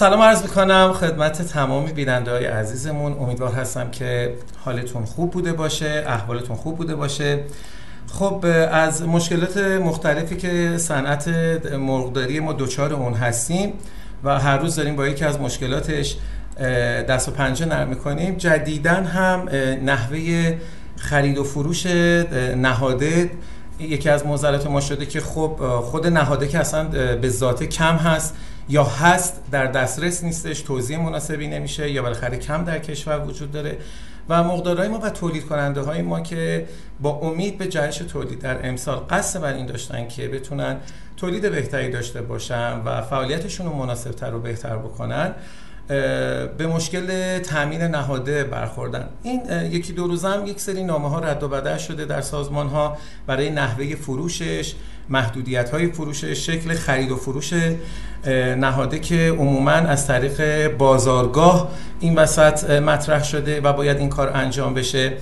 سلام 0.00 0.22
عرض 0.22 0.42
می‌کنم 0.42 0.92
خدمت 0.92 1.42
تمام 1.42 1.84
بیننده 1.84 2.30
های 2.30 2.44
عزیزمون. 2.44 3.12
امیدوار 3.12 3.52
هستم 3.52 3.90
که 3.90 4.34
حالتون 4.64 5.04
خوب 5.04 5.30
بوده 5.30 5.52
باشه 5.52 6.04
احوالتون 6.06 6.56
خوب 6.56 6.76
بوده 6.76 6.94
باشه. 6.94 7.40
خب 8.12 8.46
از 8.72 9.02
مشکلات 9.02 9.56
مختلفی 9.58 10.36
که 10.36 10.74
صنعت 10.76 11.28
مرغداری 11.78 12.40
ما 12.40 12.52
دوچار 12.52 12.92
اون 12.92 13.14
هستیم 13.14 13.72
و 14.24 14.38
هر 14.38 14.58
روز 14.58 14.76
داریم 14.76 14.96
با 14.96 15.06
یکی 15.06 15.24
از 15.24 15.40
مشکلاتش 15.40 16.16
دست 17.08 17.28
و 17.28 17.32
پنجه 17.32 17.66
نرم 17.66 17.88
می‌کنیم 17.88 18.34
جدیدن 18.34 19.04
هم 19.04 19.48
نحوه 19.84 20.54
خرید 20.96 21.38
و 21.38 21.44
فروش 21.44 21.86
نهاده 22.56 23.30
یکی 23.80 24.08
از 24.08 24.26
موزلات 24.26 24.66
ما 24.66 24.80
شده 24.80 25.06
که 25.06 25.20
خب 25.20 25.56
خود 25.80 26.06
نهاده 26.06 26.48
که 26.48 26.58
اصلا 26.58 26.84
به 27.16 27.28
ذات 27.28 27.64
کم 27.64 27.96
هست. 27.96 28.34
یا 28.68 28.84
هست 28.84 29.40
در 29.50 29.66
دسترس 29.66 30.24
نیستش 30.24 30.60
توضیح 30.60 30.98
مناسبی 30.98 31.46
نمیشه 31.48 31.90
یا 31.90 32.02
بالاخره 32.02 32.38
کم 32.38 32.64
در 32.64 32.78
کشور 32.78 33.24
وجود 33.26 33.52
داره. 33.52 33.78
و 34.28 34.44
مقدارهای 34.44 34.88
ما 34.88 34.98
و 34.98 35.10
تولید 35.10 35.46
کننده 35.46 35.80
های 35.80 36.02
ما 36.02 36.20
که 36.20 36.68
با 37.00 37.10
امید 37.10 37.58
به 37.58 37.66
جهش 37.66 37.98
تولید 37.98 38.38
در 38.38 38.68
امسال 38.68 38.96
قصد 38.96 39.40
بر 39.40 39.52
این 39.52 39.66
داشتن 39.66 40.08
که 40.08 40.28
بتونن 40.28 40.76
تولید 41.16 41.50
بهتری 41.50 41.90
داشته 41.90 42.22
باشن 42.22 42.82
و 42.84 43.02
فعالیتشون 43.02 43.66
رو 43.66 43.72
مناسبتر 43.72 44.34
و 44.34 44.40
بهتر 44.40 44.76
بکنن 44.76 45.34
به 46.58 46.66
مشکل 46.66 47.38
تامین 47.38 47.82
نهاده 47.82 48.44
برخوردن. 48.44 49.08
این 49.22 49.40
یکی 49.70 49.92
دو 49.92 50.06
روز 50.06 50.24
هم 50.24 50.46
یک 50.46 50.60
سری 50.60 50.84
نامه 50.84 51.10
ها 51.10 51.18
رد 51.18 51.42
و 51.42 51.48
بدل 51.48 51.76
شده 51.76 52.04
در 52.04 52.20
سازمان 52.20 52.68
ها 52.68 52.98
برای 53.26 53.50
نحوه 53.50 53.94
فروشش 53.94 54.74
محدودیت 55.08 55.70
های 55.70 55.86
فروشش 55.86 56.46
شکل 56.46 56.74
خرید 56.74 57.10
و 57.10 57.16
فروش 57.16 57.52
نهاده 58.58 58.98
که 58.98 59.34
عموما 59.38 59.70
از 59.70 60.06
طریق 60.06 60.68
بازارگاه 60.76 61.70
این 62.00 62.14
وسط 62.14 62.70
مطرح 62.70 63.24
شده 63.24 63.60
و 63.60 63.72
باید 63.72 63.98
این 63.98 64.08
کار 64.08 64.36
انجام 64.36 64.74
بشه. 64.74 65.12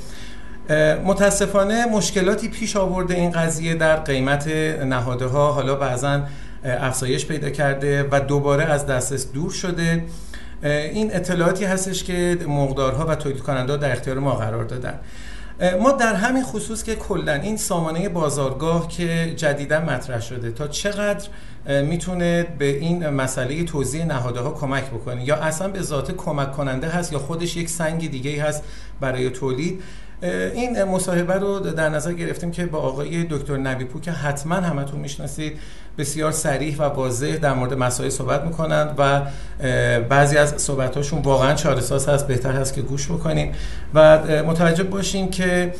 متاسفانه 1.05 1.87
مشکلاتی 1.87 2.49
پیش 2.49 2.77
آورده 2.77 3.15
این 3.15 3.31
قضیه 3.31 3.75
در 3.75 3.97
قیمت 3.97 4.49
نهاده 4.85 5.27
ها 5.27 5.53
حالا 5.53 5.75
بعضا 5.75 6.23
افزایش 6.65 7.27
پیدا 7.27 7.51
کرده 7.51 8.09
و 8.11 8.21
دوباره 8.21 8.65
از 8.65 8.87
دسترس 8.87 9.33
دور 9.33 9.51
شده. 9.51 10.05
این 10.63 11.17
اطلاعاتی 11.17 11.65
هستش 11.65 12.05
که 12.05 12.39
مقدارها 12.49 13.07
و 13.07 13.15
تولید 13.15 13.39
کننده 13.39 13.77
در 13.77 13.93
اختیار 13.93 14.19
ما 14.19 14.35
قرار 14.35 14.65
دادن. 14.65 15.01
ما 15.81 15.93
در 15.93 16.15
همین 16.15 16.45
خصوص 16.45 16.83
که 16.83 16.95
کلا 16.95 17.33
این 17.33 17.57
سامانه 17.57 18.09
بازارگاه 18.09 18.89
که 18.89 19.35
جدیدا 19.37 19.81
مطرح 19.81 20.21
شده 20.21 20.51
تا 20.51 20.69
چقدر 20.69 21.29
می‌تونه 21.83 22.47
به 22.59 22.65
این 22.65 23.09
مسئله 23.09 23.65
توزیع 23.65 24.05
نهاده 24.05 24.41
ها 24.41 24.51
کمک 24.51 24.85
بکنه؟ 24.85 25.25
یا 25.25 25.37
اصلا 25.37 25.69
به 25.69 25.83
ذات 25.83 26.17
کمک 26.17 26.53
کننده 26.53 26.89
هست 26.89 27.13
یا 27.13 27.19
خودش 27.19 27.57
یک 27.57 27.69
سنگ 27.69 28.11
دیگه 28.11 28.43
هست 28.43 28.63
برای 29.01 29.31
تولید؟ 29.31 29.83
این 30.23 30.85
مصاحبه 30.85 31.35
رو 31.35 31.61
در 31.61 31.89
نظر 31.89 32.13
گرفتیم 32.13 32.51
که 32.51 32.67
با 32.67 32.79
آقای 32.79 33.25
دکتر 33.25 33.57
نبیپور 33.57 34.01
که 34.01 34.13
حتما 34.13 34.55
همتون 34.55 35.01
می‌شناسید 35.01 35.59
بسیار 35.99 36.33
سریح 36.33 36.77
و 36.79 36.83
واضح 36.83 37.37
در 37.37 37.55
مورد 37.55 37.75
مسائل 37.75 38.09
صحبت 38.09 38.45
می‌کنند 38.45 38.95
و 38.99 39.23
بعضی 40.01 40.37
از 40.37 40.55
صحبتاشون 40.57 41.23
واقعا 41.23 41.55
چارساز 41.55 42.09
هست 42.09 42.27
بهتر 42.27 42.53
هست 42.53 42.75
که 42.75 42.83
گوش 42.83 43.07
بکنیم 43.07 43.53
و 43.95 44.19
متوجه 44.43 44.83
باشیم 44.83 45.31
که 45.31 45.75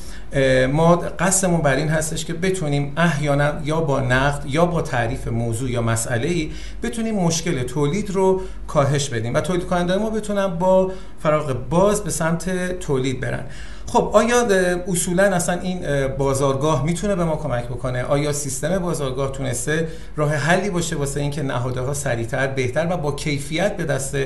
ما 0.73 0.97
قصدمون 0.97 1.61
بر 1.61 1.77
این 1.77 1.89
هستش 1.89 2.25
که 2.25 2.33
بتونیم 2.33 2.93
احیانا 2.97 3.53
یا 3.65 3.81
با 3.81 4.01
نقد 4.01 4.47
یا 4.47 4.67
با 4.67 4.83
تعریف 4.83 5.29
موضوع 5.29 5.71
یا 5.71 5.83
مسئله 5.83 6.29
ای 6.29 6.51
بتونیم 6.83 7.15
مشکل 7.15 7.63
تولید 7.63 8.11
رو 8.11 8.41
کاهش 8.67 9.09
بدیم 9.09 9.35
و 9.35 9.41
تولید 9.41 9.67
کننده 9.67 9.97
ما 9.97 10.11
بتونن 10.11 10.47
با 10.47 10.93
فراغ 11.23 11.69
باز 11.71 12.05
به 12.05 12.11
سمت 12.11 12.79
تولید 12.79 13.21
برن. 13.21 13.45
خب 13.89 14.11
آیا 14.13 14.47
اصولا 14.89 15.23
اصلا 15.23 15.61
این 15.61 16.07
بازارگاه 16.07 16.85
می‌تونه 16.85 17.15
به 17.15 17.25
ما 17.25 17.37
کمک 17.37 17.65
بکنه؟ 17.65 18.03
آیا 18.03 18.33
سیستم 18.33 18.79
بازارگاه 18.79 19.33
تونسته 19.33 19.89
راه 20.17 20.35
حلی 20.35 20.71
باشه 20.71 20.97
واسه 20.97 21.21
اینکه 21.21 21.43
نهاده 21.43 21.81
ها 21.81 21.95
سریعتر 21.95 22.47
بهتر 22.47 22.87
و 22.91 22.97
با 22.97 23.13
کیفیت 23.13 23.77
به 23.77 23.85
دست 23.85 24.17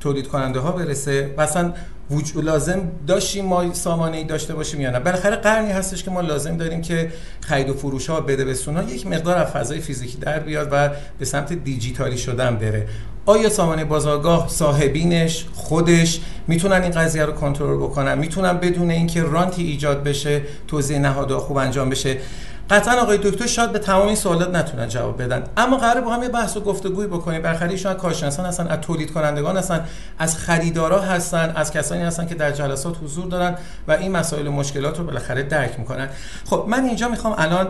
تولید 0.00 0.28
کننده 0.28 0.60
ها 0.60 0.72
برسه؟ 0.72 1.34
و 1.36 1.40
اصلا 1.40 1.72
وجود 2.10 2.44
لازم 2.44 2.80
داشتیم 3.06 3.44
ما 3.44 3.74
سامانه 3.74 4.16
ای 4.16 4.24
داشته 4.24 4.54
باشیم 4.54 4.80
یا 4.80 4.90
نه؟ 4.90 5.00
بالاخره 5.00 5.36
قرنی 5.36 5.70
هستش 5.70 6.02
که 6.02 6.10
ما 6.10 6.20
لازم 6.20 6.56
داریم 6.56 6.80
که 6.80 7.12
خرید 7.40 7.70
و 7.70 7.74
فروش 7.74 8.10
ها 8.10 8.20
بده 8.20 8.44
به 8.44 8.54
یک 8.88 9.06
مقدار 9.06 9.38
از 9.38 9.48
فضای 9.48 9.80
فیزیکی 9.80 10.18
در 10.18 10.38
بیاد 10.38 10.68
و 10.72 10.90
به 11.18 11.24
سمت 11.24 11.52
دیجیتالی 11.52 12.18
شدن 12.18 12.56
بره. 12.56 12.88
آیا 13.26 13.48
سامانه 13.48 13.84
بازارگاه 13.84 14.48
صاحبینش 14.48 15.46
خودش 15.54 16.20
می‌تونن 16.46 16.82
این 16.82 16.90
قضیه 16.90 17.24
رو 17.24 17.32
کنترل 17.32 17.76
بکنن؟ 17.76 18.18
می‌تونن 18.18 18.52
بدون 18.52 18.90
اینکه 18.90 19.22
رانتی 19.22 19.62
ایجاد 19.62 20.02
بشه 20.02 20.42
توزیع 20.68 20.98
نهادها 20.98 21.38
خوب 21.38 21.56
انجام 21.56 21.90
بشه؟ 21.90 22.18
قطعا 22.70 23.00
آقای 23.00 23.18
دکتر 23.18 23.46
شاید 23.46 23.72
به 23.72 23.78
تمام 23.78 24.06
این 24.06 24.16
سوالات 24.16 24.54
نتونن 24.54 24.88
جواب 24.88 25.22
بدن. 25.22 25.42
اما 25.56 25.76
قرار 25.76 26.00
با 26.00 26.14
هم 26.14 26.22
یه 26.22 26.28
بحث 26.28 26.56
و 26.56 26.60
گفتگوی 26.60 27.06
بکنیم. 27.06 27.42
بالاخره 27.42 27.70
ایشون 27.70 27.94
کارشناسان 27.94 28.46
هستن 28.46 28.66
از 28.66 28.80
تولید 28.80 29.12
کنندگان 29.12 29.56
هستن 29.56 29.84
از 30.18 30.36
خریدارا 30.36 31.00
هستن 31.00 31.52
از 31.56 31.72
کسانی 31.72 32.02
هستن 32.02 32.26
که 32.26 32.34
در 32.34 32.52
جلسات 32.52 32.96
حضور 33.04 33.26
دارن 33.26 33.54
و 33.88 33.92
این 33.92 34.12
مسائل 34.12 34.46
و 34.46 34.52
مشکلات 34.52 34.98
رو 34.98 35.04
بالاخره 35.04 35.42
درک 35.42 35.78
می‌کنن. 35.78 36.08
خب 36.46 36.64
من 36.68 36.84
اینجا 36.84 37.08
می‌خوام 37.08 37.34
الان 37.38 37.68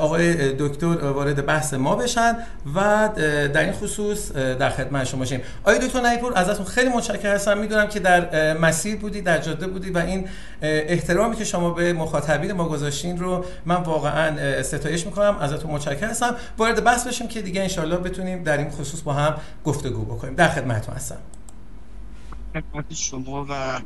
آقای 0.00 0.52
دکتر 0.52 0.86
وارد 0.86 1.46
بحث 1.46 1.74
ما 1.74 1.96
بشن 1.96 2.36
و 2.74 3.08
در 3.54 3.60
این 3.60 3.72
خصوص 3.72 4.32
در 4.32 4.70
خدمت 4.70 5.04
شما 5.04 5.20
باشیم 5.20 5.40
آقای 5.62 5.78
دکتر 5.78 6.10
نیپور 6.10 6.32
ازتون 6.34 6.66
خیلی 6.66 6.88
متشکرم. 6.88 7.34
هستم. 7.34 7.58
می‌دونم 7.58 7.86
که 7.86 8.00
در 8.00 8.52
مسیر 8.58 8.96
بودی 8.96 9.22
در 9.22 9.38
جاده 9.38 9.66
بودی 9.66 9.90
و 9.90 9.98
این 9.98 10.28
احترامی 10.62 11.36
که 11.36 11.44
شما 11.44 11.70
به 11.70 11.92
مخاطبین 11.92 12.52
ما 12.52 12.68
گذاشتین 12.68 13.18
رو 13.18 13.44
من 13.66 13.76
واقعا 13.76 14.29
ستایش 14.62 15.06
می‌کنم 15.06 15.36
ازتون 15.40 15.70
متشکرم. 15.70 16.10
هستم 16.10 16.34
وارد 16.58 16.84
بحث 16.84 17.06
بشیم 17.06 17.28
که 17.28 17.42
دیگه 17.42 17.62
انشالله 17.62 17.96
بتونیم 17.96 18.42
در 18.42 18.56
این 18.56 18.70
خصوص 18.70 19.02
با 19.02 19.12
هم 19.12 19.34
گفتگو 19.64 20.04
بکنیم. 20.04 20.34
در 20.34 20.48
خدمتتون 20.48 20.94
هستم. 20.94 21.18
خدمت 22.52 22.94
شما 22.94 23.46
و 23.50 23.80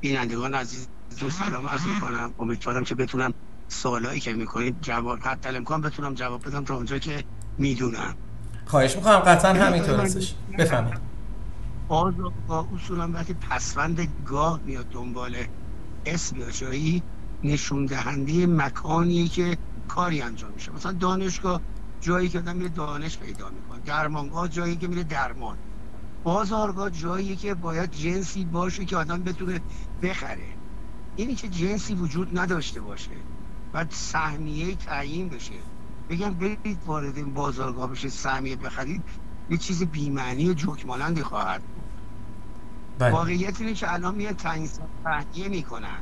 بینندگان 0.00 0.54
عزیز 0.54 0.88
دو 1.20 1.30
سلام 1.30 1.66
عرض 1.66 1.86
می‌کنم 1.86 2.30
امیدوارم 2.38 2.84
که 2.84 2.94
بتونم 2.94 3.34
سوالایی 3.68 4.20
که 4.20 4.32
می‌کنید 4.32 4.76
جواب 4.82 5.18
حتی 5.22 5.48
امکان 5.48 5.80
بتونم 5.80 6.14
جواب 6.14 6.48
بدم 6.48 6.64
تا 6.64 6.76
اونجا 6.76 6.98
که 6.98 7.24
می‌دونم. 7.58 8.14
خواهش 8.66 8.96
می‌کنم. 8.96 9.18
قطعا 9.18 9.52
همینطور 9.52 10.00
هستش. 10.00 10.34
بفهمید 10.58 10.94
آزادگاه 11.88 12.68
اصولا 12.74 13.10
وقتی 13.12 13.34
پسوند 13.34 14.08
گاه 14.26 14.60
میاد 14.66 14.88
دنبال 14.88 15.36
اسم 16.06 16.36
یا 16.36 16.50
جایی 16.50 17.02
نشون 17.44 17.86
دهنده 17.86 18.46
مکانیه 18.46 19.28
که 19.28 19.56
کاری 19.88 20.22
انجام 20.22 20.52
میشه. 20.52 20.72
مثلا 20.72 20.92
دانشگاه 20.92 21.60
جایی 22.00 22.28
که 22.28 22.38
آدم 22.38 22.56
میره 22.56 22.68
دانش 22.68 23.18
پیدا 23.18 23.50
می‌کنه. 23.50 23.80
درمانگاه 23.80 24.48
جایی 24.48 24.76
که 24.76 24.88
میره 24.88 25.02
درمان. 25.02 25.56
بازارگاه 26.24 26.90
جایی 26.90 27.36
که 27.36 27.54
باید 27.54 27.90
جنسی 27.90 28.44
باشه 28.44 28.84
که 28.84 28.96
آدم 28.96 29.22
بتونه 29.22 29.60
بخره. 30.02 30.48
اینی 31.16 31.34
که 31.34 31.48
جنسی 31.48 31.94
وجود 31.94 32.38
نداشته 32.38 32.80
باشه 32.80 33.10
و 33.74 33.86
سهمیه 33.90 34.74
تعیین 34.74 35.28
بشه. 35.28 35.54
بگم 36.10 36.34
برید 36.34 36.78
وارد 36.86 37.16
این 37.16 37.34
بازارگاه 37.34 37.90
بشه 37.90 38.08
سهمیه 38.08 38.56
بخرید 38.56 39.02
یه 39.50 39.56
چیز 39.56 39.82
بیمعنی 39.82 40.54
جوکمالندی 40.54 41.22
خواهد 41.22 41.62
بله. 42.98 43.12
واقعیت 43.12 43.60
اینه 43.60 43.74
که 43.74 43.92
الان 43.92 44.14
میان 44.14 44.32
تعیین 44.34 44.68
سهمیه 45.04 45.48
می‌کنن. 45.48 46.00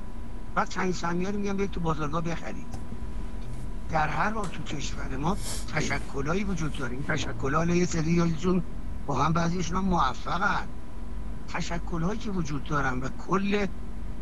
بعد 0.55 0.69
تعیین 0.69 0.93
سهمیه 0.93 1.31
رو 1.31 1.39
میگن 1.39 1.57
برید 1.57 1.71
تو 1.71 1.81
بازارگاه 1.81 2.23
بخرید. 2.23 2.86
در 3.91 4.09
هر 4.09 4.31
حال 4.31 4.47
تو 4.47 4.63
کشور 4.63 5.17
ما 5.17 5.37
تشکلایی 5.75 6.45
وجود 6.45 6.79
داریم 6.79 7.05
تشکل 7.09 7.77
یه 7.77 7.87
سریاشون 7.87 8.63
با 9.07 9.15
هم 9.15 9.33
بعضیشون 9.33 9.77
هم 9.77 9.85
موفقن. 9.85 10.69
که 12.21 12.31
وجود 12.31 12.65
دارن 12.65 13.01
و 13.01 13.09
کل 13.09 13.67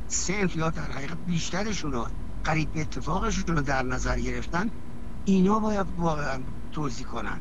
سنف 0.08 0.56
یا 0.56 0.70
در 0.70 0.82
حقیقت 0.82 1.16
بیشترشون 1.26 1.92
رو 1.92 2.06
قریب 2.44 2.72
به 2.72 2.80
اتفاقشون 2.80 3.56
رو 3.56 3.62
در 3.62 3.82
نظر 3.82 4.20
گرفتن 4.20 4.70
اینا 5.24 5.58
باید 5.58 5.86
واقعا 5.98 6.40
توضیح 6.72 7.06
کنن. 7.06 7.40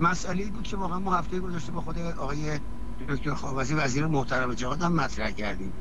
مسئله 0.00 0.44
بود 0.44 0.62
که 0.62 0.76
واقعا 0.76 0.98
ما 0.98 1.14
هفته 1.14 1.40
گذاشته 1.40 1.72
با 1.72 1.80
خود 1.80 1.98
آقای 1.98 2.60
دکتر 3.08 3.34
خوابزی 3.34 3.74
وزیر 3.74 4.06
محترم 4.06 4.54
جهاد 4.54 4.82
هم 4.82 4.92
مطرح 4.92 5.30
کردیم. 5.30 5.72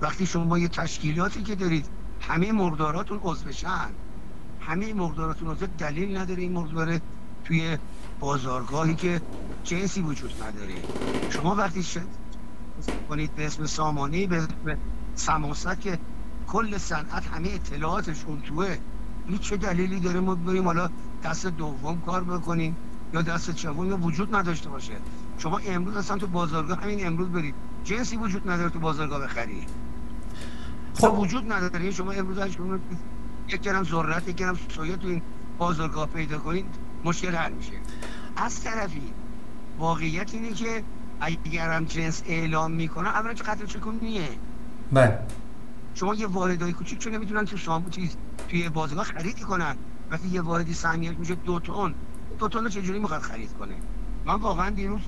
وقتی 0.00 0.26
شما 0.26 0.58
یه 0.58 0.68
تشکیلاتی 0.68 1.42
که 1.42 1.54
دارید 1.54 1.86
همه 2.20 2.52
مرداراتون 2.52 3.20
عضوشن 3.22 3.90
همه 4.68 4.94
مقداراتون 4.94 5.48
رو 5.48 5.54
دلیل 5.78 6.16
نداره 6.16 6.42
این 6.42 6.52
مقدار 6.52 7.00
توی 7.44 7.78
بازارگاهی 8.20 8.94
که 8.94 9.20
جنسی 9.64 10.00
وجود 10.00 10.42
نداره. 10.42 10.74
شما 11.30 11.54
وقتی 11.54 11.82
شد 11.82 12.00
کنید 13.08 13.34
به 13.34 13.46
اسم 13.46 13.66
سامانی 13.66 14.26
به 14.26 14.36
اسم 14.36 14.78
سماست 15.14 15.80
که 15.80 15.98
کل 16.46 16.78
صنعت 16.78 17.26
همه 17.26 17.48
اطلاعاتشون 17.48 18.40
توه 18.40 18.76
این 19.28 19.38
چه 19.38 19.56
دلیلی 19.56 20.00
داره 20.00 20.20
ما 20.20 20.34
بریم 20.34 20.64
حالا 20.64 20.90
دست 21.24 21.46
دوم 21.46 22.00
کار 22.00 22.24
بکنیم 22.24 22.76
یا 23.14 23.22
دست 23.22 23.50
چهارم؟ 23.50 23.88
یا 23.88 23.96
وجود 23.96 24.34
نداشته 24.34 24.68
باشه. 24.68 24.92
شما 25.38 25.58
امروز 25.58 25.96
اصلا 25.96 26.18
تو 26.18 26.26
بازارگاه 26.26 26.82
همین 26.82 27.06
امروز 27.06 27.28
برید. 27.28 27.54
جنسی 27.84 28.16
وجود 28.16 28.50
نداره 28.50 28.70
تو 28.70 28.78
بازارگاه 28.78 29.20
بخری. 29.20 29.66
خب. 30.94 31.18
وجود 31.18 31.52
نداره. 31.52 31.90
شما 31.90 32.12
امروز 32.12 32.40
شما 32.40 32.78
یک 33.48 33.60
گرم 33.60 33.84
ذرت 33.84 34.28
یک 34.28 34.36
گرم 34.36 34.58
سویا 34.68 34.96
تو 34.96 35.08
این 35.08 35.22
بازارگاه 35.58 36.06
پیدا 36.06 36.38
کنید 36.38 36.66
مشکل 37.04 37.34
حل 37.34 37.52
میشه. 37.52 37.72
از 38.36 38.62
طرفی 38.64 39.12
واقعیت 39.78 40.34
اینه 40.34 40.52
که 40.52 40.84
اگرم 41.20 41.84
جنس 41.84 42.22
اعلام 42.26 42.70
می‌کنن 42.70 43.06
اولا 43.06 43.34
چه 43.34 43.44
قطع 43.44 43.64
چکونیه 43.64 44.28
بله. 44.92 45.18
شما 45.94 46.14
یه 46.14 46.26
واردای 46.26 46.72
کوچیک 46.72 46.98
چون 46.98 47.14
نمی‌تونن 47.14 47.44
تو 47.44 47.56
سامو 47.56 47.88
چیز 47.88 48.16
توی 48.48 48.68
بازارگاه 48.68 49.04
خرید 49.04 49.40
کنن. 49.40 49.76
وقتی 50.10 50.28
یه 50.28 50.40
واردی 50.40 50.74
سهمیت 50.74 51.18
میشه 51.18 51.34
دو 51.34 51.60
تن. 51.60 51.94
دو 52.38 52.48
تن 52.48 52.64
رو 52.64 52.68
چجوری 52.68 52.98
می‌خواد 52.98 53.20
خرید 53.20 53.52
کنه؟ 53.58 53.74
من 54.24 54.34
واقعا 54.34 54.70
دیروز 54.70 55.00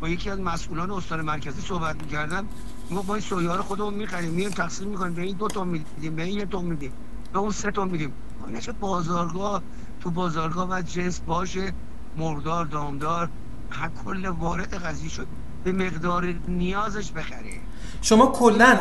با 0.00 0.08
یکی 0.08 0.30
از 0.30 0.40
مسئولان 0.40 0.90
استان 0.90 1.20
مرکزی 1.20 1.60
صحبت 1.60 1.96
می‌کردم. 2.02 2.46
ما 2.90 3.02
با 3.02 3.14
این 3.14 3.22
سویا 3.22 3.56
رو 3.56 3.62
خودمون 3.62 3.94
می‌خریم. 3.94 4.30
میریم 4.30 4.50
تقسیم 4.50 4.88
می‌کنیم. 4.88 5.14
به 5.14 5.22
این 5.22 5.36
دو 5.36 5.48
تن 5.48 5.68
میدیم 5.68 6.14
به 6.14 6.22
این 6.22 6.38
یه 6.38 6.46
تن 6.46 6.64
میدیم. 6.64 6.92
به 7.32 7.38
اون 7.38 7.50
سه 7.50 7.70
تن 7.70 7.88
میدیم 7.88 8.12
چه 8.60 8.72
بازارگاه؟ 8.72 9.62
تو 10.00 10.10
بازارگاه 10.10 10.68
و 10.70 10.82
جنس 10.82 11.20
باشه 11.20 11.72
مردار 12.16 12.64
دامدار 12.64 13.28
هر 13.70 13.90
کل 14.04 14.26
وارد 14.26 14.74
قضیه 14.74 15.08
شد. 15.08 15.26
به 15.64 15.72
مقدار 15.72 16.34
نیازش 16.48 17.12
بخره. 17.12 17.60
شما 18.02 18.26
کلا 18.26 18.78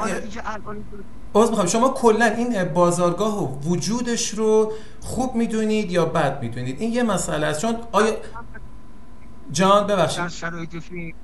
باز 1.34 1.50
می‌خوام. 1.50 1.68
شما 1.68 1.90
کلا 1.90 2.26
این 2.26 2.64
بازارگاه 2.64 3.44
و 3.44 3.60
وجودش 3.70 4.30
رو 4.34 4.72
خوب 5.02 5.36
می‌دونید 5.36 5.92
یا 5.92 6.06
بد 6.06 6.42
می‌دونید؟ 6.42 6.82
این 6.82 6.94
یه 6.94 7.04
مسئله 7.04 7.46
است. 7.46 7.62
چون 7.62 7.76
آیا 7.92 8.18
جان 9.52 9.88
ببخشید. 9.88 10.24
در 10.24 10.30
شرایط 10.30 10.76
فعلی 10.76 11.16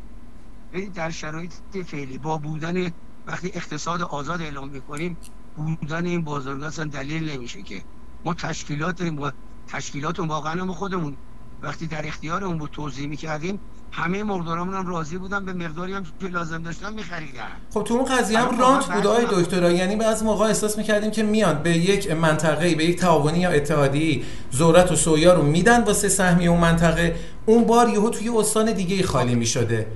در 0.93 1.09
شرایط 1.09 1.53
فعلی 1.85 2.17
با 2.17 2.37
بودن 2.37 2.91
وقتی 3.27 3.51
اقتصاد 3.53 4.01
آزاد 4.01 4.41
اعلام 4.41 4.69
می‌کنیم 4.69 5.17
بودن 5.55 6.05
این 6.05 6.21
بازارگاه 6.21 6.67
اصلا 6.67 6.85
دلیل 6.85 7.31
نمیشه 7.31 7.61
که 7.61 7.81
ما 8.25 8.33
تشکیلات 8.33 9.03
با 9.03 9.31
تشکیلات 9.67 10.19
واقعا 10.19 10.65
ما 10.65 10.73
خودمون 10.73 11.15
وقتی 11.61 11.87
در 11.87 12.07
اختیار 12.07 12.43
اون 12.43 12.57
بود 12.57 12.69
توضیح 12.71 13.07
می‌کردیم 13.07 13.59
همه 13.91 14.23
مقدارامون 14.23 14.73
هم 14.73 14.87
راضی 14.87 15.17
بودن 15.17 15.45
به 15.45 15.53
مقداری 15.53 15.93
هم 15.93 16.03
که 16.19 16.27
لازم 16.27 16.63
داشتن 16.63 16.93
میخریدن. 16.93 17.47
خب 17.73 17.83
تو 17.83 17.93
اون 17.93 18.05
قضیه 18.05 18.39
هم 18.39 18.59
رانت 18.59 18.91
بود 18.91 19.07
آقای 19.07 19.25
دکترا 19.31 19.71
یعنی 19.71 20.03
از 20.03 20.23
موقع 20.23 20.45
احساس 20.45 20.77
می‌کردیم 20.77 21.11
که 21.11 21.23
میان 21.23 21.63
به 21.63 21.77
یک 21.77 22.11
منطقه 22.11 22.75
به 22.75 22.85
یک 22.85 22.99
تعاونی 22.99 23.39
یا 23.39 23.49
اتحادی 23.49 24.25
ذرت 24.53 24.91
و 24.91 24.95
سویا 24.95 25.33
رو 25.33 25.43
میدن 25.43 25.83
واسه 25.83 26.09
سهمی 26.09 26.47
اون 26.47 26.59
منطقه. 26.59 27.15
اون 27.45 27.63
بار 27.63 27.89
یهو 27.89 28.09
توی 28.09 28.29
استان 28.29 28.71
دیگه 28.71 29.03
خالی 29.03 29.35
می‌شده. 29.35 29.87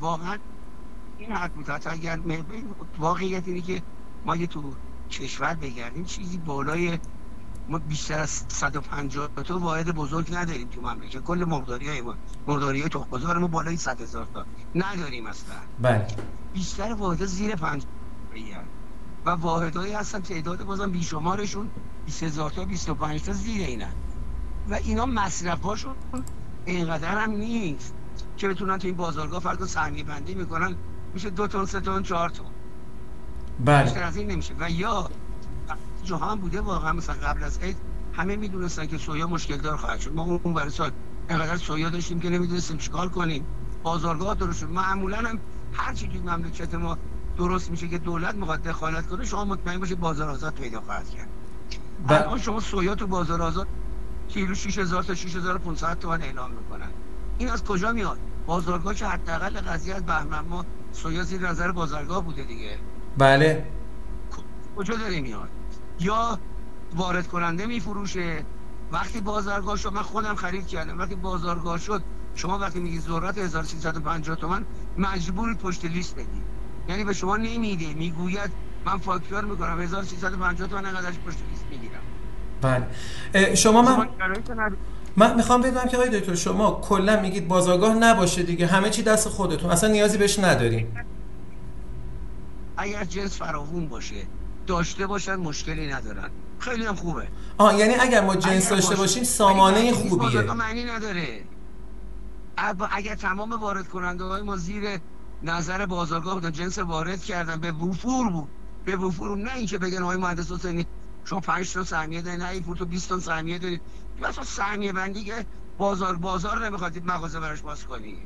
واقعا 0.00 0.38
این 1.18 1.32
حد 1.32 1.52
بود. 1.52 1.70
اگر 1.86 2.18
واقعیت 2.98 3.42
اینه 3.46 3.60
که 3.60 3.82
ما 4.24 4.36
یه 4.36 4.46
تو 4.46 4.74
کشور 5.10 5.54
بگردیم 5.54 6.04
چیزی 6.04 6.38
بالای 6.38 6.98
ما 7.68 7.78
بیشتر 7.78 8.18
از 8.18 8.44
150 8.48 9.28
تا 9.28 9.58
واحد 9.58 9.90
بزرگ 9.90 10.34
نداریم 10.34 10.68
تو 10.68 10.80
مملکت. 10.80 11.22
کل 11.22 11.44
مقداری 11.48 11.88
های 11.88 12.00
ما 12.00 12.14
مقداری 12.46 12.80
های 12.80 12.88
تخم‌بازار 12.88 13.38
ما 13.38 13.46
بالای 13.46 13.76
100 13.76 14.00
هزار 14.00 14.26
تا. 14.34 14.46
نداریم 14.74 15.26
اصلا. 15.26 15.54
بله. 15.78 16.06
بیشتر 16.52 16.94
واحد 16.94 17.24
زیر 17.24 17.56
50 17.56 17.86
و 19.26 19.30
واحدهایی 19.30 19.92
هستن 19.92 20.20
تعداد 20.20 20.64
بازم 20.64 20.90
بیشمارشون 20.90 21.70
20 22.04 22.22
هزار 22.22 22.50
تا 22.50 22.64
25 22.64 23.22
تا 23.22 23.32
زیر 23.32 23.66
اینن. 23.66 23.92
و 24.68 24.74
اینا 24.74 25.06
مصرفاشون 25.06 25.96
اینقدر 26.64 27.18
هم 27.18 27.30
نیست 27.30 27.94
که 28.36 28.48
بتونن 28.48 28.78
تو 28.78 28.86
این 28.86 28.96
بازارگاه 28.96 29.40
فرق 29.40 29.64
سهمیه 29.64 30.04
بندی 30.04 30.34
می‌کنن 30.34 30.76
میشه 31.14 31.30
دو 31.30 31.46
تن 31.46 31.64
سه 31.64 31.80
تن 31.80 32.02
چهار 32.02 32.30
تن. 32.30 32.53
بله. 33.58 34.16
این 34.16 34.30
نمیشه. 34.30 34.54
و 34.58 34.70
یا 34.70 35.10
جهان 36.02 36.40
بوده 36.40 36.60
واقعا 36.60 36.92
مثلا 36.92 37.14
قبل 37.14 37.44
از 37.44 37.58
عید 37.58 37.76
همه 38.12 38.36
می‌دونستن 38.36 38.86
که 38.86 38.98
سویا 38.98 39.26
مشکل 39.26 39.56
دار 39.56 39.76
خواهد 39.76 40.00
شد. 40.00 40.12
ما 40.14 40.40
اون 40.42 40.54
برای 40.54 40.70
سال 40.70 40.90
انقدر 41.28 41.56
سویا 41.56 41.90
داشتیم 41.90 42.20
که 42.20 42.30
نمی‌دونستیم 42.30 42.76
چیکار 42.76 43.08
کنیم. 43.08 43.46
بازارگاه 43.82 44.34
درست 44.34 44.58
شد. 44.58 44.68
معمولا 44.68 45.16
هم 45.16 45.40
هر 45.72 45.94
چیزی 45.94 46.18
مملکت 46.18 46.74
ما 46.74 46.98
درست 47.36 47.70
میشه 47.70 47.88
که 47.88 47.98
دولت 47.98 48.34
می‌خواد 48.34 48.62
دخالت 48.62 49.06
کنه 49.06 49.24
شما 49.24 49.44
مطمئن 49.44 49.80
باشید 49.80 50.00
بازار 50.00 50.30
آزاد 50.30 50.54
پیدا 50.54 50.80
خواهد 50.80 51.10
کرد. 51.10 51.28
الان 52.08 52.38
شما 52.38 52.60
سویا 52.60 52.94
تو 52.94 53.06
بازار 53.06 53.42
آزاد 53.42 53.66
کیلو 54.28 54.54
6000 54.54 55.02
تا 55.02 55.14
6500 55.14 55.98
تومان 55.98 56.22
اعلام 56.22 56.50
می‌کنن. 56.50 56.90
این 57.38 57.50
از 57.50 57.64
کجا 57.64 57.92
میاد؟ 57.92 58.18
بازارگاه 58.46 58.94
که 58.94 59.06
حداقل 59.06 59.60
قضیه 59.60 59.94
از 59.94 60.06
بهمن 60.06 60.40
ما 60.40 60.64
سویا 60.92 61.22
زیر 61.22 61.48
نظر 61.48 61.72
بازارگاه 61.72 62.24
بوده 62.24 62.44
دیگه. 62.44 62.78
بله. 63.18 63.64
کجا 64.76 64.94
داره 64.94 65.20
میاد؟ 65.20 65.48
یا 66.00 66.38
وارد 66.96 67.26
کننده 67.26 67.66
میفروشه؟ 67.66 68.44
وقتی 68.92 69.20
بازارگاه 69.20 69.76
شد 69.76 69.92
من 69.92 70.02
خودم 70.02 70.34
خرید 70.34 70.66
کردم. 70.66 70.98
وقتی 70.98 71.14
بازارگاه 71.14 71.78
شد 71.78 72.02
شما 72.34 72.58
وقتی 72.58 72.80
میگی 72.80 73.00
ذرت 73.00 73.38
1350 73.38 74.36
تومن 74.36 74.64
مجبور 74.98 75.54
پشت 75.54 75.84
لیست 75.84 76.14
بدی 76.14 76.42
یعنی 76.88 77.04
به 77.04 77.12
شما 77.12 77.36
نمیده 77.36 77.94
می‌گوید 77.94 78.50
من 78.86 78.98
فاکتور 78.98 79.44
می‌کنم 79.44 79.80
1350 79.80 80.68
تومن 80.68 80.86
انقدرش 80.86 81.14
پشت 81.26 81.38
لیست 81.50 81.64
می‌گیرم. 81.70 82.00
بله. 82.62 83.54
شما 83.54 83.82
من 83.82 84.08
من 85.16 85.36
می‌خوام 85.36 85.62
بدونم 85.62 85.88
که 85.88 85.96
آقای 85.96 86.20
دکتر 86.20 86.34
شما 86.34 86.80
کلا 86.84 87.20
میگید 87.20 87.48
بازارگاه 87.48 87.94
نباشه 87.94 88.42
دیگه. 88.42 88.66
همه 88.66 88.90
چی 88.90 89.02
دست 89.02 89.28
خودتون. 89.28 89.70
اصلا 89.70 89.90
نیازی 89.90 90.18
بهش 90.18 90.38
نداریم. 90.38 90.96
اگر 92.76 93.04
جنس 93.04 93.38
فراوون 93.38 93.88
باشه 93.88 94.26
داشته 94.66 95.06
باشن 95.06 95.36
مشکلی 95.36 95.92
ندارن. 95.92 96.30
خیلی 96.58 96.86
هم 96.86 96.94
خوبه. 96.94 97.28
آه 97.58 97.78
یعنی 97.78 97.94
اگر 97.94 98.20
ما 98.20 98.36
جنس 98.36 98.68
داشته 98.68 98.96
باشیم 98.96 99.24
سامانه 99.24 99.92
خوبیه. 99.92 100.42
معنی 100.42 100.84
نداره. 100.84 101.44
اگر 102.90 103.14
تمام 103.14 103.52
وارد 103.52 103.88
کننده 103.88 104.24
های 104.24 104.42
ما 104.42 104.56
زیر 104.56 105.00
نظر 105.42 105.86
بازارگاه 105.86 106.34
بودن 106.34 106.52
جنس 106.52 106.78
وارد 106.78 107.24
کردن 107.24 107.60
به 107.60 107.72
وفور 107.72 108.30
بود. 108.30 108.48
به 108.84 108.96
وفور 108.96 109.36
نه 109.36 109.56
اینکه 109.56 109.78
بگن 109.78 110.02
آقای 110.02 110.16
مهندس 110.16 110.52
حسینی 110.52 110.86
شما 111.24 111.40
5 111.40 111.72
تا 111.72 111.84
سهمیه 111.84 112.22
دارید 112.22 112.42
نه 112.42 112.48
این 112.48 112.74
تو 112.74 112.84
20 112.84 113.08
تا 113.08 113.20
سهمیه 113.20 113.58
دارید 113.58 113.80
مثلا 114.22 114.44
سهمیه 114.44 114.92
بندی 114.92 115.24
که 115.24 115.46
بازار 115.78 116.16
بازار 116.16 116.66
نمی‌خواد 116.66 117.04
مغازه 117.04 117.40
براش 117.40 117.60
باز 117.60 117.84
کنی. 117.84 118.18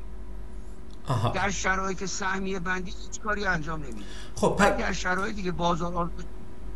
آها. 1.09 1.29
در 1.29 1.49
شرایط 1.49 2.05
سهمیه 2.05 2.59
بندی 2.59 2.91
هیچ 2.91 3.21
کاری 3.21 3.45
انجام 3.45 3.79
نمیده. 3.79 4.01
خب 4.35 4.55
پ... 4.59 4.79
در 4.79 4.93
شرایطی 4.93 5.43
که 5.43 5.51
بازار 5.51 6.09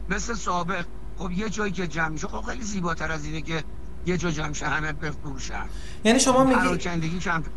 مثل 0.10 0.34
سابق 0.34 0.86
خب 1.18 1.32
یه 1.32 1.50
جایی 1.50 1.72
که 1.72 1.88
جمع 1.88 2.08
میشه 2.08 2.28
خب 2.28 2.42
خیلی 2.42 2.64
زیباتر 2.64 3.12
از 3.12 3.26
اینه 3.26 3.42
که 3.42 3.64
یه 4.06 4.18
جا 4.18 4.32
جمع 4.32 4.54
شه 4.54 4.66
همه 4.66 4.94
بفروشن 4.94 5.66
یعنی 6.04 6.20
شما 6.20 6.44
میگی 6.44 6.80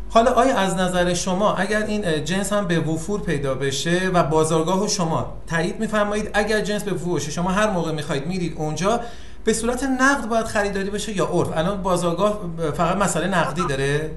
حالا 0.09 0.31
آیا 0.31 0.57
از 0.57 0.75
نظر 0.75 1.13
شما 1.13 1.55
اگر 1.55 1.83
این 1.83 2.25
جنس 2.25 2.53
هم 2.53 2.67
به 2.67 2.79
وفور 2.79 3.21
پیدا 3.21 3.55
بشه 3.55 4.11
و 4.13 4.23
بازارگاه 4.23 4.87
شما 4.87 5.37
تایید 5.47 5.79
میفرمایید 5.79 6.29
اگر 6.33 6.61
جنس 6.61 6.83
به 6.83 6.93
وفور 6.93 7.15
بشه 7.15 7.31
شما 7.31 7.51
هر 7.51 7.69
موقع 7.69 7.91
می‌خواید 7.91 8.27
میرید 8.27 8.53
اونجا 8.57 8.99
به 9.43 9.53
صورت 9.53 9.83
نقد 9.83 10.27
باید 10.27 10.45
خریداری 10.45 10.89
بشه 10.89 11.17
یا 11.17 11.25
عرف؟ 11.25 11.57
الان 11.57 11.83
بازارگاه 11.83 12.41
فقط 12.77 12.97
مسئله 12.97 13.27
نقدی 13.27 13.67
داره. 13.67 14.11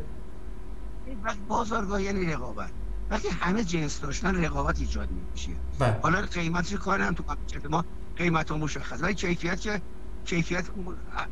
بازارگاه 1.48 2.02
یعنی 2.02 2.26
رقابت. 2.26 2.70
وقتی 3.10 3.28
همه 3.28 3.64
جنس 3.64 4.00
داشتن 4.00 4.44
رقابت 4.44 4.80
ایجاد 4.80 5.08
میشه. 5.32 5.50
بله. 5.78 6.00
حالا 6.02 6.20
قیمت 6.20 6.74
کار 6.74 7.00
هم 7.00 7.14
تو 7.14 7.24
ما 7.70 7.84
قیمت 8.16 8.50
ها 8.50 8.56
مشخص 8.56 9.02
ولی 9.02 9.14
کیفیت 9.14 9.60
که 9.60 9.82
کیفیت 10.24 10.64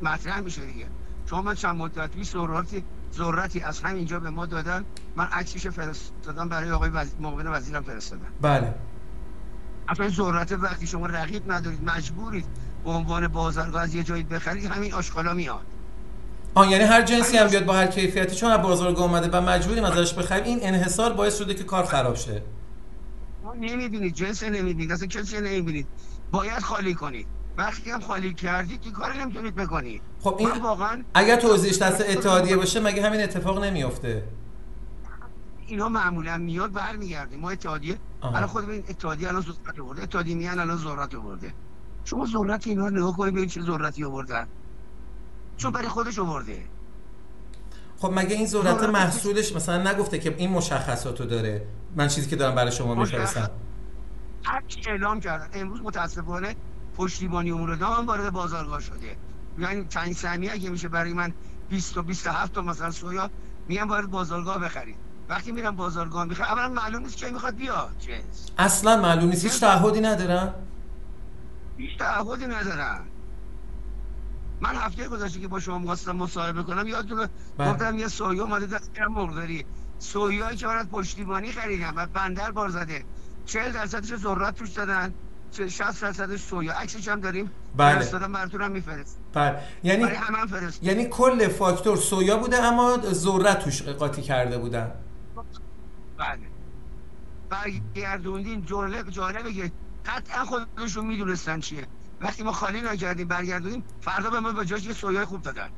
مطرح 0.02 0.40
میشه 0.40 0.66
دیگه. 0.66 0.87
شما 1.26 1.42
من 1.42 1.54
چند 1.54 1.76
مدت 1.76 2.11
پیش 2.11 2.30
ذراتی 2.30 2.85
ذرتی 3.14 3.61
از 3.61 3.80
همینجا 3.80 4.21
به 4.21 4.30
ما 4.30 4.47
دادن. 4.47 4.85
من 5.16 5.25
عکسش 5.25 5.66
فرستادم 5.66 6.49
برای 6.49 6.71
آقای 6.71 6.90
وزیر 6.90 7.21
معاون 7.21 7.47
وزیرم 7.47 7.83
فرستادم 7.83 8.26
بله. 8.40 8.75
اصلا 9.88 10.09
ذرت 10.09 10.52
وقتی 10.52 10.87
شما 10.87 11.07
رقیب 11.07 11.52
ندارید 11.52 11.85
مجبورید 11.85 12.47
به 12.85 12.90
عنوان 12.90 13.28
بازارگاه 13.28 13.83
از 13.83 13.95
یه 13.95 14.02
جایی 14.02 14.23
بخرید 14.23 14.64
همین 14.64 14.95
آشغالا 14.95 15.35
میاد. 15.35 15.66
آن 16.55 16.71
یعنی 16.71 16.85
هر 16.85 17.02
جنسی 17.02 17.37
هم 17.37 17.47
بیاد 17.49 17.64
با 17.64 17.73
هر 17.73 17.87
کیفیتی 17.87 18.37
چون 18.37 18.50
از 18.50 18.62
بازارگاه 18.62 19.05
اومده 19.05 19.38
و 19.38 19.40
مجبوریم 19.40 19.85
ازش 19.85 20.14
بخریم 20.14 20.45
این 20.45 20.59
انحصار 20.62 21.12
باعث 21.12 21.38
شده 21.38 21.55
که 21.55 21.64
کار 21.64 21.85
خراب 21.85 22.14
شه. 22.14 22.43
ما 23.45 23.55
نمی‌بینید 23.55 24.14
جنس 24.14 24.43
نمی‌بینید 24.43 24.93
اصلا 24.93 25.07
کسی 25.07 25.37
نمی‌بینید 25.37 25.87
باید 26.31 26.59
خالی 26.59 26.95
کنید 26.95 27.26
وقتی 27.57 27.90
هم 27.90 28.00
خالی 28.00 28.35
کردید 28.35 28.81
که 28.81 28.90
کاری 28.90 29.19
نمی‌تونید 29.19 29.55
بکنید 29.55 30.02
خب 30.21 30.37
این 30.38 30.50
واقعا 30.62 31.05
اگر 31.14 31.37
توضیحش 31.37 31.78
دست 31.78 32.00
اتحادیه 32.09 32.57
باشه 32.57 32.81
مگه 32.81 33.07
همین 33.07 33.21
اتفاق 33.21 33.64
نمیافته؟ 33.64 34.23
اینا 35.67 35.88
معمولا 35.88 36.38
میاد 36.38 36.73
برمیگرده. 36.73 37.37
ما 37.37 37.50
اتحادیه 37.50 37.99
الان 38.23 38.47
خود 38.47 38.71
این 38.71 38.85
اتحادیه 38.88 39.28
الان 39.28 39.43
ذرت 39.43 39.81
آورده 39.81 40.02
اتحادیه 40.02 40.35
میان 40.35 40.59
الان 40.59 40.76
ذرت 40.76 41.14
آورده. 41.14 41.55
شما 42.05 42.26
ذرت 42.26 42.67
اینا 42.67 42.87
رو 42.87 42.97
نگاه 42.97 43.17
کنید 43.17 43.33
ببینید 43.33 43.50
چه 43.50 43.62
ذرتی 43.62 44.05
آوردن. 44.05 44.49
چون 45.58 45.72
برای 45.72 45.88
خودش 45.88 46.18
آورده. 46.18 46.64
خب 47.98 48.12
مگه 48.14 48.36
این 48.36 48.46
ذرت 48.46 48.82
محصولش 48.82 49.52
مثلا 49.52 49.90
نگفته 49.92 50.18
که 50.18 50.34
این 50.38 50.50
مشخصاتو 50.50 51.24
داره؟ 51.24 51.66
من 51.96 52.08
چیزی 52.08 52.30
که 52.30 52.36
دارم 52.36 52.54
برای 52.54 52.72
شما 52.72 52.94
میفرستم 52.94 53.50
هرچی 54.44 54.90
اعلام 54.90 55.20
کردن 55.20 55.60
امروز 55.60 55.80
متاسفانه 55.82 56.56
پشتیبانی 56.96 57.50
امور 57.50 57.74
دام 57.74 58.06
وارد 58.06 58.30
بازارگاه 58.30 58.80
شده. 58.80 59.16
یعنی 59.58 59.86
چند 59.88 60.12
سهمیه 60.12 60.52
اگه 60.52 60.70
میشه 60.70 60.88
برای 60.88 61.12
من 61.12 61.32
20 61.68 61.94
تا 61.94 62.02
27 62.02 62.52
تا 62.52 62.62
مثلا 62.62 62.90
سویا 62.90 63.30
میگم 63.68 63.88
وارد 63.88 64.10
بازارگاه 64.10 64.58
بخرید. 64.58 64.96
وقتی 65.28 65.52
میرم 65.52 65.76
بازارگاه 65.76 66.24
می‌خوام 66.24 66.48
اولا 66.48 66.68
معلوم 66.68 67.02
نیست 67.02 67.16
کی 67.16 67.30
می‌خواد 67.30 67.54
بیاد. 67.54 67.96
اصلا 68.58 68.96
معلوم 69.02 69.28
نیست. 69.28 69.44
هیچ 69.44 69.60
تعهدی 69.60 70.00
ندارن؟ 70.00 70.54
هیچ 71.76 71.98
تعهدی 71.98 72.46
ندارن. 72.46 73.00
من 74.60 74.76
هفته 74.76 75.08
گذشته 75.08 75.40
که 75.40 75.48
با 75.48 75.60
شما 75.60 75.78
می‌خواستم 75.78 76.16
مصاحبه 76.16 76.62
کنم 76.62 76.86
یادتونه؟ 76.86 77.28
بله. 77.58 77.72
گفتم 77.72 77.98
یه 77.98 78.08
سویا 78.08 78.44
اومده 78.44 78.66
دست 78.66 78.90
مرغداری 79.10 79.64
سویایی 79.98 80.56
که 80.56 80.66
من 80.66 80.76
از 80.76 80.88
پشتیبانی 80.88 81.52
خریدم 81.52 81.92
و 81.96 82.06
بندر 82.06 82.50
بار 82.50 82.68
زده 82.68 83.04
40 83.46 83.72
درصدش 83.72 84.16
ذرت 84.16 84.54
توش 84.54 84.70
دادن 84.70 85.14
60 85.52 86.02
درصدش 86.02 86.40
سویا 86.40 86.72
عکسش 86.72 87.08
هم 87.08 87.20
داریم. 87.20 87.50
بله. 87.76 87.94
فرستادم 87.94 88.32
براتون 88.32 88.62
هم 88.62 88.70
میفرست 88.70 89.18
بله. 89.32 89.58
یعنی 89.82 90.06
یعنی 90.82 91.04
کل 91.04 91.48
فاکتور 91.48 91.96
سویا 91.96 92.36
بوده 92.36 92.56
اما 92.56 92.98
ذرت 93.12 93.58
توش 93.58 93.82
قاطی 93.82 94.22
کرده 94.22 94.58
بودن. 94.58 94.92
بله. 96.18 96.40
برگردوندین 97.50 98.64
جالب 98.64 99.10
جالبه 99.10 99.52
که 99.52 99.72
قطعا 100.06 100.44
خودشون 100.44 101.06
می‌دونستن 101.06 101.60
چیه. 101.60 101.86
وقتی 102.20 102.42
ما 102.42 102.52
خالی 102.52 102.80
نکردیم 102.80 103.28
برگردونیم 103.28 103.84
فردا 104.00 104.30
به 104.30 104.40
ما 104.40 104.52
به 104.52 104.64
جاش 104.64 104.87
یه 104.87 104.92
سویای 104.92 105.25
خوب 105.25 105.42
دادن. 105.42 105.68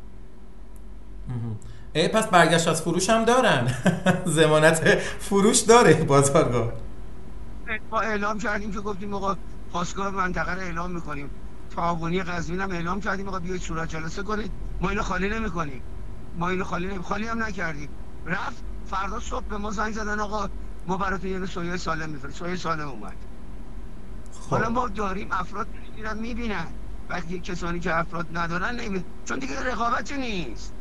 ای 1.92 2.08
پس 2.08 2.26
برگشت 2.26 2.68
از 2.68 2.82
فروش 2.82 3.10
هم 3.10 3.24
دارن. 3.24 3.74
زمانت 4.24 4.98
فروش 5.18 5.60
داره 5.60 5.94
بازارگاه. 6.04 6.72
ما 7.90 8.00
اعلام 8.00 8.38
کردیم 8.38 8.72
که 8.72 8.80
گفتیم 8.80 9.14
آقا 9.14 9.36
پاسگاه 9.72 10.10
منطقه 10.10 10.54
رو 10.54 10.60
اعلام 10.60 10.90
می‌کنیم. 10.90 11.30
تعاونی 11.76 12.22
قزوین 12.22 12.60
هم 12.60 12.70
اعلام 12.70 13.00
کردیم 13.00 13.28
آقا 13.28 13.38
بیاید 13.38 13.60
صورت 13.60 13.88
جلسه 13.88 14.22
کنید. 14.22 14.52
ما 14.80 14.88
اینو 14.88 15.02
خالی 15.02 15.28
نمی‌کنیم. 15.28 15.82
ما 16.38 16.48
اینو 16.48 16.64
خالی 16.64 16.86
نمی... 16.86 17.02
خالی 17.02 17.26
هم 17.26 17.42
نکردیم. 17.42 17.88
رفت 18.26 18.64
فردا 18.86 19.20
صبح 19.20 19.44
به 19.44 19.58
ما 19.58 19.70
زنگ 19.70 19.92
زدن 19.92 20.20
آقا 20.20 20.48
ما 20.86 20.96
براتون 20.96 21.30
یه 21.30 21.46
سویه 21.46 21.76
سالم 21.76 22.10
میفرستیم. 22.10 22.46
سویه 22.46 22.56
سالم 22.56 22.88
اومد. 22.88 23.16
حالا 24.50 24.68
ما 24.68 24.88
داریم 24.88 25.28
افراد 25.30 25.66
میرن 25.96 26.18
می‌بینن. 26.18 26.66
وقتی 27.08 27.40
کسانی 27.40 27.80
که 27.80 27.98
افراد 27.98 28.26
ندارن 28.34 28.80
نمی 28.80 29.04
چون 29.24 29.38
دیگه 29.38 29.64
رقابتی 29.64 30.16
نیست. 30.16 30.72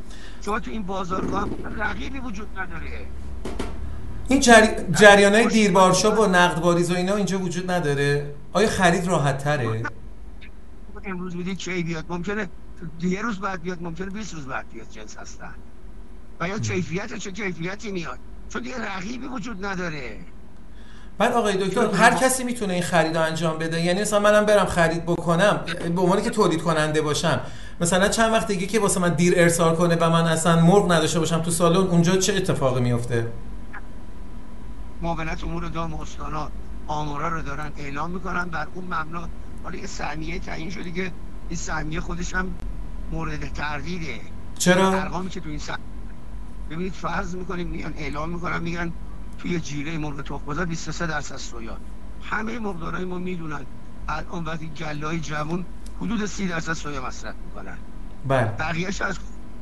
شما 0.41 0.59
تو 0.59 0.71
این 0.71 0.83
بازارگاه 0.83 1.49
رقیبی 1.77 2.19
وجود 2.19 2.59
نداره. 2.59 3.05
این 4.27 4.39
جری... 4.39 4.67
جریان 4.93 5.35
های 5.35 5.47
دیربارشا 5.47 6.21
و 6.21 6.27
نقدواریز 6.27 6.91
و 6.91 6.95
اینا 6.95 7.15
اینجا 7.15 7.39
وجود 7.39 7.71
نداره؟ 7.71 8.33
آیا 8.53 8.69
خرید 8.69 9.07
راحت 9.07 9.38
تره؟ 9.38 9.83
امروز 11.03 11.35
بودی 11.35 11.55
کی 11.55 11.83
بیاد؟ 11.83 12.05
ممکنه 12.09 12.49
یه 13.01 13.21
روز 13.21 13.39
بعد 13.39 13.61
بیاد 13.61 13.81
ممکنه 13.81 14.09
20 14.09 14.33
روز 14.33 14.45
بعد 14.45 14.69
بیاد 14.69 14.89
جنس 14.89 15.17
هستن. 15.17 15.53
و 16.39 16.47
یا 16.47 16.59
کیفیت 16.59 17.13
چه 17.13 17.31
کیفیتی 17.31 17.91
میاد؟ 17.91 18.19
چون 18.49 18.61
دیگه 18.61 18.95
رقیبی 18.95 19.27
وجود 19.27 19.65
نداره. 19.65 20.19
بعد 21.19 21.33
آقای 21.33 21.57
دکتر 21.57 21.89
هر 21.93 22.13
کسی 22.13 22.43
می‌تونه 22.43 22.73
این 22.73 22.83
خرید 22.83 23.17
رو 23.17 23.23
انجام 23.23 23.57
بده. 23.57 23.81
یعنی 23.81 24.01
مثلا 24.01 24.19
منم 24.19 24.45
برم 24.45 24.65
خرید 24.65 25.05
بکنم 25.05 25.59
به 25.95 26.01
عنوانی 26.01 26.21
که 26.21 26.29
تولید 26.29 26.61
کننده 26.61 27.01
باشم. 27.01 27.41
مثلا 27.81 28.07
چند 28.07 28.33
وقت 28.33 28.47
دیگه 28.47 28.67
که 28.67 28.79
واسه 28.79 28.99
من 28.99 29.13
دیر 29.13 29.33
ارسال 29.38 29.75
کنه 29.75 29.95
و 29.95 30.09
من 30.09 30.25
اصلا 30.25 30.61
مرغ 30.61 30.91
نداشته 30.91 31.19
باشم 31.19 31.41
تو 31.41 31.51
سالن 31.51 31.88
اونجا 31.88 32.17
چه 32.17 32.35
اتفاقی 32.35 32.81
میفته 32.81 33.27
معاونت 35.01 35.43
امور 35.43 35.65
دام 35.65 35.93
استانا 35.93 36.49
آمارا 36.88 37.29
رو 37.29 37.41
دارن 37.41 37.71
اعلام 37.77 38.11
می‌کنن 38.11 38.45
بر 38.45 38.67
اون 38.73 38.85
مبنا 38.85 39.29
حالا 39.63 39.77
یه 39.77 39.88
سهمیه 39.88 40.39
تعیین 40.39 40.69
شده 40.69 40.91
که 40.91 41.11
این 41.49 41.57
سهمیه 41.57 41.99
خودش 41.99 42.35
هم 42.35 42.53
مورد 43.11 43.53
تردیده. 43.53 44.19
چرا؟ 44.57 44.91
ارقامی 44.91 45.29
که 45.29 45.39
تو 45.39 45.49
این 45.49 45.59
سهمیه 45.59 45.85
ببینید 46.69 46.93
فرض 46.93 47.35
می‌کنیم 47.35 47.67
میان 47.67 47.93
اعلام 47.97 48.29
می‌کنن 48.29 48.59
میگن 48.59 48.91
توی 49.39 49.60
جیره 49.60 49.98
مرغ 49.98 50.22
تخم 50.22 50.46
بازار 50.46 50.65
23 50.65 51.08
درصد 51.08 51.38
سویا. 51.38 51.77
همه 52.24 52.60
مرغدارای 52.60 53.05
ما 53.05 53.17
می‌دونن 53.17 53.65
الان 54.08 54.46
وقتی 54.46 54.67
گلای 54.69 55.19
جوون 55.19 55.65
حدود 56.01 56.25
30 56.25 56.48
درصد 56.48 56.74
سویا 56.74 57.05
مصرف 57.05 57.36
می‌کنن. 57.46 57.77
بله. 58.27 58.46
بقیه‌اش 58.46 59.01
از 59.01 59.19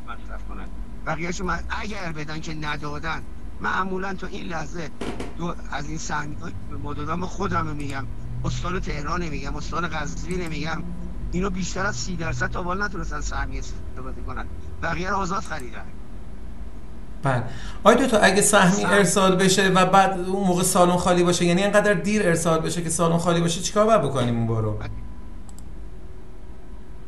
مصرف 0.07 0.43
کنن. 0.49 0.67
بقیه‌اش 1.05 1.41
من 1.41 1.59
اگر 1.69 2.11
بدن 2.11 2.39
که 2.39 2.53
ندادن 2.53 3.23
معمولا 3.61 4.13
تا 4.13 4.27
این 4.27 4.45
لحظه 4.45 4.89
دو 5.37 5.55
از 5.71 5.89
این 5.89 5.97
سهمی 5.97 6.35
به 6.69 6.77
مدادام 6.77 7.25
خودم 7.25 7.65
میگم. 7.65 8.07
استان 8.45 8.79
تهران 8.79 9.29
میگم 9.29 9.55
استان 9.55 9.87
قزوین 9.87 10.47
میگم 10.47 10.83
اینو 11.31 11.49
بیشتر 11.49 11.85
از 11.85 11.95
30 11.95 12.15
درصد 12.15 12.51
تا 12.51 12.63
وال 12.63 12.83
نتونستن 12.83 13.21
سهمی 13.21 13.59
استفاده 13.59 14.21
کنن. 14.21 14.45
بقیه 14.81 15.09
رو 15.09 15.15
آزاد 15.15 15.43
خریدن. 15.43 15.85
بله. 17.23 17.43
آیا 17.83 17.97
دو 17.97 18.07
تا 18.07 18.17
اگه 18.17 18.41
سهمی 18.41 18.85
ارسال 18.85 19.35
بشه 19.35 19.69
و 19.69 19.85
بعد 19.85 20.19
اون 20.19 20.47
موقع 20.47 20.63
سالن 20.63 20.97
خالی 20.97 21.23
باشه 21.23 21.45
یعنی 21.45 21.63
اینقدر 21.63 21.93
دیر 21.93 22.27
ارسال 22.27 22.59
بشه 22.59 22.81
که 22.81 22.89
سالن 22.89 23.17
خالی 23.17 23.41
باشه 23.41 23.61
چیکار 23.61 23.85
باید 23.85 24.01
بکنیم 24.01 24.37
اون 24.37 24.47
بارو 24.47 24.79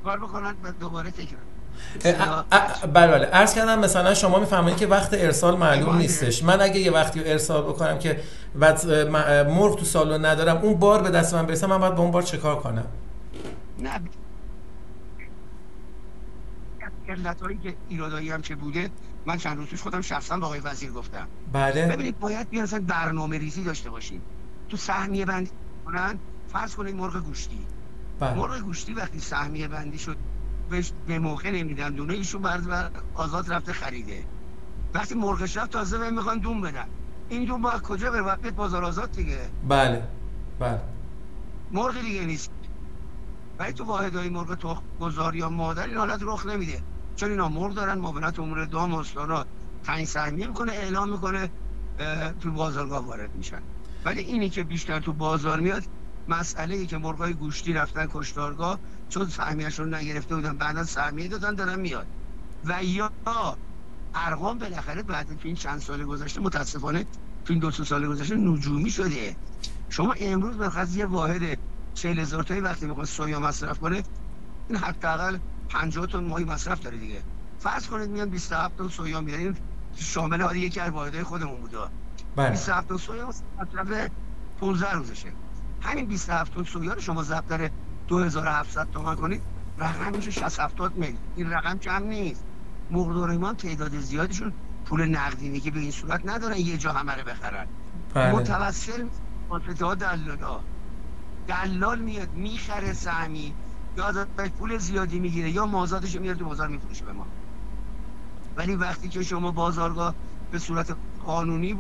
کار 0.04 0.20
بکنن 0.20 0.56
دوباره 0.80 1.12
تکرار. 1.12 2.44
بله 2.94 3.08
بله. 3.08 3.26
عرض 3.26 3.54
کردم 3.54 3.80
مثلا 3.80 4.14
شما 4.14 4.40
می‌فهمید 4.40 4.78
که 4.78 4.88
وقت 4.88 5.14
ارسال 5.14 5.58
معلوم 5.58 5.98
نیستش. 5.98 6.44
من 6.44 6.62
اگه 6.62 6.80
یه 6.80 6.92
وقتی 6.92 7.22
ارسال 7.26 7.64
بکنم 7.64 8.00
که 8.00 8.20
بعد 8.56 8.88
مرغ 9.50 9.76
تو 9.80 9.86
سالن 9.86 10.26
ندارم 10.26 10.58
اون 10.58 10.74
بار 10.74 11.02
به 11.02 11.10
دست 11.10 11.34
من 11.34 11.46
برسه 11.46 11.68
من 11.68 11.78
باید 11.78 11.96
با 11.96 12.04
اون 12.04 12.12
بار 12.12 12.22
چکار 12.22 12.60
کنم؟ 12.60 12.86
نه 13.80 13.90
علت 17.10 17.42
هایی 17.42 17.58
که 17.58 17.78
ایرادایی 17.88 18.32
هم 18.32 18.42
چه 18.42 18.56
بوده؟ 18.56 18.90
من 19.26 19.38
چند 19.38 19.58
روز 19.58 19.68
پیش 19.68 19.82
خودم 19.82 20.02
شخصا 20.02 20.38
با 20.38 20.48
آقای 20.48 20.60
وزیر 20.60 20.92
گفتم. 20.92 21.28
بله. 21.52 21.88
ببینید 21.88 22.20
باید 22.20 22.50
بیان 22.50 22.66
برنامه 22.66 23.38
ریزی 23.38 23.64
داشته 23.64 23.90
باشیم. 23.90 24.22
تو 24.70 24.78
سهمیه 24.78 25.26
بندی 25.26 25.52
کنن 25.86 26.20
فرض 26.48 26.76
کنید 26.76 26.96
مرغ 26.96 27.18
گوشتی. 27.18 27.68
بله. 28.20 28.34
مرغ 28.34 28.60
گوشتی 28.60 28.94
وقتی 28.94 29.20
سهمیه 29.20 29.68
بندی 29.68 29.98
شد 29.98 30.18
بهش 30.70 30.94
به 31.08 31.20
موقع 31.20 31.52
نمیدن 31.52 31.90
دونه 31.90 32.14
ایشون 32.14 32.42
بر 32.42 32.92
آزاد 33.14 33.54
رفته 33.54 33.74
خریده. 33.74 34.26
وقتی 34.94 35.16
مرغش 35.16 35.58
رفت 35.58 35.72
تازه 35.72 35.98
به 35.98 36.12
می‌خوان 36.12 36.40
دون 36.40 36.62
بدن. 36.62 36.88
این 37.30 37.46
دون 37.46 37.62
باید 37.62 37.82
کجا 37.82 38.12
بره؟ 38.12 38.22
باید 38.22 38.56
بازار 38.56 38.84
آزاد 38.84 39.12
دیگه. 39.12 39.50
بله. 39.68 40.04
بله. 40.60 40.82
مرغ 41.72 42.02
دیگه 42.02 42.26
نیست. 42.26 42.52
ولی 43.60 43.74
تو 43.74 43.84
واحدهای 43.84 44.30
مرغ 44.30 44.56
تخم 44.56 44.84
گذار 45.00 45.36
یا 45.36 45.50
مادر 45.50 45.88
این 45.88 45.98
حالت 45.98 46.20
رخ 46.24 46.46
نمیده. 46.46 46.84
چون 47.20 47.30
اینا 47.30 47.50
مرغ 47.50 47.74
دارن 47.74 48.00
معاونت 48.00 48.40
امور 48.40 48.66
دام 48.66 48.94
استانا 48.94 49.46
تعیین 49.84 50.06
سهمیه 50.06 50.48
می‌کنه 50.48 50.72
اعلام 50.72 51.10
می‌کنه 51.10 51.50
تو 52.40 52.52
بازارگاه 52.52 53.06
وارد 53.06 53.36
میشن. 53.36 53.62
ولی 54.06 54.22
اینی 54.22 54.50
که 54.50 54.64
بیشتر 54.64 55.00
تو 55.00 55.14
بازار 55.14 55.60
میاد 55.60 55.84
مسئله 56.28 56.76
ای 56.76 56.88
که 56.88 56.98
مرغای 56.98 57.34
گوشتی 57.34 57.74
رفتن 57.74 58.08
کشتارگاه 58.12 58.80
چون 59.10 59.30
سهمیهشون 59.30 59.94
نگرفته 59.94 60.36
بودن 60.36 60.58
بعدا 60.58 60.84
سهمیه 60.84 61.28
دادن 61.28 61.56
دارن 61.56 61.80
میاد. 61.80 62.08
و 62.64 62.84
یا 62.84 63.12
ارقام 64.14 64.58
بالاخره 64.58 65.04
بعد 65.04 65.28
تو 65.28 65.48
این 65.48 65.56
چند 65.56 65.80
سال 65.80 66.04
گذشته 66.04 66.42
متاسفانه 66.42 67.06
تو 67.46 67.54
این 67.54 67.60
دو 67.60 67.72
سال 67.72 68.08
گذشته 68.08 68.36
نجومی 68.36 68.90
شده. 68.90 69.36
شما 69.90 70.14
امروز 70.14 70.58
بخواست 70.58 70.98
یه 70.98 71.06
واحد 71.06 71.58
40 71.94 72.20
هزار 72.20 72.44
تایی 72.44 72.62
وقتی 72.62 72.86
می‌خواد 72.86 73.06
سویا 73.06 73.40
مصرف 73.40 73.80
کنه 73.80 74.04
این 74.70 74.78
حداقل 74.78 75.38
50 75.70 76.08
تن 76.08 76.20
ماهی 76.20 76.44
مصرف 76.44 76.80
داره 76.80 76.98
دیگه. 76.98 77.24
فرض 77.60 77.88
کنید 77.88 78.10
میان 78.10 78.30
27 78.30 78.78
تن 78.78 78.88
سویا 78.88 79.22
میارین 79.22 79.58
شامل 79.96 80.42
حالی 80.42 80.60
یکی 80.60 80.80
از 80.80 80.92
واحدهای 80.92 81.24
خودمون 81.24 81.62
بوده. 81.62 81.78
بله. 82.36 82.50
27 82.50 82.88
تن 82.88 82.98
سویا 82.98 83.28
مصرف 83.28 84.10
15 84.60 84.92
روزشه. 84.94 85.34
همین 85.82 86.06
27 86.06 86.54
تن 86.54 86.64
سویا 86.64 86.94
رو 86.94 87.02
شما 87.02 87.24
ضبط 87.24 87.48
داره 87.48 87.72
2700 88.08 88.92
تومان 88.92 89.16
کنید 89.16 89.42
رقم 89.78 90.16
میشه 90.16 90.32
60 90.32 90.60
70 90.60 90.96
میلیون 90.96 91.18
این 91.36 91.50
رقم 91.50 91.78
کم 91.78 92.04
نیست. 92.04 92.44
مقدار 92.92 93.54
تعداد 93.54 94.00
زیادشون 94.00 94.54
پول 94.86 95.06
نقدینی 95.06 95.60
که 95.60 95.72
به 95.72 95.80
این 95.80 95.92
صورت 95.92 96.22
ندارن 96.26 96.58
یه 96.58 96.78
جا 96.78 96.94
همه 96.94 97.14
رو 97.14 97.24
بخرن. 97.24 97.68
بله. 98.14 98.32
متوسل 98.32 99.08
ها 99.82 99.96
دلالا. 99.96 100.60
دلال 101.48 102.00
میاد 102.00 102.34
می‌خره 102.34 102.94
سهمی. 102.94 103.54
یا 103.98 104.06
از 104.08 104.28
پول 104.58 104.78
زیادی 104.78 105.20
می‌گیره 105.20 105.50
یا 105.52 105.66
مازادش 105.66 106.16
میاره 106.16 106.38
تو 106.38 106.46
بازار 106.46 106.68
میفروشه 106.68 107.06
به 107.06 107.14
ما. 107.14 107.28
ولی 108.56 108.76
وقتی 108.76 109.10
که 109.10 109.24
شما 109.24 109.52
بازارگاه 109.52 110.16
به 110.52 110.60
صورت 110.60 110.98
قانونی 111.20 111.76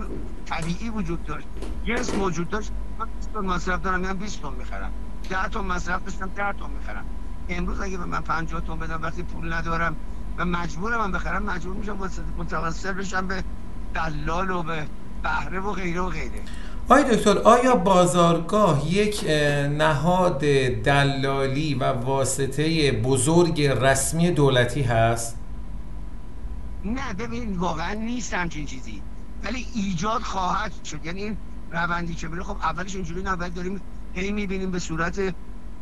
طبیعی 0.45 0.89
وجود 0.89 1.23
داشت 1.23 1.49
جنس 1.83 2.15
موجود 2.15 2.49
داشت 2.49 2.73
من 2.97 3.07
20 3.15 3.35
مصرف 3.35 3.81
دارم 3.81 3.99
میگم 4.01 4.17
20 4.17 4.41
تن 4.41 4.53
می‌خرم. 4.55 4.93
10 5.29 5.49
تن 5.49 5.59
مصرف 5.59 6.03
داشتم 6.03 6.27
10 6.35 6.53
تن 6.53 6.71
می‌خرم. 6.71 7.05
امروز 7.49 7.81
اگه 7.81 7.97
به 7.97 8.05
من 8.05 8.21
50 8.21 8.61
تن 8.61 8.79
بدم 8.79 9.01
وقتی 9.01 9.23
پول 9.23 9.53
ندارم 9.53 9.97
و 10.37 10.45
مجبورم 10.45 10.99
من 10.99 11.11
بخرم 11.11 11.43
مجبور 11.43 11.75
میشم 11.75 11.97
متوسل 12.37 12.93
بشم 12.93 13.27
به 13.27 13.45
دلال 13.93 14.51
و 14.51 14.63
به 14.63 14.91
بهره 15.23 15.59
و 15.59 15.73
غیره 15.73 16.01
و 16.01 16.09
غیره. 16.09 16.49
آی 16.91 17.03
دکتر 17.03 17.37
آیا 17.37 17.75
بازارگاه 17.75 18.93
یک 18.93 19.23
نهاد 19.69 20.39
دلالی 20.83 21.73
و 21.73 21.83
واسطه 21.83 22.91
بزرگ 22.91 23.61
رسمی 23.61 24.31
دولتی 24.31 24.81
هست؟ 24.81 25.37
نه 26.85 27.13
ببین 27.13 27.57
واقعا 27.57 27.93
نیست 27.93 28.33
همچین 28.33 28.65
چیزی. 28.65 29.01
ولی 29.43 29.65
ایجاد 29.75 30.21
خواهد 30.21 30.71
شد. 30.83 31.05
یعنی 31.05 31.23
این 31.23 31.37
روندی 31.71 32.15
که 32.15 32.27
میره 32.27 32.43
خب 32.43 32.57
اولش 32.57 32.95
اینجوری 32.95 33.21
اول 33.21 33.49
داریم 33.49 33.81
هی 34.13 34.31
می‌بینیم 34.31 34.71
به 34.71 34.79
صورت 34.79 35.35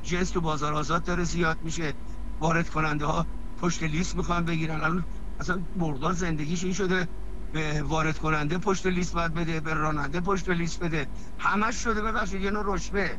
جنس 0.04 0.30
تو 0.30 0.42
بازار 0.42 0.74
آزاد 0.74 1.04
داره 1.04 1.24
زیاد 1.24 1.58
میشه 1.64 1.94
وارد 2.40 2.70
کننده 2.70 3.06
ها 3.06 3.26
پشت 3.62 3.84
لیست 3.84 4.16
می‌خوان 4.16 4.46
بگیرن. 4.46 4.76
الان 4.76 5.04
اصلا 5.40 5.60
بردار 5.80 6.14
زندگیش 6.14 6.64
این 6.64 6.74
شده. 6.74 7.08
به 7.54 7.82
وارد 7.82 8.18
کننده 8.18 8.58
پشت 8.58 8.86
لیست 8.86 9.13
باید 9.13 9.34
بده 9.34 9.60
به 9.60 9.74
راننده 9.74 10.22
پشت 10.22 10.50
لیست 10.50 10.80
بده. 10.80 11.08
همش 11.39 11.75
شده 11.75 12.01
ببخشید 12.01 12.42
یه 12.42 12.51
نوع 12.51 12.63
رشبه 12.66 13.12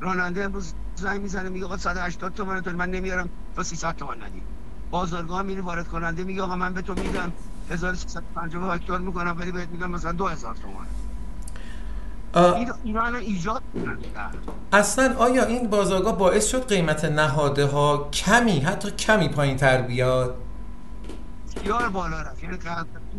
راننده 0.00 0.44
امروز 0.44 0.74
زنگ 0.96 1.20
می‌زنه 1.20 1.48
میگه 1.48 1.64
آقا 1.64 1.76
180 1.76 2.34
تومن 2.34 2.60
تو 2.60 2.70
من 2.70 2.90
نمیارم 2.90 3.28
تا 3.56 3.62
300 3.62 3.96
تومن 3.96 4.22
ندی. 4.22 4.42
بازارگاه 4.90 5.42
میری 5.42 5.60
وارد 5.60 5.88
کننده 5.88 6.24
میگه 6.24 6.42
آقا 6.42 6.56
من 6.56 6.74
به 6.74 6.82
تو 6.82 6.94
میدم 6.94 7.32
1350 7.70 8.74
هکتار 8.74 9.00
می‌کنم 9.00 9.36
ولی 9.38 9.52
بهت 9.52 9.68
میگم 9.68 9.90
مثلا 9.90 10.12
2000 10.12 10.56
تومن 10.56 10.86
اینا 12.84 13.06
ایجاد 13.16 13.62
اصلا 14.72 15.14
آیا 15.18 15.44
این 15.44 15.70
بازارگاه 15.70 16.18
باعث 16.18 16.46
شد 16.46 16.68
قیمت 16.68 17.04
نهاده 17.04 17.66
ها 17.66 18.08
کمی 18.12 18.60
حتی 18.60 18.90
کمی 18.90 19.28
پایین 19.28 19.56
تر 19.56 19.82
بیاد؟ 19.82 20.34
بسیار 21.56 21.88
بالا 21.88 22.22
رفت. 22.22 22.42
یعنی 22.42 22.58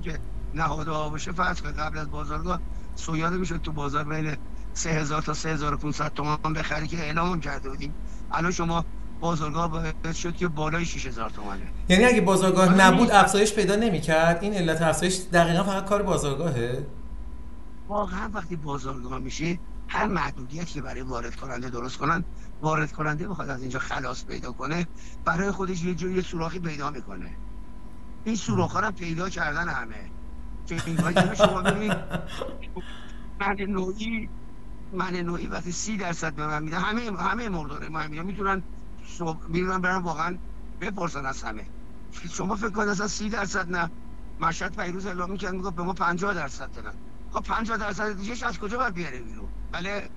که 0.02 0.20
نهاده 0.54 0.92
ها 0.92 1.10
باشه 1.10 1.32
فرض 1.32 1.62
کنید 1.62 1.76
قبل 1.76 1.98
از 1.98 2.12
بازارگاه 2.12 2.60
سویاده 2.96 3.38
می‌شد 3.38 3.62
تو 3.62 3.72
بازار 3.72 4.04
بین 4.04 4.38
3000 4.74 5.22
تا 5.22 5.34
3500 5.34 6.14
تومان 6.14 6.54
بخری 6.56 6.88
که 6.88 6.98
اعلام 6.98 7.40
کرده 7.40 7.70
بودیم. 7.70 7.94
الان 8.32 8.52
شما 8.52 8.86
بازارگاه 9.20 9.72
باید 9.72 10.12
شد 10.12 10.36
که 10.36 10.48
بالای 10.48 10.86
6000 10.86 11.30
تومانه. 11.30 11.62
یعنی 11.90 12.06
اگه 12.06 12.22
بازارگاه 12.22 12.76
نبود 12.76 13.12
افزایش 13.12 13.54
پیدا 13.54 13.76
نمی‌کرد؟ 13.76 14.44
این 14.44 14.54
علت 14.54 14.82
افزایش 14.82 15.20
دقیقا 15.34 15.64
فقط 15.64 15.86
کار 15.86 16.02
بازارگاهه؟ 16.02 16.88
واقعا 17.88 18.30
وقتی 18.34 18.56
بازارگاه 18.56 19.20
میشه 19.20 19.60
هر 19.88 20.08
محدودیتی 20.08 20.74
که 20.74 20.82
برای 20.82 21.02
وارد 21.02 21.36
کننده 21.36 21.70
درست 21.70 21.98
کنن 21.98 22.24
وارد 22.62 22.92
کننده 22.92 23.28
بخواد 23.28 23.50
از 23.50 23.62
اینجا 23.62 23.80
خلاص 23.80 24.26
پیدا 24.26 24.52
کنه 24.52 24.88
برای 25.26 25.52
خودش 25.52 25.84
یه 25.84 25.96
جوری 25.96 26.22
سوراخی 26.22 26.60
پیدا 26.60 26.92
می‌کنه. 26.92 27.38
این 28.24 28.36
سوراخ 28.36 28.76
هم 28.76 28.92
پیدا 28.92 29.30
کردن 29.30 29.70
همه. 29.70 30.12
شما 31.38 31.62
ببینید. 31.62 31.98
من 33.40 33.56
نوعی 33.60 34.30
من 34.94 35.16
نوعی 35.16 35.48
وقتی 35.48 35.72
سی 35.72 35.98
درصد 35.98 36.34
به 36.34 36.48
من 36.48 36.64
میده 36.64 36.80
همه 36.80 37.18
همه 37.18 37.50
مرداره 37.50 37.90
ما 37.90 38.08
می‌تونن 38.08 38.64
میرن 39.48 39.82
برن 39.82 40.02
واقعا 40.02 40.38
بپرسن 40.82 41.26
از 41.26 41.44
همه. 41.44 41.66
شما 42.32 42.56
فکر 42.56 42.70
کنید 42.70 42.90
اصلا 42.90 43.08
سی 43.08 43.30
درصد 43.30 43.72
نه. 43.72 43.92
مشهد 44.40 44.76
پیروز 44.76 45.06
اعلام 45.06 45.32
می‌کرد 45.32 45.54
می‌گفت 45.54 45.76
به 45.76 45.84
ما 45.84 45.94
50 45.94 46.34
درصد 46.34 46.72
دادن. 46.72 46.94
خب 47.32 47.42
50 47.44 47.78
درصد 47.78 48.18
دیگه 48.18 48.46
از 48.48 48.60
کجا 48.60 48.78
باید 48.78 48.94
بیاره 48.94 49.20
بیرون؟ 49.20 49.50
بله. 49.72 50.10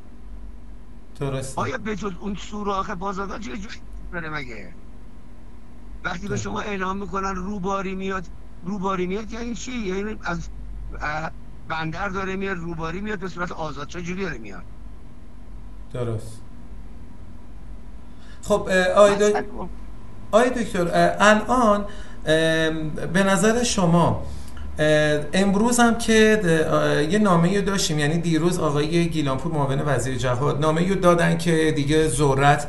درست 1.20 1.58
آیا 1.58 1.78
به 1.78 1.96
جز 1.96 2.12
اون 2.20 2.34
سوراخ 2.34 2.90
بازارگاه 2.90 3.38
چه 3.38 3.56
جوری 3.56 3.80
بره 4.12 4.30
مگه؟ 4.30 4.74
وقتی 6.04 6.28
به 6.28 6.36
شما 6.36 6.60
اعلام 6.60 6.96
می‌کنن 6.96 7.34
روباری 7.34 7.94
میاد 7.94 8.26
روباری 8.64 9.06
میاد 9.06 9.32
یعنی 9.32 9.54
چی؟ 9.54 9.72
یعنی 9.72 10.16
از 10.24 10.48
بندر 11.68 12.08
داره 12.08 12.36
میاد 12.36 12.56
روباری 12.56 13.00
میاد 13.00 13.18
به 13.18 13.28
صورت 13.28 13.52
آزاد 13.52 13.88
چه 13.88 14.02
جوری 14.02 14.22
داره 14.22 14.38
میاد؟ 14.38 14.62
درست. 15.92 16.40
خب 18.42 18.68
آی 20.32 20.50
دکتر 20.50 20.90
الان 21.20 21.84
به 23.12 23.22
نظر 23.22 23.62
شما 23.62 24.22
امروز 25.32 25.80
هم 25.80 25.98
که 25.98 26.40
یه 27.10 27.18
نامه 27.18 27.60
داشتیم 27.60 27.98
یعنی 27.98 28.18
دیروز 28.18 28.58
آقای 28.58 29.08
گیلانپور 29.08 29.52
معاون 29.52 29.80
وزیر 29.86 30.16
جهاد 30.16 30.60
نامه 30.60 30.94
دادن 30.94 31.38
که 31.38 31.72
دیگه 31.76 32.08
ذرت 32.08 32.68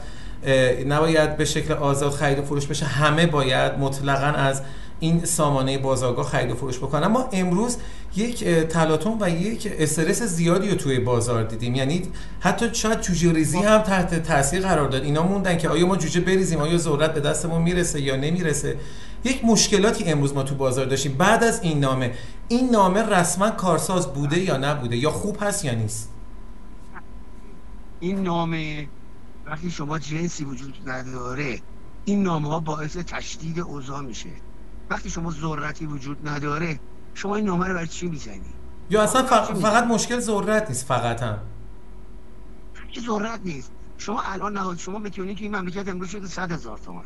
نباید 0.87 1.37
به 1.37 1.45
شکل 1.45 1.73
آزاد 1.73 2.11
خرید 2.11 2.39
و 2.39 2.41
فروش 2.41 2.67
بشه. 2.67 2.85
همه 2.85 3.27
باید 3.27 3.73
مطلقا 3.79 4.27
از 4.27 4.61
این 5.01 5.25
سامانه 5.25 5.77
بازارگاه 5.77 6.25
خرید 6.25 6.51
و 6.51 6.55
فروش 6.55 6.77
بکنن. 6.77 7.03
اما 7.03 7.29
امروز 7.33 7.77
یک 8.15 8.43
تلاطم 8.45 9.17
و 9.19 9.29
یک 9.29 9.73
استرس 9.79 10.23
زیادی 10.23 10.69
رو 10.69 10.75
توی 10.75 10.99
بازار 10.99 11.43
دیدیم. 11.43 11.75
یعنی 11.75 12.01
حتی 12.39 12.69
شاید 12.73 13.01
جوجه 13.01 13.33
ریزی 13.33 13.57
هم 13.57 13.81
تحت 13.81 14.23
تاثیر 14.23 14.61
قرار 14.61 14.89
داد. 14.89 15.03
اینا 15.03 15.23
موندن 15.23 15.57
که 15.57 15.69
آیا 15.69 15.87
ما 15.87 15.95
جوجه 15.95 16.21
بریزیم؟ 16.21 16.59
آیا 16.59 16.77
ذرت 16.77 17.13
به 17.13 17.19
دستمون 17.19 17.61
می‌رسه 17.61 18.01
یا 18.01 18.15
نمی‌رسه؟ 18.15 18.77
یک 19.23 19.45
مشکلاتی 19.45 20.03
امروز 20.03 20.33
ما 20.33 20.43
تو 20.43 20.55
بازار 20.55 20.85
داشتیم. 20.85 21.13
بعد 21.17 21.43
از 21.43 21.61
این 21.63 21.79
نامه 21.79 22.13
این 22.47 22.69
نامه 22.69 23.01
رسما 23.01 23.49
کارساز 23.49 24.13
بوده 24.13 24.39
یا 24.39 24.57
نبوده؟ 24.57 24.97
یا 24.97 25.11
خوب 25.11 25.37
هست 25.41 25.65
یا 25.65 25.73
نیست؟ 25.73 26.09
این 27.99 28.23
نامه 28.23 28.87
وقتی 29.45 29.71
شما 29.71 29.99
جنسی 29.99 30.43
وجود 30.43 30.77
نداره 30.85 31.59
این 32.05 32.23
نامه 32.23 32.49
ها 32.49 32.59
باعث 32.59 32.97
تشدید 32.97 33.59
اوضاع 33.59 34.01
میشه. 34.01 34.29
وقتی 34.91 35.09
شما 35.09 35.31
ذرتی 35.31 35.85
وجود 35.85 36.27
نداره 36.27 36.79
شما 37.13 37.35
این 37.35 37.45
نامه 37.45 37.67
رو 37.67 37.73
برای 37.73 37.87
چی 37.87 38.07
می‌زنی؟ 38.07 38.41
یا 38.89 39.03
اصلا 39.03 39.23
فقط, 39.23 39.57
فقط 39.57 39.83
مشکل 39.83 40.19
ذرت 40.19 40.69
نیست 40.69 40.85
فقط 40.85 41.23
هم 41.23 41.39
ذرت 42.99 43.39
نیست. 43.43 43.71
شما 43.97 44.21
الان 44.21 44.53
نهاد 44.53 44.77
شما 44.77 44.99
می‌تونید 44.99 45.37
که 45.37 45.43
این 45.43 45.55
مملکت 45.55 45.87
امروز 45.87 46.09
شده 46.09 46.27
100 46.27 46.51
هزار 46.51 46.77
تومان. 46.77 47.03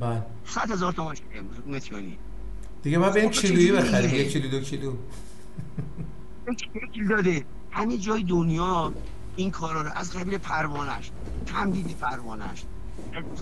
بله. 0.00 0.22
100 0.44 0.70
هزار 0.70 0.92
تومان 0.92 1.14
شده 1.14 1.26
امروز 1.34 1.56
می‌تونی. 1.66 2.18
دیگه 2.82 2.98
ما 2.98 3.10
بریم 3.10 3.30
کیلویی 3.30 3.72
بخریم 3.72 4.14
یک 4.14 4.32
کیلو 4.32 4.48
دو 4.48 4.60
کیلو. 4.60 4.92
یک 6.74 7.08
داده. 7.08 7.44
همه 7.70 7.98
جای 7.98 8.22
دنیا 8.22 8.92
این 9.36 9.50
کارا 9.50 9.82
رو 9.82 9.90
از 9.94 10.16
قبیل 10.16 10.38
پروانش 10.38 11.10
تمدید 11.46 11.98
پروانش 11.98 12.64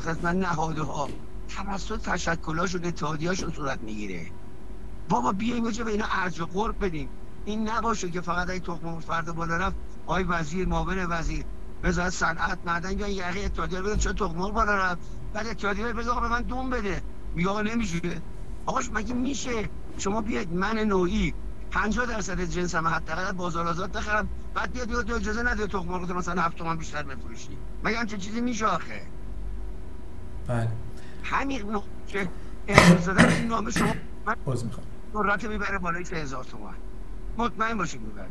خدمت 0.05 0.35
نهاده 0.35 0.83
ها 0.83 1.09
توسط 1.49 2.01
تشکلاشون 2.01 2.85
اتحادیهاشون 2.85 3.53
صورت 3.53 3.81
می‌گیره. 3.81 4.33
بابا 5.09 5.33
بیایم 5.33 5.65
به 5.65 5.91
اینا 5.91 6.07
ارج 6.11 6.41
و 6.41 6.47
قرب 6.47 6.85
بدیم. 6.85 7.09
این 7.45 7.69
نباشه 7.69 8.11
که 8.11 8.21
فقط 8.21 8.51
این 8.51 8.63
تخم 8.63 9.01
فرد 9.01 9.33
بالا 9.33 9.57
رفت 9.57 9.77
آی 10.07 10.25
وزیر 10.25 10.69
معاون 10.69 11.07
وزیر 11.11 11.45
وزارت 11.83 12.13
صنعت 12.13 12.59
معدن 12.67 12.99
یا 12.99 13.09
یقه 13.09 13.41
اتحادیه 13.41 13.83
بده 13.83 13.97
چه 13.97 14.13
تخم 14.13 14.39
بالا 14.53 14.77
رفت؟ 14.77 15.01
بعد 15.33 15.47
اتحادیه 15.47 16.11
آقا 16.11 16.21
به 16.21 16.29
من 16.29 16.43
دوم 16.43 16.71
بده. 16.71 17.03
میگه 17.35 17.49
آقا 17.49 17.63
نمیشه. 17.63 18.23
آقاش 18.67 18.91
مگه 18.93 19.15
میشه؟ 19.15 19.71
شما 19.99 20.21
بیاید 20.21 20.53
من 20.53 20.79
نوعی 20.79 21.35
50 21.71 22.07
درصد 22.07 22.41
جنس 22.41 22.75
هم 22.75 22.89
حداقل 22.89 23.33
بازار 23.33 23.69
آزاد 23.69 23.93
بخرم 23.93 24.29
بعد 24.55 24.73
بیاد 24.73 25.11
اجازه 25.11 25.43
نده 25.43 25.67
تخم 25.67 25.89
مرغ 25.89 26.13
مثلا 26.13 26.43
7 26.43 26.57
تومن 26.57 26.77
بیشتر 26.77 27.03
بفروشی. 27.03 27.59
مگه 27.85 27.99
همچین 27.99 28.19
چیزی 28.19 28.41
میشه 28.41 28.67
آخه؟ 28.67 29.14
بله. 30.49 30.69
همین 31.23 31.81
که 32.09 32.29
امروز 32.69 33.05
دادن 33.05 33.29
این 33.29 33.49
نامه 33.49 33.71
شما 33.71 33.95
من 34.27 34.37
باز 34.45 34.65
می‌خوام. 34.65 34.87
سرعت 35.13 35.45
می‌بره 35.45 35.79
بالای 35.79 36.05
3000 36.05 36.45
تومن 36.45 36.75
مطمئن 37.39 37.79
باشید 37.79 38.01
می‌بره. 38.01 38.29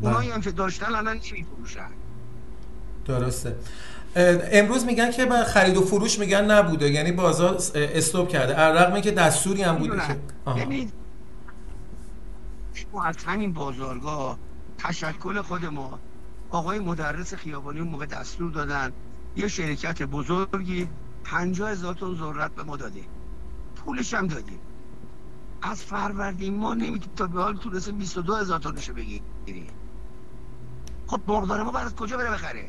اونایی 0.00 0.30
هم 0.30 0.40
که 0.40 0.50
داشتن 0.50 0.94
الان 0.94 1.18
چی 1.18 1.34
میفروشن 1.34 1.88
درسته 3.04 3.56
امروز 4.52 4.84
میگن 4.84 5.10
که 5.10 5.26
به 5.26 5.34
خرید 5.34 5.76
و 5.76 5.80
فروش 5.80 6.18
میگن 6.18 6.50
نبوده. 6.50 6.90
یعنی 6.90 7.12
بازار 7.12 7.58
استوب 7.74 8.28
کرده. 8.28 8.56
رغم 8.56 9.00
که 9.00 9.10
دستوری 9.10 9.62
هم 9.62 9.76
بوده 9.76 9.96
که 10.06 10.16
ببینید. 10.52 10.92
از 13.04 13.16
همین 13.16 13.52
بازارگاه 13.52 14.38
تشکل 14.78 15.42
خود 15.42 15.64
ما 15.64 15.98
آقای 16.50 16.78
مدرس 16.78 17.34
خیابانی 17.34 17.80
موقع 17.80 18.06
دستور 18.06 18.52
دادن. 18.52 18.92
یه 19.36 19.48
شرکت 19.48 20.02
بزرگی 20.02 20.88
پنجاه 21.30 21.70
هزار 21.70 21.94
تن 21.94 22.14
ذرت 22.14 22.54
به 22.54 22.62
ما 22.62 22.76
داده 22.76 23.00
پولش 23.76 24.14
هم 24.14 24.26
دادیم. 24.26 24.58
از 25.62 25.82
فروردین 25.82 26.56
ما 26.56 26.74
نمی‌تونیم 26.74 27.16
تا 27.16 27.26
به 27.26 27.42
حال 27.42 27.56
تونسته 27.56 27.92
22 27.92 28.34
هزار 28.34 28.58
تنشو 28.58 28.92
بگیریم. 28.92 29.66
خب 31.06 31.20
مقدار 31.26 31.62
ما 31.62 31.70
برای 31.70 31.90
کجا 31.96 32.16
بره 32.16 32.30
بخره؟ 32.30 32.64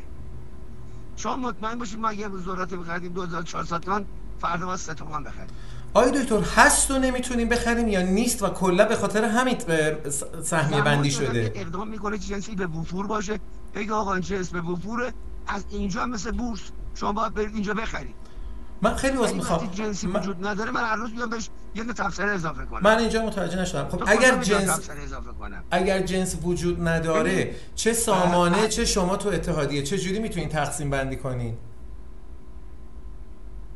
شما 1.16 1.36
مطمئن 1.36 1.80
باشید 1.80 2.00
ما 2.00 2.10
اگه 2.10 2.30
ذرت 2.46 2.74
بخریم 2.74 3.14
2400 3.14 3.80
تومن 3.80 4.06
فردا 4.40 4.66
ما 4.66 4.78
3 4.78 4.94
تومن 4.94 5.24
بخریم. 5.24 5.48
آیا 5.94 6.10
دکتر 6.10 6.42
هست 6.56 6.92
و 6.92 7.00
نمی‌تونیم 7.00 7.50
بخریم 7.50 7.88
یا 7.88 8.02
نیست 8.02 8.44
و 8.44 8.50
کلا 8.50 8.86
به 8.86 8.96
خاطر 8.96 9.24
همین 9.24 9.58
سهمیه 10.44 10.82
بندی 10.82 11.12
شده؟ 11.12 11.52
اقدام 11.56 11.88
می‌کنه 11.88 12.18
جنسی 12.18 12.56
به 12.56 12.68
وفور 12.68 13.08
باشه. 13.08 13.40
بگه 13.74 13.94
آقا 13.94 14.14
این 14.14 14.22
جنس 14.22 14.50
به 14.50 14.62
وفور 14.62 15.14
از 15.48 15.66
اینجا 15.70 16.06
مثل 16.06 16.32
بورس. 16.32 16.72
شما 16.96 17.14
باید 17.14 17.34
برید 17.34 17.54
اینجا 17.54 17.74
بخرید. 17.74 18.16
من 18.82 18.96
خیلی 18.96 19.18
واسه 19.18 19.34
می‌خوام 19.34 19.68
جنسی 19.68 20.08
من, 20.08 20.20
وجود 20.20 20.48
نداره 20.48 20.72
من 20.72 20.82
هر 20.82 20.96
روز 20.96 21.12
بیام 21.12 21.30
بهش 21.30 21.50
یه 21.76 21.84
دونه 21.84 21.94
تفسیر 21.94 22.26
اضافه 22.26 22.66
کنم. 22.66 22.82
من 22.84 22.98
اینجا 22.98 23.26
متوجه 23.26 23.60
نشدم. 23.60 23.90
خب 23.90 24.04
اگر 24.08 24.44
جنس 24.44 24.90
اضافه 24.90 25.32
کنم؟ 25.32 25.64
اگر 25.72 26.02
جنس 26.02 26.38
وجود 26.44 26.88
نداره 26.88 27.32
ببین. 27.32 27.56
چه 27.76 27.94
سامانه 27.94 28.58
اه. 28.58 28.68
چه 28.68 28.86
شما 28.86 29.18
تو 29.18 29.30
اتحادیه 29.30 29.84
چه 29.84 29.98
جوری 29.98 30.20
می‌تونین 30.20 30.50
تقسیم 30.50 30.90
بندی 30.90 31.16
کنین؟ 31.16 31.58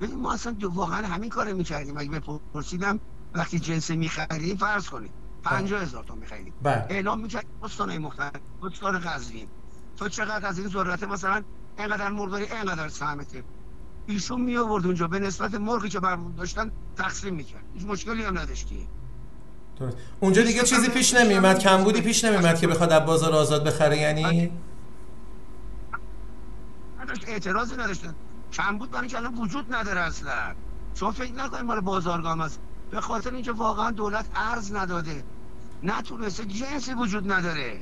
ببین 0.02 0.20
ما 0.22 0.34
اصلا 0.34 0.52
دو 0.52 0.70
واقعا 0.70 1.08
همین 1.08 1.30
کارو 1.30 1.58
می‌کردیم. 1.58 1.98
اگه 1.98 2.10
بپرسیدم 2.10 3.00
وقتی 3.34 3.60
جنس 3.60 3.92
می‌خریم 3.92 4.58
فرض 4.58 4.90
کنید 4.90 5.12
50 5.44 5.82
هزار 5.82 6.04
تا 6.04 6.16
می‌خریم 6.16 6.54
بله. 6.62 6.86
اعلام 6.90 7.22
می‌کرد 7.22 7.46
استانهای 7.64 7.98
مختلف 7.98 8.32
استان 8.64 9.00
قزوین 9.00 9.48
تو 9.98 10.10
چقدر 10.10 10.48
از 10.48 10.60
این 10.60 10.68
ذرت 10.68 11.04
مثلا 11.04 11.44
اینقدر 11.78 12.10
مرداری 12.10 12.46
اینقدر 12.46 12.90
سهمته 12.90 13.44
ایشون 14.08 14.42
می 14.42 14.58
آورد 14.58 14.86
اونجا. 14.86 15.08
به 15.08 15.20
نسبت 15.20 15.56
مرغی 15.56 15.90
که 15.90 16.00
برمون 16.00 16.36
داشتن 16.36 16.72
تقسیم 16.96 17.34
می‌کرد 17.34 17.64
هیچ 17.74 17.86
مشکلی 17.86 18.24
هم 18.24 18.38
نداشت 18.38 18.68
که. 18.68 18.76
اونجا 20.20 20.42
دیگه 20.42 20.64
چیزی 20.64 20.90
پیش 20.90 21.14
نمیومد 21.14 21.60
کمبودی 21.60 22.02
پیش 22.02 22.26
نمیومد 22.26 22.60
که 22.60 22.68
بخواد 22.68 22.92
از 22.92 23.06
بازار 23.06 23.34
آزاد 23.34 23.68
بخره 23.68 23.98
یعنی؟ 23.98 24.52
نداشت. 27.02 27.30
اعتراضی 27.30 27.76
نداشتن 27.76 28.16
کم 28.52 28.78
بود 28.78 28.92
برای 28.92 29.08
که 29.08 29.18
الان 29.18 29.36
وجود 29.36 29.76
نداره 29.76 30.00
اصلا. 30.00 30.56
شما 30.96 31.12
فکر 31.12 31.34
نکنید 31.34 31.66
مال 31.66 31.80
بازارگاه 31.80 32.42
است 32.42 32.60
به 32.92 33.02
خاطر 33.02 33.34
اینکه 33.34 33.52
واقعا 33.52 33.92
دولت 33.92 34.26
ارز 34.36 34.76
نداده. 34.76 35.24
نتونسته 35.84 36.46
جنسی 36.46 36.94
وجود 36.94 37.32
نداره. 37.32 37.80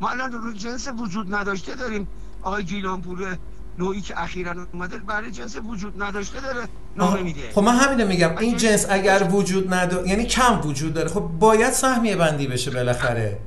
ما 0.00 0.08
الان 0.08 0.32
روی 0.32 0.54
جنس 0.54 0.88
وجود 0.98 1.34
نداشته 1.34 1.74
داریم. 1.74 2.08
آقای 2.42 2.64
گیلانپور 2.64 3.38
نوعی 3.78 4.00
که 4.00 4.22
اخیرا 4.22 4.66
اومده 4.72 4.98
برای 4.98 5.30
جنس 5.30 5.56
وجود 5.56 6.02
نداشته 6.02 6.40
داره 6.40 6.68
نامه 6.96 7.22
میده. 7.22 7.40
خب 7.54 7.62
من 7.62 7.76
همینو 7.76 8.08
میگم 8.08 8.36
این 8.38 8.56
جنس 8.56 8.86
اگر 8.90 9.28
وجود 9.30 9.74
نداره 9.74 10.08
یعنی 10.08 10.24
کم 10.24 10.60
وجود 10.64 10.94
داره 10.94 11.08
خب 11.08 11.20
باید 11.20 11.72
سهمیه 11.72 12.16
بندی 12.16 12.46
بشه 12.46 12.70
بالاخره. 12.70 13.38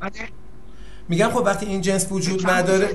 بعد 0.00 0.16
میگم 1.08 1.28
خب 1.28 1.42
وقتی 1.46 1.66
این 1.66 1.80
جنس 1.80 2.12
وجود 2.12 2.50
نداره. 2.50 2.94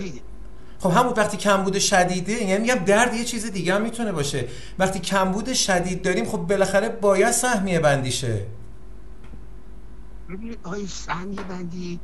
خب 0.80 0.92
همون 0.92 1.14
وقتی 1.18 1.38
کمبود 1.38 1.80
شدیده 1.80 2.34
یعنی 2.34 2.62
میگم 2.62 2.86
درد 2.86 3.14
یه 3.14 3.24
چیز 3.24 3.52
دیگه 3.52 3.76
هم 3.76 3.82
می‌تونه 3.82 4.12
باشه. 4.12 4.48
وقتی 4.80 5.00
کمبود 5.00 5.54
شدید 5.54 6.02
داریم 6.02 6.26
خب 6.26 6.38
بالاخره 6.38 6.90
باید 6.90 7.32
سهمیه 7.32 7.80
بندی 7.80 8.12
شه. 8.12 8.46
سهمیه 10.88 11.42
بندی 11.50 12.00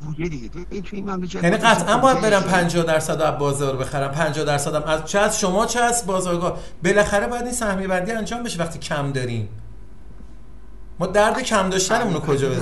بوده 0.00 0.28
دیگه. 0.28 0.50
این 0.70 0.82
توی 0.82 0.98
این 0.98 1.24
یعنی 1.42 1.56
قطعا 1.56 1.98
باید 1.98 2.20
برم 2.20 2.40
شده. 2.40 2.50
50 2.50 2.84
درصد 2.84 3.20
از 3.20 3.38
بازار 3.38 3.76
بخرم 3.76 4.12
50 4.12 4.44
درصد 4.44 4.74
هم 4.74 4.82
از 4.82 5.04
چه 5.04 5.18
از 5.18 5.40
شما 5.40 5.66
چه 5.66 5.80
از 5.80 6.06
بازارگاه؟ 6.06 6.58
بالاخره 6.84 7.26
باید 7.26 7.42
این 7.44 7.52
سهمیه 7.52 7.88
بندی 7.88 8.12
انجام 8.12 8.42
بشه 8.42 8.60
وقتی 8.60 8.78
کم 8.78 9.12
داریم. 9.12 9.48
ما 10.98 11.06
درد 11.06 11.40
کم 11.40 11.70
داشتنمون 11.70 12.14
رو 12.14 12.20
کجا 12.20 12.48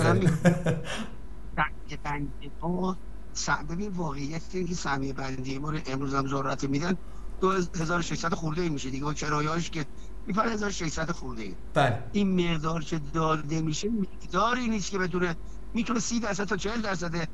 س- 3.35 3.49
ببین 3.71 3.89
واقعیت 3.89 4.43
اینه 4.53 4.69
که 4.69 4.75
سهمیه 4.75 5.13
بندی 5.13 5.59
ما 5.59 5.71
رو 5.71 5.79
امروز 5.87 6.15
هم 6.15 6.29
ذرت 6.29 6.65
میدن. 6.65 6.97
2600 7.41 8.35
خورده 8.35 8.63
ای 8.63 8.69
میشه 8.69 8.91
دیگه. 8.91 9.05
با 9.05 9.15
کرایه‌اش 9.15 9.71
که 9.71 9.87
میپره 10.27 10.51
1600 10.51 11.11
خورده. 11.11 11.43
ای 11.43 11.55
بله. 11.75 11.99
این 12.13 12.51
مقدار 12.51 12.85
که 12.85 13.01
داده 13.13 13.63
میشه 13.63 13.89
مقداری 13.89 14.69
نیست 14.69 14.91
که 14.91 14.99
بتونه 14.99 15.37
می‌تونه 15.75 16.01
30 16.01 16.21
درصد 16.21 16.45
تا 16.45 16.57
40 16.57 16.81
درصد 16.81 17.29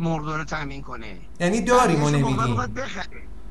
مرغدار 0.00 0.38
رو 0.38 0.44
تامین 0.44 0.82
کنه. 0.82 1.16
یعنی 1.40 1.60
داریم 1.60 2.02
و 2.02 2.10
نمیدیم. 2.10 2.38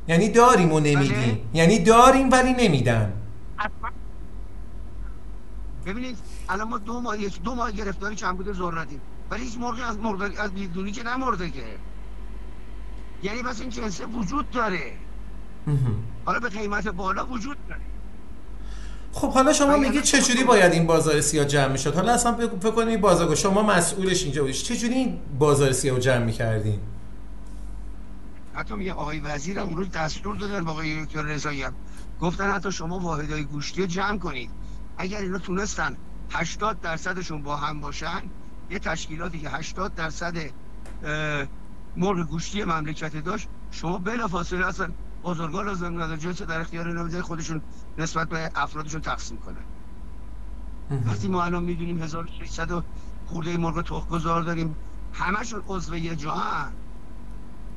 یعنی 0.08 0.30
داریم 0.30 0.74
و 0.74 0.80
نمیدیم. 0.80 1.18
بله. 1.18 1.42
یعنی 1.54 1.80
داریم 1.80 2.32
ولی 2.32 2.54
نمیدن. 2.54 3.14
ببینید 5.86 6.18
الان 6.50 6.68
ما 6.68 6.78
دو 6.78 7.02
ماه 7.02 7.22
یک 7.22 7.42
دو 7.42 7.56
ماه 7.56 7.72
گرفتاری 7.72 8.16
کمبود 8.16 8.54
ذرتیم 8.54 9.02
ولی 9.32 9.44
هیچ 9.44 9.58
مرغی 9.58 9.82
از 9.82 9.98
مرغ 9.98 10.32
از 10.40 10.52
بیدونی 10.54 10.92
که 10.92 11.04
نمرده 11.04 11.50
که. 11.50 11.64
یعنی 13.24 13.44
بس 13.44 13.62
این 13.62 13.70
جنسه 13.70 14.06
وجود 14.06 14.50
داره. 14.50 14.94
حالا 16.26 16.40
به 16.40 16.50
قیمت 16.50 16.88
بالا 16.88 17.26
وجود 17.26 17.58
داره. 17.68 17.82
خب 19.20 19.32
حالا 19.32 19.54
شما 19.54 19.74
اگر- 19.74 19.84
میگید 19.88 20.04
چجوری 20.04 20.44
باید 20.44 20.72
این 20.72 20.88
بازار 20.88 21.22
سیاه 21.22 21.46
جمع 21.46 21.72
می‌شد؟ 21.72 21.96
حالا 21.96 22.14
اصلا 22.14 22.34
فکر 22.36 22.72
کنید 22.72 22.88
این 22.88 23.02
بازار 23.02 23.36
شما 23.36 23.64
مسئولش 23.64 24.24
اینجا 24.24 24.42
بودید 24.42 24.56
چجوری 24.56 24.94
این 24.94 25.20
بازار 25.40 25.72
سیاه 25.72 25.96
رو 25.96 26.02
جمع 26.02 26.24
می‌کردین؟ 26.26 26.80
حتی 28.54 28.74
میگه 28.74 28.94
آقای 28.94 29.20
وزیر 29.20 29.60
اون 29.60 29.78
روز 29.78 29.92
دستور 29.92 30.36
دادن 30.36 30.64
با 30.66 30.72
آقای 30.72 31.06
دکتر 31.06 31.22
رضایی 31.22 31.66
گفتن 32.22 32.52
حتی 32.52 32.72
شما 32.72 33.00
واحدهای 33.00 33.44
گوشتی 33.44 33.82
رو 33.82 33.88
جمع 33.88 34.18
کنید. 34.18 34.50
اگر 34.98 35.18
اینا 35.22 35.38
تونستن 35.38 35.98
80 36.32 36.82
درصدشون 36.82 37.44
با 37.44 37.56
هم 37.56 37.82
باشن 37.82 38.22
یه 38.70 38.80
تشکیلاتی 38.80 39.40
که 39.40 39.50
80 39.50 39.96
درصد 39.96 40.34
مرغ 41.98 42.28
گوشتی 42.28 42.64
مملکت 42.64 43.24
داشت 43.24 43.48
شما 43.72 43.98
بلافاصله 43.98 44.68
اصلا 44.68 44.90
لازم 45.24 46.02
نداره 46.02 46.18
جنس 46.18 46.42
در 46.42 46.62
اختیار 46.62 46.88
اینا 46.88 47.04
بذاری 47.04 47.22
خودشون 47.22 47.62
نسبت 47.98 48.30
به 48.30 48.52
افرادشون 48.56 49.02
تقسیم 49.02 49.38
کنن. 49.38 49.66
وقتی 51.06 51.28
ما 51.28 51.44
الان 51.44 51.64
می‌دونیم 51.64 52.02
1600 52.02 52.72
و 52.72 52.84
خورده 53.26 53.58
مرغ 53.58 53.82
تخم‌گذار 53.82 54.42
داریم 54.42 54.76
همشون 55.14 55.64
عضو 55.68 55.96
یه 55.96 56.16
جا 56.16 56.32
هن. 56.32 56.74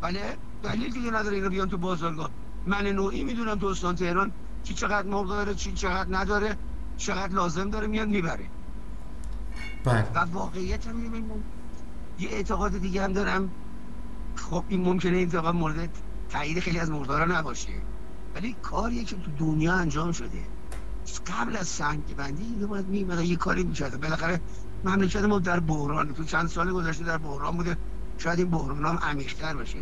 بله؟ 0.00 0.36
دلیل 0.62 0.92
دیگه 0.92 1.10
نداره 1.10 1.36
اینا 1.36 1.48
بیان 1.48 1.68
تو 1.68 1.76
بازارگاه. 1.76 2.30
من 2.66 2.86
نوعی 2.86 3.24
می‌دونم 3.24 3.58
تو 3.58 3.66
استان 3.66 3.94
تهران 3.94 4.32
چی 4.62 4.74
چقدر 4.74 5.08
مرغ 5.08 5.28
داره 5.28 5.54
چی 5.54 5.72
چقدر 5.72 6.16
نداره 6.16 6.56
چقدر 6.96 7.32
لازم 7.32 7.70
داره 7.70 7.86
میاد 7.86 8.08
می‌بره 8.08 8.48
بله. 9.84 10.12
و 10.14 10.18
واقعیت 10.18 10.86
هم 10.86 10.96
می‌بینم 10.96 11.42
یه 12.18 12.28
اعتقاد 12.28 12.78
دیگه 12.78 13.04
هم 13.04 13.12
دارم. 13.12 13.50
خب 14.36 14.64
این 14.68 14.84
ممکنه 14.84 15.16
این 15.16 15.40
مورد 15.50 15.90
تایید 16.32 16.60
خیلی 16.60 16.78
از 16.78 16.90
مردارا 16.90 17.38
نباشه. 17.38 17.72
ولی 18.34 18.56
کاریه 18.62 19.04
که 19.04 19.16
تو 19.16 19.30
دنیا 19.38 19.72
انجام 19.72 20.12
شده. 20.12 20.38
قبل 21.26 21.56
از 21.56 21.68
سنگ 21.68 22.16
بندی 22.16 22.42
اینو 22.42 22.66
باید 22.66 22.88
میمد 22.88 23.20
یه 23.20 23.36
کاری 23.36 23.62
می‌کرده 23.62 23.96
بالاخره 23.96 24.40
مملکت 24.84 25.22
ما 25.22 25.38
در 25.38 25.60
بحران 25.60 26.14
تو 26.14 26.24
چند 26.24 26.48
سال 26.48 26.72
گذشته 26.72 27.04
در 27.04 27.18
بحران 27.18 27.56
بوده. 27.56 27.76
شاید 28.18 28.38
این 28.38 28.50
بحران 28.50 28.84
هم 28.86 28.98
عمیق‌تر 29.02 29.54
باشه. 29.54 29.78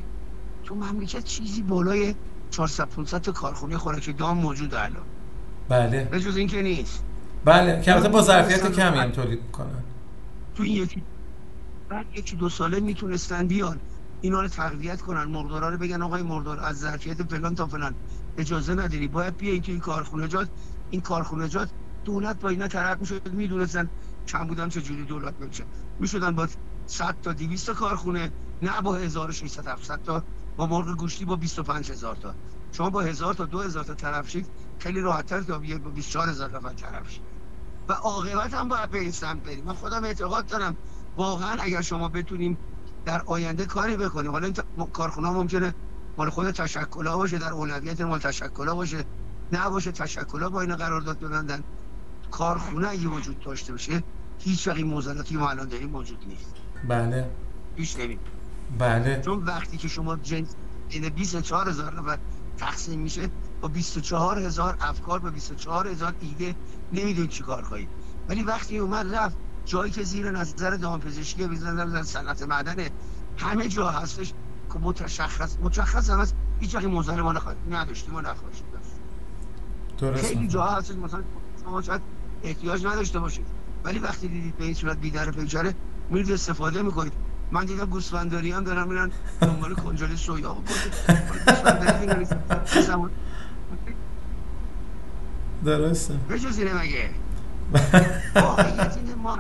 تو 0.65 0.75
مملکت 0.75 1.25
چیزی 1.25 1.63
بالای 1.63 2.15
400 2.51 2.89
500 2.89 3.21
تا 3.21 3.33
کارخونه 3.33 3.79
خوراک 3.79 4.17
دام 4.19 4.39
موجود 4.39 4.75
الان. 4.75 5.07
بله. 5.69 6.05
به 6.05 6.21
جز 6.21 6.37
این 6.37 6.49
که 6.49 6.63
نیست. 6.63 7.05
بله. 7.45 7.83
که 7.83 7.95
با 7.95 8.23
ظرفیت 8.23 8.73
کمی 8.73 8.99
هم 8.99 9.11
تولید 9.11 9.43
می‌کنن 9.43 9.85
تو 10.55 10.63
این 10.63 10.83
یکی 10.83 11.03
بعد 11.89 12.07
یکی 12.15 12.37
دو 12.37 12.49
ساله 12.49 12.81
می‌تونستن 12.81 13.47
بیان. 13.47 13.81
اینا 14.21 14.41
رو 14.43 14.49
تقویت 14.49 15.01
کنن 15.01 15.25
مقدارا 15.25 15.69
رو 15.69 15.79
بگن 15.79 16.03
آقای 16.03 16.23
مقدار 16.23 16.61
از 16.61 16.79
ظرفیت 16.79 17.23
فلان 17.23 17.55
تا 17.55 17.67
فلان. 17.67 17.97
اجازه 18.37 18.75
نداری. 18.75 19.09
باید 19.09 19.37
بیای 19.37 19.61
تو 19.61 19.73
این 19.73 19.81
کارخونجات 19.81 20.51
این 20.91 21.01
کارخونجات 21.01 21.73
دولت 22.05 22.41
با 22.41 22.49
اینا 22.49 22.69
طرف 22.69 23.01
می‌شد 23.01 23.33
می‌دونستن 23.33 23.91
کم 24.27 24.47
بودن 24.47 24.69
چجوری 24.69 25.05
دولت 25.05 25.35
میشه 25.41 25.67
می‌شدن 25.99 26.35
با 26.35 26.49
100 26.87 27.19
تا 27.23 27.33
200 27.33 27.67
تا 27.67 27.75
کارخونه 27.75 28.33
نه 28.63 28.81
با 28.81 28.97
1600 28.97 29.67
700 29.69 30.03
تا 30.03 30.25
با 30.57 30.67
مرغ 30.67 30.97
گوشتی 30.97 31.25
با 31.25 31.37
25000 31.37 32.17
تا. 32.17 32.37
شما 32.73 32.91
با 32.91 33.01
1000 33.01 33.35
تا 33.35 33.47
2000 33.47 33.85
تا 33.85 33.95
طرف 33.95 34.29
شید 34.29 34.51
خیلی 34.79 35.01
راحت‌تر 35.01 35.43
تا 35.43 35.59
با 35.59 35.91
24000 35.91 36.57
نفر 36.57 36.73
طرف 36.75 37.11
شید. 37.11 37.27
و 37.89 37.93
عاقبت 37.93 38.55
هم 38.55 38.69
باید 38.69 38.91
به 38.91 38.99
این 38.99 39.13
سمت 39.13 39.43
بریم. 39.43 39.65
من 39.65 39.75
خودم 39.75 40.05
اعتقاد 40.05 40.47
دارم 40.47 40.79
واقعا 41.17 41.57
اگر 41.61 41.83
شما 41.83 42.09
بتونیم 42.09 42.59
در 43.05 43.23
آینده 43.27 43.67
کاری 43.67 43.97
بکنیم. 43.97 44.31
حالا 44.31 44.47
این 44.47 44.57
کارخونه 44.93 45.31
ممکنه 45.31 45.75
مال 46.17 46.31
خود 46.31 46.51
تشکل 46.51 47.07
ها 47.07 47.17
باشه 47.17 47.39
در 47.39 47.53
اولویت 47.53 48.01
مال 48.01 48.19
تشکل 48.19 48.69
ها 48.69 48.75
باشه. 48.75 49.05
نه 49.53 49.69
باشه 49.69 49.93
تشکل 49.93 50.43
ها 50.43 50.49
با 50.49 50.61
این 50.61 50.77
قرارداد 50.77 51.19
ببندن. 51.19 51.65
کارخونه 52.31 52.89
اگه 52.89 53.09
وجود 53.09 53.41
داشته 53.41 53.73
باشه 53.73 54.03
هیچ 54.39 54.69
وقت 54.69 54.77
این 54.77 54.87
موزلاتی 54.87 55.37
ما 55.37 55.51
الان 55.51 55.69
داریم 55.69 55.91
موجود 55.91 56.25
نیست. 56.29 56.55
بله. 56.89 57.31
پیش 57.77 57.97
نمیم 57.97 58.19
بله. 58.79 59.21
چون 59.25 59.45
وقتی 59.45 59.77
که 59.77 59.89
شما 59.89 60.17
جنس 60.17 60.55
این 60.89 61.09
24 61.09 61.69
هزار 61.69 62.01
نفر 62.01 62.19
تقسیم 62.59 63.01
میشه 63.01 63.31
با 63.61 63.69
24 63.69 64.39
هزار 64.39 64.77
افکار 64.81 65.19
با 65.19 65.31
24 65.31 65.89
هزار 65.89 66.15
ایده 66.21 66.55
نمیدون 66.93 67.27
چی 67.27 67.43
کار 67.43 67.63
خواهید 67.63 67.89
ولی 68.29 68.43
وقتی 68.43 68.79
اومد 68.79 69.15
رفت 69.15 69.37
جایی 69.71 69.93
که 69.93 70.03
زیر 70.03 70.31
نظر 70.31 70.71
دامپزشکی 70.71 71.45
و 71.45 71.53
نظر 71.53 72.03
صنعت 72.03 72.43
معدن 72.43 72.77
همه 73.37 73.69
جا 73.69 73.91
هستش. 73.91 74.33
که 74.73 74.79
متشخص 74.79 75.57
مشخص 75.63 76.11
هم 76.11 76.21
هست. 76.21 76.35
هیچ 76.61 76.75
وقتی 76.75 76.87
موزل 76.87 77.21
ما 77.21 77.33
نخواهد 77.33 77.57
نداشتیم 77.71 78.15
و 78.15 78.21
نخواهید 78.21 78.65
داشت 80.01 80.27
خیلی. 80.27 80.49
جا 80.49 80.65
هستش. 80.65 80.97
مثلا 80.97 81.23
شما 81.65 81.83
شاید 81.83 82.01
احتیاج 82.43 82.87
نداشته 82.87 83.19
باشید. 83.19 83.47
ولی 83.85 83.99
وقتی 83.99 84.29
دیدید 84.29 84.57
به 84.57 84.65
این 84.65 84.75
صورت 84.75 84.99
بیدر 84.99 85.31
پیچاره 85.31 85.75
میرید 86.11 86.33
استفاده 86.33 86.83
می‌کنید. 86.83 87.13
من 87.53 87.65
دیدم 87.65 87.85
گوسفنداری 87.85 88.53
هم 88.53 88.65
دارن 88.65 88.89
میرن 88.89 89.11
دنبال 89.41 89.75
کنجالی 89.75 90.17
سویا 90.17 90.55
و 90.55 90.63
درسته. 95.65 96.15
به 96.29 96.39
جز 96.39 96.59
اینه 96.59 96.83
مگه. 96.83 97.11
واقعیت 98.35 98.97
اینه 98.97 99.15
ما 99.15 99.39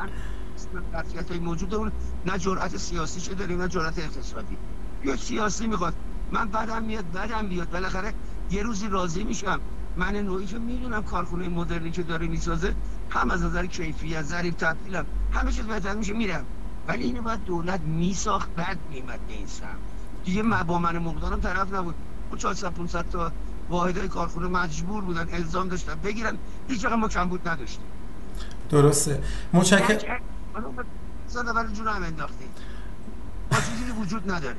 موجود 1.40 1.74
اون 1.74 1.92
نه 2.26 2.38
جرأت 2.38 2.76
سیاسی 2.76 3.20
چه 3.20 3.34
داریم 3.34 3.62
نه 3.62 3.68
جرأت 3.68 3.98
اقتصادی. 3.98 4.56
یا 5.04 5.16
سیاسی 5.16 5.66
می‌خواد. 5.66 5.94
من 6.32 6.48
بدم 6.48 6.82
میاد 6.82 7.12
بدم 7.12 7.48
بیاد 7.48 7.70
بالاخره 7.70 8.14
یه 8.50 8.62
روزی 8.62 8.88
راضی 8.88 9.24
میشم. 9.24 9.60
من 9.96 10.16
نوعی 10.16 10.46
که 10.46 10.58
می‌دونم 10.58 11.02
کارخونه 11.02 11.48
مدرنی 11.48 11.90
که 11.90 12.02
داره 12.02 12.26
می‌سازه 12.26 12.74
هم 13.10 13.30
از 13.30 13.42
نظر 13.42 13.66
کیفیت 13.66 14.22
ظریف 14.22 14.54
تبدیلم. 14.54 15.06
همه 15.32 15.52
چیز 15.52 15.64
بهتر 15.64 15.94
میشه 15.94 16.12
میرم. 16.12 16.44
ولی 16.88 17.04
اینو 17.04 17.22
باید 17.22 17.44
دولت 17.44 17.80
میساخت 17.80 18.50
بعد 18.56 18.78
میمد 18.90 19.26
به 19.26 19.32
این 19.32 19.46
سم 19.46 19.78
دیگه 20.24 20.42
با 20.42 20.78
من 20.78 20.98
مقدارم 20.98 21.40
طرف 21.40 21.74
نبود. 21.74 21.94
اون 22.30 22.38
400 22.38 22.70
500 22.70 23.10
تا 23.10 23.32
واحدهای 23.68 24.08
کارخونه 24.08 24.46
مجبور 24.46 25.04
بودن 25.04 25.28
الزام 25.32 25.68
داشتن 25.68 25.94
بگیرن. 25.94 26.38
هیچ 26.68 26.84
ما 26.84 27.08
کمبود 27.08 27.48
نداشتیم. 27.48 27.84
درسته. 28.70 29.18
متشکرم. 29.52 29.98
زده 31.28 31.50
ولی 31.50 31.72
جون 31.72 31.88
هم 31.88 32.02
انداختیم. 32.02 32.48
ما 33.52 33.58
چیزی 33.58 34.00
وجود 34.00 34.30
نداره. 34.30 34.56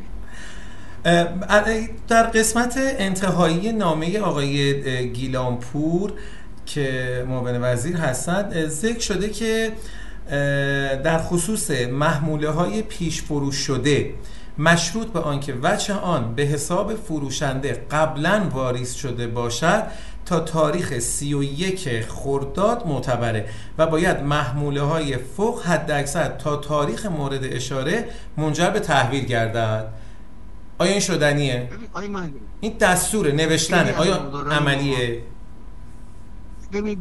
در 2.07 2.23
قسمت 2.23 2.73
انتهایی 2.77 3.71
نامه 3.71 4.19
آقای 4.19 5.11
گیلانپور 5.11 6.13
که 6.65 7.25
معاون 7.27 7.61
وزیر 7.61 7.97
هستند 7.97 8.67
ذکر 8.67 8.99
شده 8.99 9.29
که 9.29 9.71
در 11.03 11.17
خصوص 11.17 11.71
محموله 11.71 12.49
های 12.49 12.81
پیش 12.81 13.21
فروش 13.21 13.55
شده 13.55 14.13
مشروط 14.57 15.07
به 15.07 15.19
آنکه 15.19 15.53
وجه 15.63 15.93
آن 15.93 16.35
به 16.35 16.43
حساب 16.43 16.95
فروشنده 16.95 17.85
قبلا 17.91 18.49
واریز 18.53 18.93
شده 18.93 19.27
باشد 19.27 19.83
تا 20.31 20.39
تاریخ 20.39 20.99
31 20.99 22.05
خرداد 22.09 22.87
معتبره 22.87 23.49
و 23.77 23.87
باید 23.87 24.17
محموله 24.17 24.81
های 24.81 25.17
فوق 25.17 25.65
حد 25.65 25.91
اکثر 25.91 26.29
تا 26.29 26.55
تاریخ 26.55 27.05
مورد 27.05 27.43
اشاره 27.43 28.09
منجر 28.37 28.69
به 28.69 28.79
تحویل 28.79 29.25
گردد. 29.25 29.93
آیا 30.77 30.91
این 30.91 30.99
شدنیه؟ 30.99 31.69
این 32.61 32.77
دستور 32.77 33.31
نوشتنه 33.31 33.93
آیا 33.93 34.15
عملیه؟ 34.51 35.23
ببینید 36.73 36.99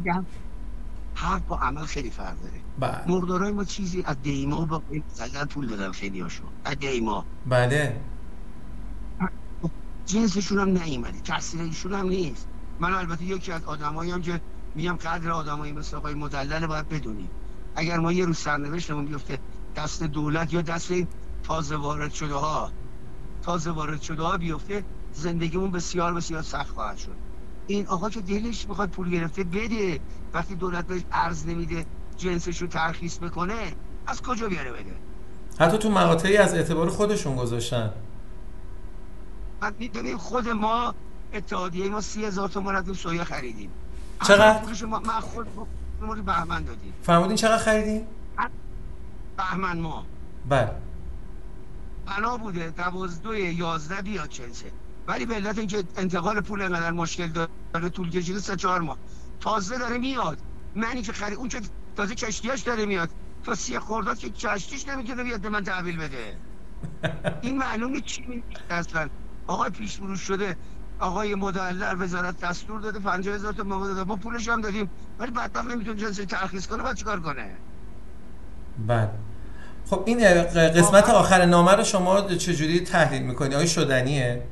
حرف 1.15 1.41
با 1.41 1.57
عمل 1.57 1.85
خیلی 1.85 2.09
فرق 2.09 2.35
داره. 2.41 2.53
بله. 2.79 3.15
مردارای 3.15 3.51
ما 3.51 3.63
چیزی 3.63 4.03
از 4.05 4.15
دیما 4.23 4.65
با 4.65 4.81
زدن 5.13 5.45
پول 5.45 5.67
دادن 5.67 5.91
خیلی 5.91 6.19
هاشون 6.19 6.47
از 6.65 6.79
دیما. 6.79 7.25
بله. 7.45 7.95
جنسشون 10.05 10.59
هم 10.59 10.83
نیومده 10.83 11.19
تحصیل 11.19 11.61
ایشون 11.61 11.93
هم 11.93 12.07
نیست. 12.07 12.47
من 12.81 12.93
البته 12.93 13.23
یکی 13.23 13.51
از 13.51 13.63
آدمایی 13.65 14.11
هم 14.11 14.21
که 14.21 14.41
میگم 14.75 14.93
قدر 14.93 15.31
آدمایی 15.31 15.71
مثل 15.71 15.97
آقای 15.97 16.13
مدلل 16.13 16.67
باید 16.67 16.89
بدونیم. 16.89 17.29
اگر 17.75 17.99
ما 17.99 18.11
یه 18.11 18.25
روز 18.25 18.37
سرنوشتمون 18.37 19.05
بیفته 19.05 19.39
دست 19.75 20.03
دولت 20.03 20.53
یا 20.53 20.61
دست 20.61 20.93
تازه 21.43 21.75
وارد 21.75 22.11
شده 22.11 22.33
ها 22.33 22.71
تازه 23.41 23.71
وارد 23.71 24.01
شده 24.01 24.23
ها 24.23 24.37
بیفته 24.37 24.83
زندگیمون 25.13 25.71
بسیار 25.71 26.13
بسیار 26.13 26.41
سخت 26.41 26.69
خواهد 26.69 26.97
شد. 26.97 27.15
این 27.67 27.87
آقا 27.87 28.09
که 28.09 28.21
دلش 28.21 28.69
می‌خواد 28.69 28.89
پول 28.89 29.09
گرفته 29.09 29.43
بده. 29.43 29.99
وقتی 30.33 30.55
دولت 30.55 30.87
بهش 30.87 31.01
ارز 31.11 31.47
نمیده 31.47 31.85
جنسش 32.17 32.61
رو 32.61 32.67
ترخیص 32.67 33.17
بکنه 33.17 33.73
از 34.07 34.21
کجا 34.21 34.47
بیاره 34.47 34.71
بده؟ 34.71 34.95
حتی 35.59 35.77
تو 35.77 35.89
مقاطعی 35.89 36.37
از 36.37 36.53
اعتبار 36.53 36.89
خودشون 36.89 37.35
گذاشتن. 37.35 37.91
ببین 39.79 40.17
خود 40.17 40.49
ما 40.49 40.95
اتحادیه 41.33 41.89
ما 41.89 42.01
سی 42.01 42.25
هزار 42.25 42.49
تومان 42.49 42.75
از 42.75 42.97
سویا 42.97 43.23
خریدیم. 43.23 43.71
چقدر؟ 44.27 44.85
ما 44.85 44.99
من 44.99 45.19
خود 45.19 45.47
مورد 46.01 46.25
بهمن 46.25 46.63
دادیم. 46.63 46.93
فرمودین 47.03 47.35
چقدر 47.35 47.63
خریدیم؟ 47.63 48.07
بهمن 49.37 49.79
ما. 49.79 50.05
بله. 50.49 50.71
بنا 52.05 52.37
بوده 52.37 52.69
دوازدو 52.69 53.35
یازده 53.35 54.01
بیاد 54.01 54.29
چنسه. 54.29 54.71
ولی 55.07 55.25
به 55.25 55.35
علت 55.35 55.57
اینکه 55.57 55.83
انتقال 55.97 56.41
پول 56.41 56.61
انقدر 56.61 56.91
مشکل 56.91 57.27
داره 57.73 57.89
طول 57.89 58.09
کشیده 58.09 58.39
سه 58.39 58.55
چهار 58.55 58.81
ماه. 58.81 58.97
تازه 59.39 59.77
داره 59.77 59.97
میاد. 59.97 60.37
منی 60.75 61.01
که 61.01 61.13
خرید 61.13 61.37
اون 61.37 61.49
که 61.49 61.61
تازه 61.95 62.15
کشتیاش 62.15 62.61
داره 62.61 62.85
میاد. 62.85 63.09
تا 63.43 63.55
سی 63.55 63.79
خورداد 63.79 64.17
که 64.17 64.29
کشتیش 64.29 64.87
نمی‌تونه 64.87 65.23
بیاد 65.23 65.39
به 65.39 65.49
من 65.49 65.63
تحویل 65.63 65.97
بده. 65.97 66.37
این 67.41 67.57
معلومه 67.57 68.01
چی 68.01 68.21
میگه 68.21 68.43
اصلا؟ 68.69 69.09
آقای 69.47 69.69
پیش 69.69 69.99
شده 70.27 70.57
آقای 71.01 71.35
مدلل 71.35 71.95
وزارت 72.03 72.39
دستور 72.39 72.79
داده 72.79 72.99
50 72.99 73.35
هزار 73.35 73.53
تا 73.53 73.63
مواد 73.63 73.87
داده. 73.87 74.03
ما 74.03 74.15
پولش 74.15 74.49
هم 74.49 74.61
دادیم. 74.61 74.89
ولی 75.19 75.31
بعد 75.31 75.57
نمی‌تونه 75.57 75.99
جنسی 75.99 76.25
ترخیص 76.25 76.67
کنه 76.67 76.83
بعد 76.83 76.95
چیکار 76.95 77.19
کنه؟ 77.19 77.57
بله 78.87 79.09
خب 79.89 80.03
این 80.05 80.43
قسمت 80.43 81.09
آخر 81.09 81.45
نامه 81.45 81.71
رو 81.71 81.83
شما 81.83 82.21
چجوری 82.21 82.79
تحلیل 82.79 83.21
می‌کنی؟ 83.21 83.55
آیا 83.55 83.65
شدنیه؟ 83.65 84.43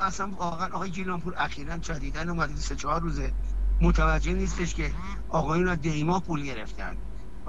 اصلا 0.00 0.30
واقعا 0.38 0.68
آقای 0.72 0.90
گیلانپور 0.90 1.34
اخیرا 1.36 1.78
جدیدن 1.78 2.28
اومده 2.28 2.56
سه 2.56 2.76
چهار 2.76 3.00
روزه. 3.00 3.32
متوجه 3.80 4.32
نیستش 4.32 4.74
که 4.74 4.90
آقایون 5.28 5.68
از 5.68 5.80
دیما 5.80 6.20
پول 6.20 6.42
گرفتن. 6.42 6.96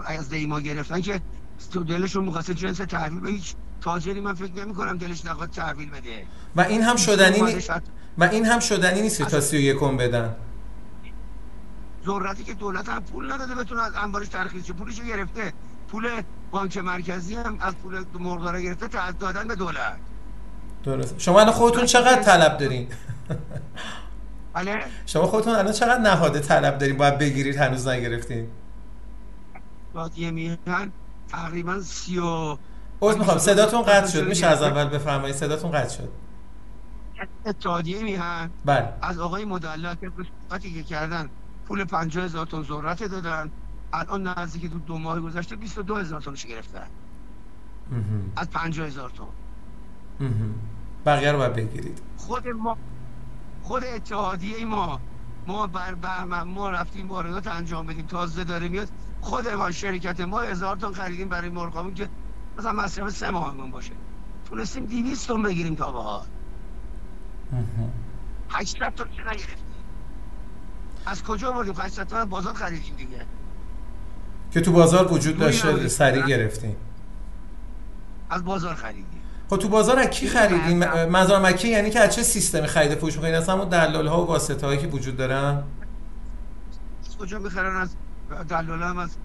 از 0.05 0.29
دیما 0.29 0.59
گرفتن 0.59 1.01
که 1.01 1.21
تو 1.71 1.83
دلشون 1.83 2.25
می‌خواسته 2.25 2.53
جنس 2.53 2.77
تحویل 2.77 3.27
هیچ 3.27 3.55
تاجری 3.85 4.21
من 4.21 4.33
فکر 4.33 4.51
نمی 4.53 4.73
کنم 4.73 4.97
دلش 4.97 5.25
نخواد 5.25 5.49
تحویل 5.49 5.89
بده. 5.89 6.25
و 6.55 6.61
این 6.61 6.81
هم 6.81 6.95
شدنی 6.95 7.41
نی... 7.41 7.61
و 8.17 8.23
این 8.23 8.45
هم 8.45 8.59
شدنی 8.59 9.01
نیست 9.01 9.21
تا 9.21 9.41
سی 9.41 9.57
و 9.57 9.59
یکم 9.59 9.97
بدن. 9.97 10.35
ذرتی 12.05 12.43
که 12.43 12.53
دولت 12.53 12.89
هم 12.89 13.03
پول 13.03 13.31
نداده 13.31 13.55
بتونه 13.55 13.81
از 13.81 13.93
انبارش 13.95 14.27
ترخیص 14.27 14.71
پولش 14.71 15.01
گرفته. 15.01 15.53
پول 15.87 16.21
بانک 16.51 16.77
مرکزی 16.77 17.35
هم 17.35 17.57
از 17.61 17.75
پول 17.75 18.05
مقدار 18.19 18.61
گرفته 18.61 18.87
تا 18.87 19.11
دادن 19.11 19.47
به 19.47 19.55
دولت. 19.55 19.97
درست. 20.83 21.15
شما 21.17 21.39
الان 21.39 21.53
خودتون 21.53 21.85
چقدر 21.85 22.23
طلب 22.23 22.57
دارین؟ 22.57 22.87
بله؟ 24.53 24.83
شما 25.05 25.27
خودتون 25.27 25.55
الان 25.55 25.73
چقدر 25.73 26.01
نهاده 26.01 26.39
طلب 26.39 26.77
دارین؟ 26.77 26.97
باید 26.97 27.17
بگیرید 27.17 27.55
هنوز 27.55 27.87
نگرفتین. 27.87 28.47
یه 30.15 30.31
میهن 30.31 30.91
تقریبا 31.27 31.81
سی 31.81 32.19
و 32.19 32.57
عوض 33.01 33.17
می‌خوام. 33.17 33.37
صداتون 33.37 33.81
قطع 33.81 34.07
شد. 34.07 34.27
میشه 34.27 34.47
از 34.47 34.61
اول 34.61 34.85
بفرمایید. 34.85 35.35
صداتون 35.35 35.71
قطع 35.71 35.97
شد. 35.97 36.09
اتحادیه 37.45 38.03
میهن 38.03 38.49
بله. 38.65 38.93
از 39.01 39.19
آقای 39.19 39.45
مدلل 39.45 39.95
که 39.95 40.69
که 40.69 40.83
کردن 40.83 41.29
پول 41.67 41.83
50 41.83 42.25
هزار 42.25 42.45
تن 42.45 42.63
ذرت 42.63 43.03
دادن. 43.03 43.51
الان 43.93 44.27
نزدیک 44.27 44.71
دو, 44.71 44.79
دو 44.79 44.97
ماه 44.97 45.19
گذشته 45.19 45.55
22 45.55 45.95
هزار 45.95 46.21
تنش 46.21 46.45
گرفتن 46.45 46.87
از 48.35 48.49
50 48.49 48.87
هزار 48.87 49.09
تن. 49.09 49.23
بقیه 51.05 51.31
رو 51.31 51.37
باید 51.37 51.53
بگیرید. 51.53 52.01
خود 52.17 52.47
ما 52.47 52.77
خود 53.63 53.83
اتحادیه 53.83 54.65
ما. 54.65 54.99
ما 55.47 55.67
بر 55.67 55.93
بهمن 55.93 56.43
ما 56.43 56.69
رفتیم 56.69 57.09
واردات 57.09 57.47
انجام 57.47 57.85
بدیم. 57.85 58.05
تازه 58.05 58.43
داره 58.43 58.67
میاد. 58.67 58.87
خود 59.21 59.47
ما 59.47 59.71
شرکت 59.71 60.21
ما 60.21 60.39
هزار 60.39 60.75
تن 60.75 60.91
خریدیم 60.91 61.29
برای 61.29 61.49
مرغامون 61.49 61.93
که 61.93 62.09
مثلا 62.59 62.73
مصرف 62.73 63.09
سه 63.09 63.29
ماهمون 63.29 63.71
باشه. 63.71 63.91
تونستیم 64.49 64.85
200 64.85 65.27
تن 65.27 65.41
بگیریم 65.41 65.75
تا 65.75 65.91
به 65.91 66.01
حال. 66.01 66.25
800 68.49 68.93
تن 68.95 69.03
چه 69.17 69.21
نگرفتیم؟ 69.21 69.65
از 71.05 71.23
کجا 71.23 71.51
بردیم 71.51 71.73
800 71.77 72.07
تن 72.07 72.25
بازار 72.25 72.53
خریدیم 72.53 72.95
دیگه. 72.95 73.25
که 74.51 74.61
تو 74.61 74.71
بازار 74.71 75.13
وجود 75.13 75.37
داشته 75.37 75.87
سریع 75.87 76.25
گرفتیم. 76.25 76.75
از 78.29 78.45
بازار 78.45 78.75
خریدیم. 78.75 79.21
خب 79.49 79.57
تو 79.57 79.69
بازار 79.69 79.99
از 79.99 80.07
کی 80.07 80.27
خریدین 80.27 80.85
مزار 81.05 81.41
مکی 81.41 81.67
یعنی 81.67 81.89
که 81.89 81.99
از 81.99 82.15
چه 82.15 82.23
سیستمی 82.23 82.67
خرید 82.67 82.95
فروش 82.95 83.15
می‌کنین 83.15 83.35
اصلا 83.35 83.55
همون 83.55 83.69
دلال 83.69 84.07
ها 84.07 84.23
و 84.23 84.27
واسطه 84.27 84.67
هایی 84.67 84.79
که 84.79 84.87
وجود 84.87 85.17
دارن؟ 85.17 85.63
کجا 87.19 87.39
می‌خرن؟ 87.39 87.75
از 87.75 87.95
دلال 88.47 88.83
هم 88.83 88.97
از 88.97 89.17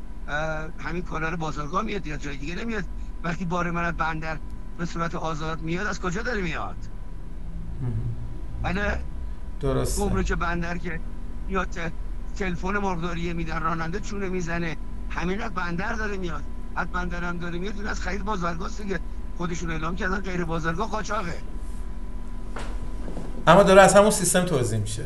همین 0.78 1.02
کانال 1.02 1.36
بازارگاه 1.36 1.82
میاد 1.82 2.06
یا 2.06 2.16
جای 2.16 2.36
دیگه 2.36 2.54
نمیاد؟ 2.54 2.84
وقتی 3.24 3.44
بار 3.44 3.70
من 3.70 3.84
از 3.84 3.96
بندر 3.96 4.38
به 4.78 4.86
صورت 4.86 5.14
آزاد 5.14 5.60
میاد 5.60 5.86
از 5.86 6.00
کجا 6.00 6.22
داره 6.22 6.42
میاد؟ 6.42 6.76
بله. 8.62 9.00
درسته. 9.60 10.24
که 10.24 10.36
بندر 10.36 10.78
که 10.78 11.00
میاد 11.48 11.68
تلفن 12.36 12.78
مرغداری 12.78 13.32
میدن 13.32 13.62
راننده 13.62 14.00
چونه 14.00 14.28
می‌زنه 14.28 14.76
همین 15.10 15.40
از 15.40 15.54
بندر 15.54 15.92
داره 15.92 16.16
میاد. 16.16 16.42
از 16.76 16.88
بندر 16.88 17.24
هم 17.24 17.38
داره 17.38 17.58
میاد 17.58 17.86
از 17.86 18.00
خرید 18.00 18.24
بازارگاه 18.24 18.70
دیگه. 18.70 19.00
خودشون 19.36 19.70
اعلام 19.70 19.96
کردن 19.96 20.20
غیر 20.20 20.44
بازارگاه 20.44 20.90
قاچاقه. 20.90 21.42
اما 23.46 23.62
داره 23.62 23.82
از 23.82 23.94
همون 23.94 24.10
سیستم 24.10 24.44
توضیح 24.44 24.78
میشه. 24.78 25.04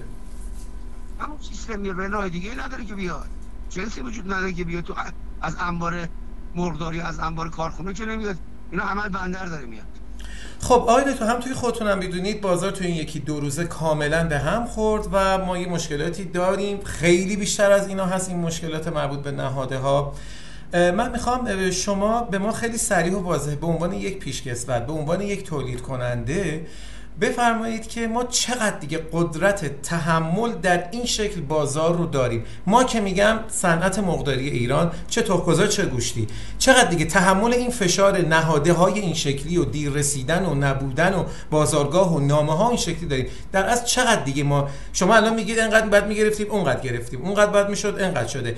همون 1.20 1.36
سیستم 1.42 1.84
یه 1.84 1.92
راه 1.92 2.28
دیگه 2.28 2.64
نداره 2.64 2.84
که 2.84 2.94
بیاد. 2.94 3.28
جنسی 3.70 4.00
وجود 4.00 4.32
نداره 4.32 4.52
که 4.52 4.64
بیاد 4.64 4.84
تو 4.84 4.94
از 5.40 5.56
انبار 5.60 6.08
مرغداری 6.54 7.00
از 7.00 7.18
انبار 7.18 7.50
کارخونه 7.50 7.94
که 7.94 8.04
نمیاد 8.04 8.36
اینا 8.70 8.84
عمل 8.84 9.08
بندر 9.08 9.46
داره 9.46 9.66
میاد. 9.66 9.84
خب 10.60 10.72
آقای 10.72 11.14
تو 11.14 11.24
هم 11.24 11.40
توی 11.40 11.54
خودتونم 11.54 11.98
می‌دونید 11.98 12.40
بازار 12.40 12.70
توی 12.70 12.86
این 12.86 12.96
یکی 12.96 13.18
دو 13.20 13.40
روزه 13.40 13.64
کاملا 13.64 14.24
به 14.24 14.38
هم 14.38 14.66
خورد 14.66 15.06
و 15.12 15.38
ما 15.38 15.58
یه 15.58 15.68
مشکلاتی 15.68 16.24
داریم. 16.24 16.80
خیلی 16.84 17.36
بیشتر 17.36 17.72
از 17.72 17.88
اینا 17.88 18.06
هست 18.06 18.28
این 18.28 18.38
مشکلات 18.38 18.88
مربوط 18.88 19.18
به 19.18 19.30
نهاده 19.30 19.78
ها 19.78 20.14
من 20.72 21.10
می‌خوام 21.10 21.70
شما 21.70 22.22
به 22.22 22.38
ما 22.38 22.52
خیلی 22.52 22.78
سریع 22.78 23.18
و 23.18 23.22
واضح 23.22 23.54
به 23.54 23.66
عنوان 23.66 23.92
یک 23.92 24.18
پیشکسوت 24.18 24.86
به 24.86 24.92
عنوان 24.92 25.20
یک 25.20 25.44
تولید 25.44 25.82
کننده 25.82 26.66
بفرمایید 27.20 27.88
که 27.88 28.08
ما 28.08 28.24
چقدر 28.24 28.78
دیگه 28.78 29.00
قدرت 29.12 29.82
تحمل 29.82 30.52
در 30.52 30.88
این 30.90 31.04
شکل 31.04 31.40
بازار 31.40 31.96
رو 31.96 32.06
داریم. 32.06 32.44
ما 32.66 32.84
که 32.84 33.00
میگم 33.00 33.38
صنعت 33.48 33.98
مقداری 33.98 34.48
ایران 34.48 34.92
چه 35.08 35.22
تخمگذار 35.22 35.66
چه 35.66 35.86
گوشتی. 35.86 36.26
چقدر 36.58 36.84
دیگه 36.84 37.04
تحمل 37.04 37.52
این 37.52 37.70
فشار 37.70 38.18
نهاده 38.18 38.72
های 38.72 39.00
این 39.00 39.14
شکلی 39.14 39.56
و 39.56 39.64
دیر 39.64 39.90
رسیدن 39.90 40.44
و 40.46 40.54
نبودن 40.54 41.14
و 41.14 41.24
بازارگاه 41.50 42.16
و 42.16 42.20
نامه 42.20 42.56
ها 42.56 42.68
این 42.68 42.76
شکلی 42.76 43.06
داریم. 43.06 43.26
در 43.52 43.66
از 43.66 43.86
چقدر 43.86 44.22
دیگه 44.22 44.42
ما 44.42 44.68
شما 44.92 45.14
الان 45.14 45.34
میگید 45.34 45.58
انقدر 45.58 45.88
بعد 45.88 46.06
می‌گرفتیم 46.06 46.50
اونقدر 46.50 46.80
گرفتیم. 46.80 47.22
اونقدر 47.22 47.50
بعد 47.50 47.70
می‌شد 47.70 47.96
انقدر 48.00 48.28
شده. 48.28 48.56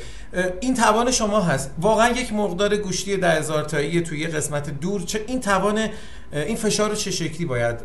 این 0.60 0.74
توان 0.74 1.10
شما 1.10 1.40
هست. 1.40 1.70
واقعا 1.80 2.08
یک 2.08 2.32
مقدار 2.32 2.76
گوشتی 2.76 3.16
10000 3.16 3.64
تایی 3.64 4.00
توی 4.00 4.26
قسمت 4.26 4.80
دور 4.80 5.02
چه 5.02 5.24
این 5.26 5.40
توان 5.40 5.88
این 6.32 6.56
فشار 6.56 6.90
رو 6.90 6.96
چه 6.96 7.10
شکلی 7.10 7.46
باید 7.46 7.76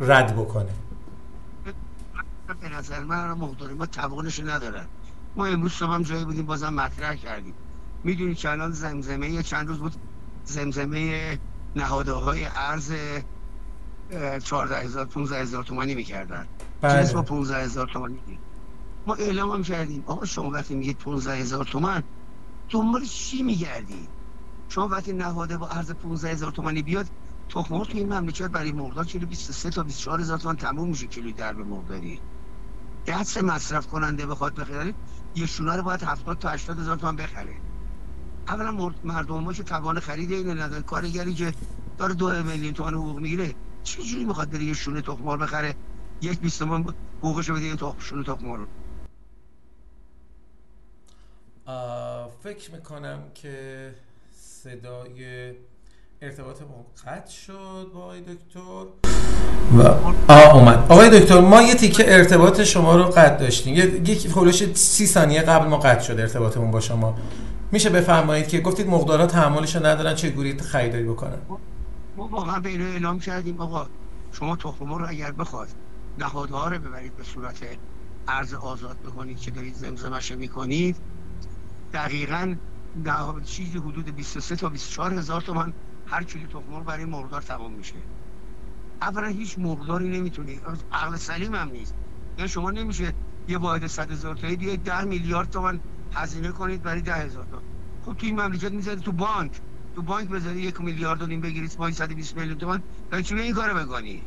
رد 0.00 0.36
بکنه. 0.36 0.70
به 2.60 2.68
نظر 2.68 3.04
من 3.04 3.32
مقداری 3.32 3.74
ما 3.74 3.86
توانش 3.86 4.40
ندارن. 4.40 4.86
ما 5.36 5.46
امروز 5.46 5.72
صبح 5.72 5.90
هم 5.90 6.02
جایی 6.02 6.24
بودیم 6.24 6.46
بازم 6.46 6.74
مطرح 6.74 7.14
کردیم. 7.14 7.54
می‌دونید 8.04 8.36
که 8.36 8.50
الان 8.50 8.72
زمزمه 8.72 9.42
چند 9.42 9.68
روز 9.68 9.78
بود 9.78 9.92
زمزمه 10.44 11.38
نهاده 11.76 12.12
های 12.12 12.44
ارز 12.44 12.92
14 14.44 14.76
هزار 14.76 15.06
15 15.06 15.40
هزار 15.40 15.64
تومانی 15.64 15.94
می‌کردن. 15.94 16.46
بله. 16.80 17.02
چیز 17.02 17.14
با 17.14 17.22
15 17.22 17.56
هزار 17.56 17.86
تومانی 17.86 18.18
ما 19.06 19.14
اعلام 19.14 19.50
هم 19.50 19.62
کردیم 19.62 20.04
آقا 20.06 20.26
شما 20.26 20.50
وقتی 20.50 20.74
میگید 20.74 20.98
15 20.98 21.36
هزار 21.36 21.64
تومن 21.64 22.02
دنبال 22.70 23.04
چی 23.04 23.42
میگردید 23.42 24.08
شما 24.68 24.88
وقتی 24.88 25.12
نهاده 25.12 25.56
با 25.56 25.68
ارز 25.68 25.90
15 25.90 26.30
هزار 26.30 26.52
تومانی 26.52 26.82
بیاد 26.82 27.06
تخم 27.50 27.74
مرغ 27.74 27.90
این 27.94 28.12
مملکت 28.12 28.48
برای 28.48 28.72
مرغدار 28.72 29.04
کیلو 29.04 29.26
23 29.26 29.70
تا 29.70 29.82
24 29.82 30.20
هزار 30.20 30.38
تومان 30.38 30.56
تموم 30.56 30.88
میشه 30.88 31.06
کیلوی 31.06 31.32
در 31.32 31.52
به 31.52 31.64
مرغداری. 31.64 32.20
دست 33.06 33.38
مصرف 33.38 33.86
کننده 33.86 34.26
بخواد 34.26 34.54
بخره 34.54 34.94
یه 35.34 35.46
شونه 35.46 35.76
رو 35.76 35.82
باید 35.82 36.02
70 36.02 36.38
تا 36.38 36.48
80 36.48 36.78
هزار 36.78 36.96
تومان 36.96 37.16
بخره. 37.16 37.54
اولا 38.48 38.92
مردم 39.04 39.38
ما 39.38 39.52
که 39.52 39.62
توان 39.62 40.00
خرید 40.00 40.32
اینو 40.32 40.54
ندارن. 40.54 40.82
کارگری 40.82 41.34
که 41.34 41.54
داره 41.98 42.14
دو 42.14 42.42
میلیون 42.42 42.74
تومان 42.74 42.94
حقوق 42.94 43.18
می‌گیره 43.18 43.54
چه 43.82 44.02
جوری 44.02 44.24
می‌خواد 44.24 44.50
بره 44.50 44.64
یه 44.64 44.74
شونه 44.74 45.02
تخم 45.02 45.22
مرغ 45.22 45.40
بخره؟ 45.40 45.74
یک 46.22 46.40
بیستم 46.40 46.94
حقوقش 47.18 47.50
بده 47.50 47.60
این 47.60 47.76
تخم 47.76 47.98
شونه 47.98 48.24
تخم 48.24 48.46
مرغ. 48.46 48.66
فکر 52.42 52.74
می‌کنم 52.74 53.22
که 53.34 53.94
صدای 54.32 55.52
ارتباطمون 56.22 56.84
قطع 57.06 57.30
شد 57.30 57.90
با 57.94 58.00
آقای 58.00 58.20
دکتر. 58.20 58.84
و 59.78 59.82
آ 60.32 60.52
اومد. 60.52 60.86
آقای 60.88 61.20
دکتر 61.20 61.40
ما 61.40 61.62
یه 61.62 61.74
تیکه 61.74 62.14
ارتباط 62.14 62.60
شما 62.62 62.96
رو 62.96 63.04
قطع 63.04 63.36
داشتیم. 63.36 63.74
یک 64.04 64.28
فولوش 64.28 64.74
سی 64.74 65.06
ثانیه 65.06 65.42
قبل 65.42 65.68
ما 65.68 65.76
قطع 65.78 66.00
شد 66.00 66.20
ارتباطمون 66.20 66.70
با 66.70 66.80
شما. 66.80 67.18
میشه 67.72 67.90
بفرمایید 67.90 68.48
که 68.48 68.60
گفتید 68.60 68.86
مقدارا 68.86 69.26
تحملش 69.26 69.76
ندارن 69.76 70.14
چه 70.14 70.30
گوری 70.30 70.58
خریداری 70.58 71.04
بکنن؟ 71.04 71.38
ما 72.16 72.28
واقعا 72.28 72.60
به 72.60 72.68
اینو 72.68 72.84
اعلام 72.84 73.18
کردیم 73.18 73.60
آقا 73.60 73.86
شما 74.32 74.56
تخم 74.56 74.94
رو 74.94 75.08
اگر 75.08 75.32
بخواد 75.32 75.68
نهادها 76.18 76.68
رو 76.68 76.78
ببرید 76.78 77.16
به 77.16 77.24
صورت 77.24 77.58
ارز 78.28 78.54
آزاد 78.54 78.96
بکنید 79.06 79.40
که 79.40 79.50
دارید 79.50 79.74
زمزمش 79.74 80.32
می‌کنید. 80.32 80.96
دقیقا 81.92 82.54
چیزی 83.44 83.78
حدود 83.78 84.16
23 84.16 84.56
تا 84.56 84.68
24 84.68 85.14
هزار 85.14 85.40
تومان 85.40 85.72
هر 86.10 86.24
کیلو 86.24 86.46
تخم 86.46 86.84
برای 86.84 87.04
مرغدار 87.04 87.42
تمام 87.42 87.72
میشه. 87.72 87.94
اولا 89.02 89.26
هیچ 89.26 89.58
مرغداری 89.58 90.08
نمی‌تونه 90.08 90.60
عقل 90.92 91.16
سلیم 91.16 91.54
هم 91.54 91.68
نیست. 91.68 91.94
یعنی 92.38 92.48
شما 92.48 92.70
نمیشه 92.70 93.14
یه 93.48 93.58
واحد 93.58 93.86
100 93.86 94.10
هزار 94.10 94.34
تایی 94.34 94.56
بیاید 94.56 94.82
10 94.82 95.04
میلیارد 95.04 95.50
تومان 95.50 95.80
هزینه 96.12 96.52
کنید 96.52 96.82
برای 96.82 97.00
10 97.00 97.14
هزار 97.14 97.44
تا. 97.44 97.62
خب 98.02 98.14
تو 98.14 98.26
این 98.26 98.40
مملکت 98.40 98.72
می‌ذاری 98.72 99.00
تو 99.00 99.12
بانک. 99.12 99.60
تو 99.94 100.02
بانک 100.02 100.28
بذاری 100.28 100.60
یک 100.60 100.80
میلیارد 100.80 101.22
و 101.22 101.26
نیم 101.26 101.40
بگیرید 101.40 101.76
با 101.76 101.90
120 101.90 102.36
میلیون 102.36 102.58
تومان. 102.58 102.82
برای 103.10 103.24
چی 103.24 103.34
این 103.34 103.54
کارو 103.54 103.74
بگانی 103.74 104.22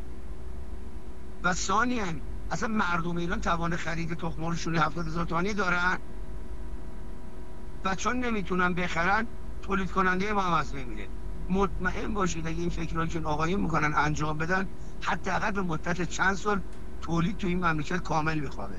و 1.42 1.52
ثانیا 1.52 2.04
اصلا 2.50 2.68
مردم 2.68 3.16
ایران 3.16 3.40
توان 3.40 3.76
خرید 3.76 4.14
تخم 4.14 4.42
مرغشون 4.42 4.76
70 4.76 5.06
هزار 5.06 5.24
تومانی 5.24 5.54
دارن. 5.54 5.98
و 7.84 7.94
چون 7.94 8.24
نمی‌تونن 8.24 8.74
بخرن 8.74 9.26
تولید 9.62 9.90
کننده 9.90 10.32
ما 10.32 10.40
هم 10.40 10.52
از 10.52 10.74
میمیره 10.74 11.08
مطمئن 11.50 12.14
باشید 12.14 12.46
اگه 12.46 12.60
این 12.60 12.70
فکر 12.70 13.06
که 13.06 13.20
آقایون 13.20 13.60
می‌کنن 13.60 13.92
انجام 13.96 14.38
بدن 14.38 14.68
حداقل 15.02 15.50
به 15.50 15.62
مدت 15.62 16.02
چند 16.02 16.34
سال 16.34 16.60
تولید 17.00 17.36
تو 17.36 17.46
این 17.46 17.64
مملکت 17.64 18.02
کامل 18.02 18.40
میخوابه 18.40 18.76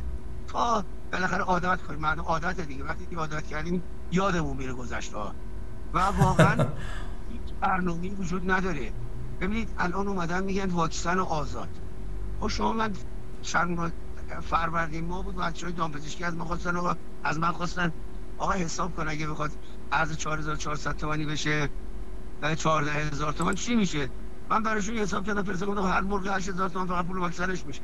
تا 0.47 0.85
بالاخره 1.11 1.43
عادت 1.43 1.81
کنیم. 1.81 1.99
معنی 1.99 2.21
عادت 2.21 2.61
دیگه. 2.61 2.83
وقتی 2.83 3.15
عادت 3.15 3.47
کردیم 3.47 3.83
یادمون 4.11 4.57
میره 4.57 4.73
گذشته 4.73 5.17
و 5.93 5.99
واقعا 5.99 6.65
برنامه‌ای 7.61 8.15
وجود 8.15 8.51
نداره. 8.51 8.93
ببینید 9.39 9.69
الان 9.77 10.07
اومدن 10.07 10.43
میگن 10.43 10.69
واکسن 10.69 11.19
آزاد. 11.19 11.69
خب 12.39 12.47
شما 12.47 12.73
من 12.73 12.93
چند 13.41 13.93
فروردین 14.41 15.05
ما 15.05 15.21
بود 15.21 15.35
بچهای 15.35 15.73
دامپزشکی 15.73 16.23
از 16.23 16.35
ما 16.35 16.45
خواستن 16.45 16.95
از 17.23 17.39
من 17.39 17.51
خواستن 17.51 17.93
آقا 18.37 18.51
حساب 18.51 18.95
کن 18.95 19.07
اگه 19.07 19.27
بخواد 19.27 19.51
از 19.91 20.17
4400 20.17 20.95
تومانی 20.97 21.25
بشه. 21.25 21.69
14 22.41 22.91
هزار 22.91 23.33
تومان 23.33 23.55
چی 23.55 23.75
میشه؟ 23.75 24.09
من 24.49 24.63
براشون 24.63 24.97
حساب 24.97 25.25
کردم 25.25 25.43
فرسته 25.43 25.65
گفتم 25.65 25.81
هر 25.81 26.01
مرغ 26.01 26.27
8 26.27 26.49
هزار 26.49 26.69
تومان 26.69 26.87
فقط 26.87 27.05
پول 27.05 27.17
واکسنش 27.17 27.65
میشه. 27.65 27.81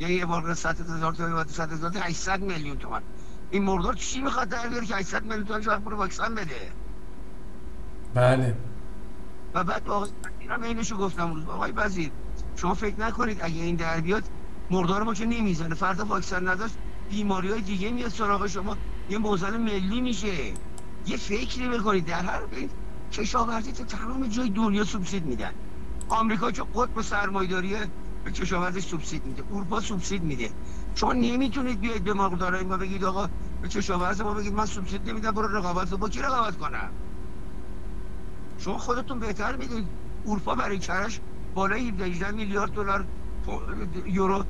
یعنی 0.00 0.14
یه 0.14 0.24
مرغ 0.24 0.52
100 0.54 0.80
هزار 0.80 1.12
تومان 1.12 1.32
و 1.32 1.44
100 1.44 1.72
هزار 1.72 1.92
800 1.96 2.40
میلیون 2.40 2.78
تومان. 2.78 3.02
این 3.50 3.62
مرغ 3.64 3.94
چی 3.94 4.20
می‌خواد 4.20 4.48
در 4.48 4.68
بیاره 4.68 4.86
که 4.86 4.96
800 4.96 5.22
میلیون 5.22 5.44
تومان 5.44 5.60
فقط 5.60 5.80
پول 5.80 5.92
واکسن 5.92 6.34
بده؟ 6.34 6.72
بله. 8.14 8.56
و 9.54 9.64
بعد 9.64 9.84
با 9.84 10.08
اینا 10.38 10.54
اینشو 10.54 10.96
گفتم 10.96 11.34
روز. 11.34 11.44
آقای 11.44 11.72
وزیر 11.72 12.10
شما 12.56 12.74
فکر 12.74 13.00
نکنید 13.00 13.38
اگه 13.42 13.62
این 13.62 13.76
در 13.76 14.00
بیاد 14.00 14.24
مردار 14.70 15.02
ما 15.02 15.14
که 15.14 15.26
نمی‌زنه 15.26 15.74
فردا 15.74 16.04
واکسن 16.04 16.48
نداشت 16.48 16.74
بیماری 17.10 17.50
های 17.50 17.60
دیگه 17.60 17.90
میاد 17.90 18.10
سراغ 18.10 18.46
شما 18.46 18.76
یه 19.10 19.18
موزل 19.18 19.56
ملی 19.56 20.00
میشه. 20.00 20.52
یه 21.06 21.16
فکری 21.16 21.68
بکنید 21.68 22.06
در 22.06 22.22
هر 22.22 22.46
بیت 22.46 22.70
کشاورزی 23.12 23.72
تو 23.72 23.84
تمام 23.84 24.28
جای 24.28 24.50
دنیا 24.50 24.84
سوبسید 24.84 25.26
میدن 25.26 25.52
آمریکا 26.08 26.50
که 26.50 26.62
قطب 26.62 27.00
سرمایه‌داریه 27.02 27.88
به 28.24 28.30
کشاورزی 28.32 28.80
سوبسید 28.80 29.26
میده. 29.26 29.44
اروپا 29.52 29.80
سوبسید 29.80 30.22
میده. 30.22 30.50
شما 30.94 31.12
نمی‌تونید 31.12 31.80
بیاید 31.80 32.04
به 32.04 32.14
مقدارای 32.14 32.64
ما 32.64 32.76
بگید 32.76 33.04
آقا 33.04 33.28
به 33.62 33.68
کشاورز 33.68 34.20
ما 34.20 34.34
بگید 34.34 34.52
من 34.52 34.66
سوبسید 34.66 35.10
نمیدم 35.10 35.30
برو 35.30 35.56
رقابت 35.56 35.90
با 35.90 36.08
کی 36.08 36.20
رقابت 36.20 36.58
کنم؟ 36.58 36.90
شما 38.58 38.78
خودتون 38.78 39.18
بهتر 39.18 39.56
می‌دونید. 39.56 39.86
اروپا 40.26 40.54
برای 40.54 40.78
کرش 40.78 41.20
بالای 41.54 41.88
17 41.88 42.30
میلیارد 42.30 42.72
دلار 42.72 43.06
یورو 44.06 44.44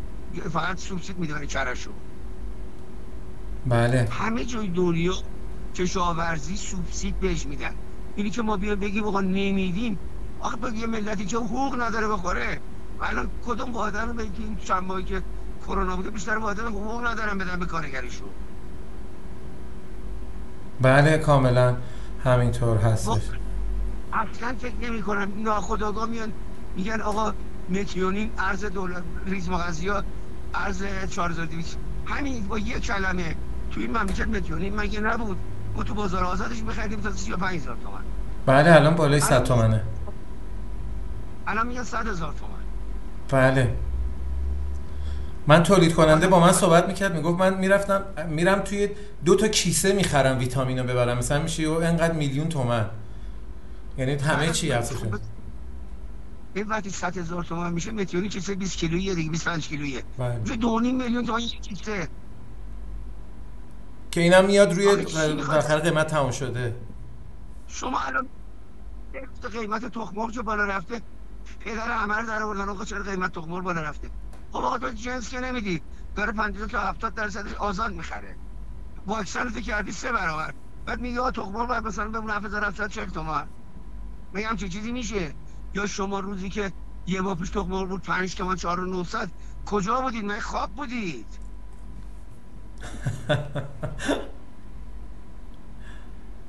فقط 0.52 0.78
سوبسید 0.78 1.18
میده 1.18 1.34
برای 1.34 1.46
کرشو 1.46 1.90
بله. 3.66 4.08
همه 4.10 4.44
جای 4.44 4.68
دنیا 4.68 5.14
کشاورزی 5.74 6.56
سوبسید 6.56 7.20
بهش 7.20 7.46
میدن. 7.46 7.74
اینی 8.16 8.30
که 8.30 8.42
ما 8.42 8.56
بیا 8.56 8.76
بگیم 8.76 9.04
آقا 9.04 9.20
نمیدیم. 9.20 9.98
آخه 10.40 10.56
به 10.56 10.72
یه 10.72 10.86
ملتی 10.86 11.26
که 11.26 11.36
حقوق 11.36 11.82
نداره 11.82 12.08
بخوره. 12.08 12.60
الان 13.02 13.30
کدوم 13.46 13.76
آدم 13.76 14.12
به 14.12 14.22
این 14.22 14.56
چند 14.64 14.82
ماهی 14.82 15.04
که 15.04 15.22
کرونا 15.66 15.96
بوده 15.96 16.10
بیشتر 16.10 16.38
آدم 16.38 16.66
حقوق 16.66 17.06
ندارن 17.06 17.38
بدن 17.38 17.58
به 17.58 17.66
کارگریشون. 17.66 18.28
بله 20.80 21.18
کاملا 21.18 21.76
همینطور 22.24 22.76
هستش. 22.76 23.22
اصلا 24.12 24.54
فکر 24.58 24.74
نمی 24.82 25.02
کنم 25.02 25.32
ناخداگاه 25.36 26.08
میان 26.08 26.32
میگن 26.76 27.00
آقا 27.00 27.32
متیونین 27.68 28.30
ارز 28.38 28.64
دلار 28.64 29.02
ریز 29.26 29.48
مغازی 29.48 29.88
ها 29.88 30.02
ارز 30.54 30.82
4200 31.10 31.78
همین 32.06 32.48
با 32.48 32.58
یه 32.58 32.80
کلمه. 32.80 33.36
توی 33.70 33.82
این 33.82 33.96
مملکت 33.96 34.28
متیونین 34.28 34.76
مگه 34.76 35.00
نبود؟ 35.00 35.36
ما 35.76 35.82
تو 35.82 35.94
بازار 35.94 36.24
آزادش 36.24 36.62
می‌خریدیم 36.62 37.00
تا 37.00 37.10
35000 37.10 37.76
تومان. 37.82 38.02
بله 38.46 38.74
الان 38.74 38.94
بالای 38.94 39.20
100 39.20 39.44
تومنه. 39.44 39.82
الان 41.46 41.66
میگن 41.66 41.82
100 41.82 42.06
هزار 42.06 42.34
تومن 42.40 42.60
بله. 43.28 43.74
من 45.46 45.62
تولید 45.62 45.94
کننده 45.94 46.26
با 46.26 46.40
من 46.40 46.52
صحبت 46.52 46.88
می‌کرد 46.88 47.14
می‌گفت 47.14 47.40
من 47.40 47.58
می‌رفتم 47.58 48.02
میرم 48.28 48.58
توی 48.58 48.88
دو 49.24 49.36
تا 49.36 49.48
کیسه 49.48 49.92
می‌خرم 49.92 50.38
ویتامینو 50.38 50.84
ببرم. 50.84 51.18
مثلا 51.18 51.42
میشه 51.42 51.68
و 51.68 51.72
انقدر 51.72 52.12
میلیون 52.12 52.48
تومن. 52.48 52.86
یعنی 53.98 54.14
همه 54.14 54.50
چی 54.50 54.72
افزایش 54.72 55.02
این 56.54 56.68
وقتی 56.68 56.90
100 56.90 57.18
هزار 57.18 57.44
تومان 57.44 57.72
میشه 57.72 57.90
متیونی 57.90 58.28
کیسه 58.28 58.54
20 58.54 58.76
کیلویی 58.76 59.14
دیگه 59.14 59.30
25 59.30 59.68
کیلوییه. 59.68 60.02
بله. 60.18 60.38
میشه 60.38 60.54
2.5 60.54 60.58
میلیون 60.84 61.26
تومان 61.26 61.40
یک 61.40 61.60
کیسه. 61.60 62.08
که 64.10 64.20
اینم 64.20 64.44
میاد 64.44 64.72
روی؟ 64.72 64.86
بالاخره 65.46 65.80
قیمت 65.80 66.06
تموم 66.06 66.30
شده. 66.30 66.76
شما 67.66 68.00
الان 68.00 68.28
قیمت 69.52 69.84
تخم 69.84 70.16
مرغ 70.16 70.30
چه 70.30 70.42
بالا 70.42 70.64
رفته. 70.64 71.02
پدر 71.60 72.06
رو 72.06 72.26
در 72.26 72.42
آوردن 72.42 72.68
آقا 72.68 72.84
چرا 72.84 73.02
قیمت 73.02 73.32
تخم 73.32 73.48
مرغ 73.48 73.64
بالا 73.64 73.82
رفته؟ 73.82 74.10
خب 74.52 74.58
آقا 74.58 74.78
تو 74.78 74.90
جنس 74.90 75.30
که 75.30 75.40
نمیدی. 75.40 75.82
داره 76.16 76.32
50 76.32 76.66
تا 76.68 76.80
70 76.80 77.14
درصدش 77.14 77.54
آزاد 77.54 77.92
می‌خره. 77.92 78.36
واکسن 79.06 79.48
رو 79.48 79.60
کردی 79.60 79.92
سه 79.92 80.12
برابر. 80.12 80.54
بعد 80.86 81.00
میگه 81.00 81.20
آقا 81.20 81.30
تخم 81.30 81.52
مرغ 81.52 81.68
باید 81.68 81.84
مثلا 81.84 82.08
بمونه 82.08 82.32
7740 82.32 83.10
تومان. 83.10 83.48
میگم 84.32 84.48
همچین 84.48 84.68
چیزی 84.68 84.92
میشه؟ 84.92 85.34
یا 85.74 85.86
شما 85.86 86.20
روزی 86.20 86.48
که 86.48 86.72
یه 87.06 87.20
ماه 87.20 87.34
پیش 87.34 87.50
تخم 87.50 87.68
مرغ 87.68 87.88
بود 87.88 88.02
5 88.02 88.34
تومان 88.34 88.56
4900 88.56 89.30
کجا 89.66 90.00
بودید؟ 90.00 90.24
من 90.24 90.40
خواب 90.40 90.70
بودید. 90.70 91.26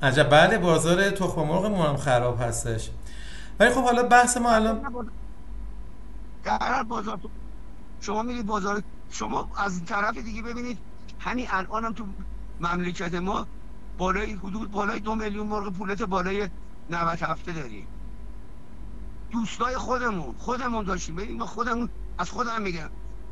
عجب 0.02 0.30
بله 0.30 0.58
بازار 0.58 1.10
تخم 1.10 1.42
مرغ 1.42 1.66
ما 1.66 1.88
هم 1.88 1.96
خراب 1.96 2.40
هستش. 2.40 2.90
ولی 3.60 3.70
خب 3.70 3.84
حالا 3.84 4.02
بحث 4.02 4.36
ما 4.36 4.50
الان 4.50 5.04
در 6.44 6.82
بازار 6.82 7.20
شما 8.00 8.22
میرید 8.22 8.46
بازار 8.46 8.82
شما 9.10 9.50
از 9.56 9.84
طرف 9.84 10.18
دیگه 10.18 10.42
ببینید 10.42 10.78
همین 11.18 11.46
الان 11.50 11.84
هم 11.84 11.92
تو 11.92 12.04
مملکت 12.60 13.14
ما 13.14 13.46
بالای 13.98 14.32
حدود 14.32 14.70
بالای 14.70 15.00
دو 15.00 15.14
میلیون 15.14 15.46
مرغ 15.46 15.72
پولت 15.72 16.02
بالای 16.02 16.48
90 16.90 17.22
هفته 17.22 17.52
داریم 17.52 17.86
دوستای 19.30 19.76
خودمون 19.76 20.34
خودمون 20.38 20.84
داشتیم. 20.84 21.16
ببین 21.16 21.38
ما 21.38 21.46
خودمون 21.46 21.88
از 22.18 22.30
خودم 22.30 22.62
میگم. 22.62 22.90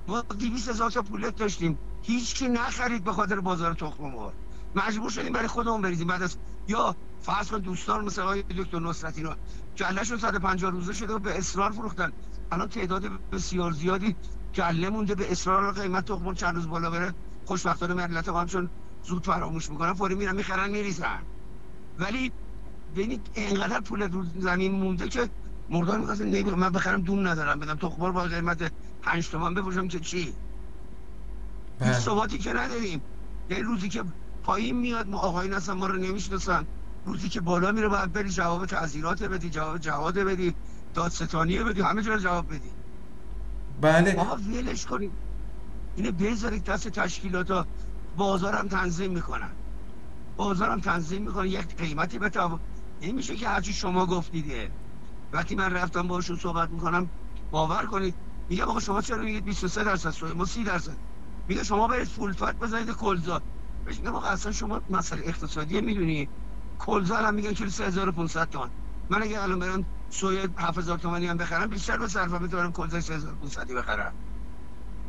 ما 0.08 0.20
200 0.20 0.68
هزار 0.68 0.90
تا 0.90 1.02
پولت 1.02 1.36
داشتیم. 1.36 1.78
هیچ 2.02 2.34
کی 2.34 2.48
نخرید 2.48 3.04
به 3.04 3.12
خاطر 3.12 3.40
بازار 3.40 3.74
تخم 3.74 4.04
مرغ. 4.04 4.34
مجبور 4.74 5.10
شدیم 5.10 5.32
برای 5.32 5.48
خودمون 5.48 5.82
بریزیم. 5.82 6.06
بعد 6.06 6.22
از 6.22 6.38
یا 6.66 6.96
فرض 7.18 7.48
کن 7.48 7.58
دوستان 7.58 8.04
مثل 8.04 8.22
آقای 8.22 8.42
دکتر 8.42 8.80
نصرت 8.80 9.18
اینا 9.18 9.36
گلهشون 9.78 10.18
150 10.18 10.70
روزه 10.70 10.92
شده 10.92 11.14
و 11.14 11.18
به 11.18 11.38
اصرار 11.38 11.70
فروختن. 11.70 12.12
الان 12.50 12.68
تعداد 12.68 13.04
بسیار 13.32 13.72
زیادی 13.72 14.16
گله 14.54 14.90
مونده. 14.90 15.14
به 15.14 15.32
اصرار 15.32 15.72
قیمت 15.72 16.04
تخم 16.04 16.34
چند 16.34 16.54
روز 16.54 16.68
بالا 16.68 16.90
بره. 16.90 17.14
خوشبختانه 17.44 17.94
ملت 17.94 18.28
هم 18.28 18.46
چون 18.46 18.70
زود 19.02 19.26
فراموش 19.26 19.70
می‌کنن. 19.70 19.92
فوری 19.94 20.14
میرن 20.14 20.36
می‌خرن 20.36 20.70
میریزن. 20.70 21.26
ولی 21.98 22.32
ببینید 22.94 23.30
اینقدر 23.34 23.80
پول 23.80 24.02
رو 24.02 24.24
زمین 24.24 24.72
مونده 24.72 25.08
که 25.08 25.30
مردان 25.68 26.00
می‌خواستن 26.00 26.50
من 26.50 26.70
بخرم 26.70 27.00
دون 27.02 27.26
ندارم 27.26 27.60
بدم 27.60 27.76
تخم 27.76 28.02
مرغ 28.02 28.14
با 28.14 28.22
قیمت 28.22 28.72
5 29.02 29.28
تومن 29.28 29.54
بفروشم 29.54 29.88
که 29.88 30.00
چی. 30.00 30.34
ثباتی 31.82 32.38
که 32.38 32.52
نداریم. 32.52 33.02
یه 33.50 33.58
روزی 33.58 33.88
که 33.88 34.04
پایین 34.42 34.76
میاد 34.76 35.08
ما 35.08 35.18
آقایون 35.18 35.54
اصلا 35.54 35.74
ما 35.74 35.86
رو 35.86 35.96
نمی‌شناسن. 35.96 36.66
روزی 37.04 37.28
که 37.28 37.40
بالا 37.40 37.72
میره 37.72 37.88
باید 37.88 38.12
بری 38.12 38.30
جواب 38.30 38.66
تعذیرات 38.66 39.22
بدی 39.22 39.50
جواب 39.50 39.78
جواد 39.78 40.18
بدی 40.18 40.54
دادستانیه 40.94 41.64
بدی 41.64 41.80
همه 41.80 42.02
جا 42.02 42.14
رو 42.14 42.20
جواب 42.20 42.54
بدی. 42.54 42.70
بله. 43.80 44.16
آقا 44.16 44.36
ولش 44.36 44.86
کنید 44.86 45.12
اینه 45.96 46.10
بذارید 46.10 46.64
دست 46.64 46.88
تشکیلات 46.88 47.50
ها 47.50 47.66
بازارم 48.16 48.68
تنظیم 48.68 49.12
می‌کنن. 49.12 49.50
بازارم 50.36 50.80
تنظیم 50.80 51.22
می‌کنن. 51.22 51.46
یک 51.46 51.76
قیمتی 51.76 52.18
به 52.18 52.30
نمیشه 53.02 53.36
که 53.36 53.48
هرچی 53.48 53.72
شما 53.72 54.06
گفتیده. 54.06 54.70
وقتی 55.32 55.54
من 55.54 55.72
رفتم 55.72 56.08
باشون 56.08 56.36
صحبت 56.36 56.70
می‌کنم 56.70 57.10
باور 57.50 57.86
کنید. 57.86 58.14
میگم 58.48 58.64
آقا 58.64 58.80
شما 58.80 59.02
چرا 59.02 59.22
میگید 59.22 59.44
23 59.44 59.84
درصد؟ 59.84 60.10
سوی 60.10 60.32
ما 60.32 60.44
30 60.44 60.64
درصد. 60.64 61.09
میگه 61.50 61.64
شما 61.64 61.88
برید 61.88 62.08
فولفت 62.08 62.58
بزنید 62.58 62.90
کلزا 62.90 63.42
بهش 63.84 63.98
میگم 63.98 64.14
آقا 64.14 64.26
اصلا 64.26 64.52
شما 64.52 64.82
مسئله 64.90 65.22
اقتصادی 65.24 65.80
می‌دونی. 65.80 66.28
کلزا 66.78 67.16
الان 67.16 67.34
میگن 67.34 67.52
کیلو 67.52 67.70
3500 67.70 68.48
تومان. 68.48 68.70
من 69.10 69.22
اگه 69.22 69.42
الان 69.42 69.58
برم 69.58 69.86
سوی 70.08 70.48
7000 70.58 70.98
تومانی 70.98 71.26
هم 71.26 71.36
بخرم 71.36 71.66
بیشتر 71.66 71.96
به 71.98 72.08
صرفه 72.08 72.38
می‌تونم 72.38 72.72
کلزا 72.72 73.00
3500 73.00 73.72
بخرم. 73.72 74.14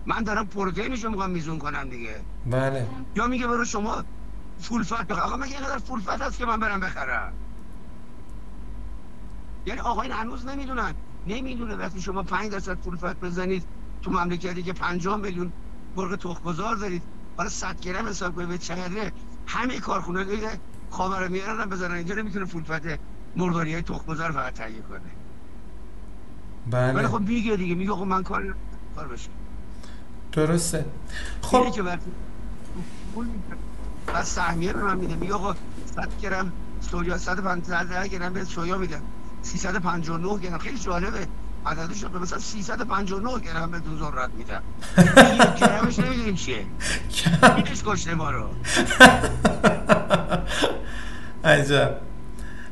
من 0.05 0.23
دارم 0.23 0.47
پروتئینشو 0.47 1.09
می‌خوام 1.09 1.29
میزون 1.29 1.59
کنم 1.59 1.89
دیگه. 1.89 2.25
بله. 2.45 2.87
یا 3.15 3.27
میگه 3.27 3.47
برو 3.47 3.65
شما 3.65 4.03
فول 4.59 4.83
فت 4.83 5.07
بخر. 5.07 5.21
آقا 5.21 5.37
مگه 5.37 5.57
اینقدر 5.57 5.77
فول 5.77 5.99
فت 5.99 6.21
هست 6.21 6.37
که 6.37 6.45
من 6.45 6.59
برم 6.59 6.79
بخرم؟ 6.79 7.33
یعنی 9.65 9.79
آقایون 9.79 10.15
هنوز 10.15 10.45
نمی‌دونن. 10.45 10.93
نمی‌دونه. 11.25 11.75
وقتی 11.75 12.01
شما 12.01 12.23
5 12.23 12.51
درصد 12.51 12.79
فول 12.79 12.97
فت 12.97 13.19
بزنید 13.19 13.67
تو 14.01 14.11
مملکتی 14.11 14.63
که 14.63 14.73
50 14.73 15.17
میلیون 15.17 15.53
مرغ 15.95 16.15
تخم‌گذار 16.15 16.75
دارید. 16.75 17.01
حالا 17.37 17.49
100 17.49 17.79
گرم 17.79 18.07
حساب 18.07 18.35
کنید 18.35 18.47
به 18.47 18.57
چقدره 18.57 19.11
همه 19.47 19.79
کارخونه 19.79 20.23
دیگه 20.23 20.49
خاورمیانه 20.89 21.61
هم 21.61 21.69
بزنن 21.69 21.95
اینجا 21.95 22.15
نمی‌تونه 22.15 22.45
فول 22.45 22.63
فت 22.63 22.99
مرغداری 23.35 23.73
های 23.73 23.81
تخم‌گذار 23.81 24.31
فقط 24.31 24.53
تهیه 24.53 24.81
کنه. 24.81 25.01
ولی 26.71 26.93
بله 26.93 27.07
خب 27.07 27.19
میگه 27.21 27.55
دیگه 27.55 27.75
میگه 27.75 27.91
خب 27.91 28.03
من 28.03 28.23
کار 28.23 28.55
کار 28.95 29.07
بشه. 29.07 29.29
درسته. 30.31 30.85
خب. 31.41 31.71
که 31.71 31.83
وقتی. 31.83 32.11
بعد 34.07 34.23
سهمیه 34.23 34.73
به 34.73 34.83
من 34.83 34.97
میده. 34.97 35.15
میگه 35.15 35.33
آقا 35.33 35.55
100 35.95 36.09
گرم 36.21 36.51
سویا 36.81 37.17
150 37.17 38.07
گرم 38.07 38.33
به 38.33 38.43
سویا 38.43 38.77
میدم. 38.77 39.01
359 39.41 40.39
گرم. 40.39 40.57
خیلی 40.57 40.79
جالبه. 40.79 41.27
عددش 41.65 42.03
رو 42.03 42.19
مثلا 42.19 42.39
359 42.39 43.39
گرم 43.39 43.71
به 43.71 43.81
ذرت 43.99 44.29
میدم. 44.37 44.61
گرمش 45.61 45.99
نمی‌دونیم 45.99 46.35
چیه. 46.35 46.65
اینش 47.55 47.83
کشته 47.85 48.15
ما 48.15 48.31
رو. 48.31 48.49
عجب. 51.43 52.01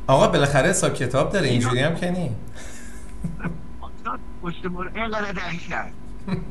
آقا 0.07 0.27
بالاخره 0.27 0.69
حساب 0.69 0.93
کتاب 0.93 1.31
داره. 1.31 1.47
اینجوری 1.47 1.79
هم 1.79 1.95
که 1.95 2.11
نی. 2.11 2.35
کشته 4.43 4.69
ما 4.69 4.83
رو. 4.83 4.89
اینقدر 4.95 5.31
دهشت 5.31 5.69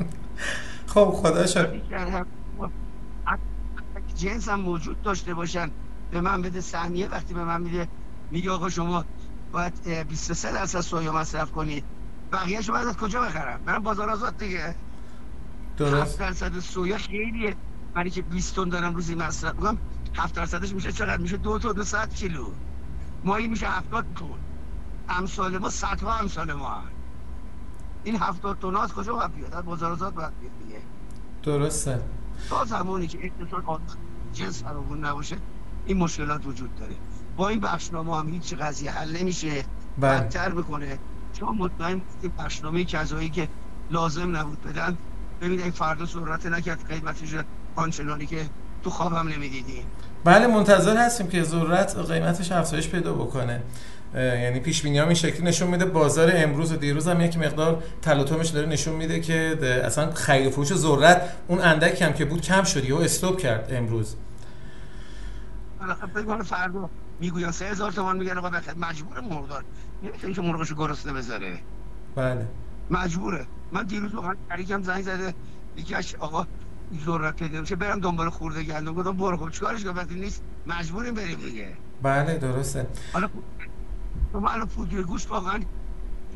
خب 0.95 1.11
خدا 1.11 1.47
شد. 1.47 1.82
جنس 4.16 4.49
هم 4.49 4.61
موجود 4.61 5.03
داشته 5.03 5.34
باشن. 5.34 5.70
به 6.11 6.20
من 6.20 6.43
بده 6.43 6.61
سهمیه. 6.61 7.09
وقتی 7.09 7.34
به 7.34 7.45
من 7.45 7.61
میده 7.62 7.89
میگه 8.30 8.51
آقا 8.51 8.68
شما 8.68 9.05
باید 9.53 9.72
اه، 9.86 10.05
23 10.05 10.53
درصد 10.53 10.80
سویا 10.80 11.12
مصرف 11.12 11.51
کنید. 11.53 11.84
بقیه 12.33 12.62
شما 12.62 12.76
از 12.76 12.97
کجا 12.97 13.20
بخرم؟ 13.20 13.61
برم 13.64 13.83
بازار 13.83 14.11
آزاد 14.11 14.37
دیگه. 14.37 14.66
7 14.66 14.76
درست 15.76 16.18
درصد 16.18 16.59
سویا 16.59 16.99
خیلیه. 16.99 17.57
منی 17.95 18.11
که 18.11 18.22
20 18.22 18.57
تن 18.57 18.68
دارم 18.68 18.95
روزی 18.95 19.14
مصرف 19.14 19.55
می‌کنم 19.55 19.79
7 20.14 20.35
درصدش 20.35 20.72
میشه 20.72 20.93
چقدر؟ 20.93 21.16
میشه 21.16 21.37
2 21.37 21.59
تا 21.59 21.72
200 21.72 22.14
کیلو. 22.14 22.51
ماهی 23.24 23.49
میشه 23.49 23.66
70 23.66 24.05
تن. 24.16 24.24
امثال 25.09 25.59
ما 25.59 25.70
صدها 25.70 26.18
امثال 26.18 26.53
ما 26.53 26.70
هست. 26.70 26.89
این 28.05 28.16
70 28.16 28.59
تن 28.59 28.76
از 28.76 28.93
کجا 28.93 29.14
باید 29.14 29.35
بیاد؟ 29.35 29.55
از 29.55 29.64
بازار 29.64 29.93
آزاد 29.93 30.14
باید 30.14 30.41
بیاد 30.41 30.53
دیگه. 30.59 30.81
درسته. 31.43 32.03
تا 32.49 32.64
زمانی 32.64 33.07
که 33.07 33.18
اقتصاد 33.22 33.81
جنس 34.33 34.62
فراوون 34.62 35.05
نباشه 35.05 35.37
این 35.87 35.99
مشکلات 35.99 36.47
وجود 36.47 36.74
داره. 36.74 36.95
با 37.37 37.49
این 37.49 37.61
بخشنامه 37.61 38.16
هم 38.16 38.29
هیچ 38.29 38.55
قضیه 38.55 38.91
حل 38.91 39.16
نمیشه. 39.16 39.64
بله. 39.99 40.20
بدتر 40.20 40.53
می‌کنه. 40.53 40.99
شما 41.33 41.53
مطمئن 41.53 41.99
بودید 41.99 42.37
بخشنامه 42.37 42.85
کذایی 42.85 43.29
که 43.29 43.49
لازم 43.91 44.37
نبود 44.37 44.62
بدن 44.62 44.97
ببینید 45.41 45.61
این 45.61 45.70
فردا 45.70 46.07
سرعت 46.07 46.47
نکرد 46.47 46.89
قیمتش 46.89 47.35
آنچنانی 47.76 48.26
که 48.26 48.47
تو 48.85 48.91
خوابم 48.91 49.29
نمی‌دیدیم. 49.29 49.85
بله 50.24 50.47
منتظر 50.47 50.97
هستیم 50.97 51.29
که 51.29 51.43
ذرت 51.43 51.97
قیمتش 51.97 52.53
افزایش 52.53 52.89
پیدا 52.89 53.12
بکنه. 53.12 53.62
یعنی 54.14 54.61
پیش 54.61 54.83
بینی 54.83 55.01
این 55.01 55.14
شکلی 55.14 55.43
نشون 55.43 55.68
میده. 55.68 55.85
بازار 55.85 56.33
امروز 56.35 56.72
و 56.72 56.76
دیروز 56.76 57.09
هم 57.09 57.20
یک 57.20 57.39
مقدار 57.39 57.83
تلاطمش 58.03 58.49
داره 58.49 58.66
نشون 58.66 58.95
میده 58.95 59.20
که 59.20 59.59
اصلا 59.85 60.11
خرید 60.11 60.47
و 60.47 60.51
فروش 60.51 60.74
ذرت 60.74 61.33
اون 61.49 61.61
اندکی 61.61 62.05
هم 62.05 62.12
که 62.12 62.24
بود 62.24 62.41
کم 62.41 62.64
شد 62.64 62.91
و 62.91 62.97
استوب 62.97 63.39
کرد 63.39 63.68
امروز. 63.72 64.16
فردا 66.45 66.91
سه 67.51 67.64
هزار 67.64 67.93
تومان 67.93 68.16
میگن 68.16 68.39
آقا 68.39 68.51
مجبور 68.76 69.20
مردار. 69.20 69.64
نمی‌تونه 70.03 70.34
که 70.34 70.42
مرغشو 70.42 70.74
گرسنه 70.74 71.12
بذاره. 71.12 71.62
بله. 72.14 72.49
مجبوره. 72.90 73.46
من 73.72 73.82
دیروز 73.82 74.14
واقعا 74.14 74.34
شریکم 74.49 74.82
زنگ 74.82 75.03
زده. 75.03 75.34
یکی 75.76 75.94
از 75.94 76.14
آقا 76.18 76.46
ذرت 77.05 77.36
پیدا 77.36 77.61
میشه 77.61 77.76
برم 77.76 78.01
دنبال 78.01 78.30
خورده 78.30 78.62
گندم. 78.62 78.94
گفتم 78.94 79.16
برو 79.16 79.36
خب 79.36 79.51
چیکارش 79.51 79.84
کنم؟ 79.84 79.96
وقتی 79.96 80.14
نیست 80.14 80.42
مجبوریم 80.66 81.14
بریم 81.14 81.38
دیگه. 81.38 81.76
بله 82.03 82.38
درسته. 82.38 82.86
حالا 83.12 83.28
شما 84.32 84.49
الان 84.49 84.66
پودر 84.66 85.03
گوشت 85.03 85.30
واقعا 85.30 85.61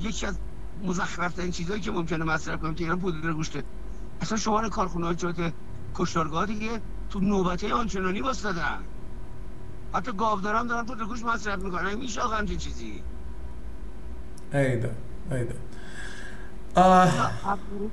یکی 0.01 0.27
از 0.27 0.39
مزخرف 0.85 1.33
ترین 1.33 1.51
چیزایی 1.51 1.81
که 1.81 1.91
ممکنه 1.91 2.25
مصرف 2.25 2.61
کنیم 2.61 2.75
تو 2.75 2.85
ایران 2.85 2.99
پودر 2.99 3.33
گوشته. 3.33 3.65
اصلا 4.21 4.39
شما 4.39 4.61
رو 4.61 4.69
کارخونه 4.69 5.07
های 5.07 5.15
جات 5.15 5.53
کشتارگاه 5.95 6.47
دیگه 6.47 6.81
تو 7.11 7.21
نوبته 7.21 7.75
آنچنانی 7.75 8.21
واسدادن 8.21 8.79
حتی 9.95 10.13
گاودارم 10.13 10.67
دارن 10.67 10.87
پودر 10.87 11.05
گوشت 11.05 11.25
مصرف 11.25 11.63
می‌کنن. 11.63 11.95
میشه 11.95 12.21
آقا 12.21 12.35
همچین 12.35 12.59
چیزی. 12.59 13.03
ایدا 14.55 14.91
ایدا 15.31 15.55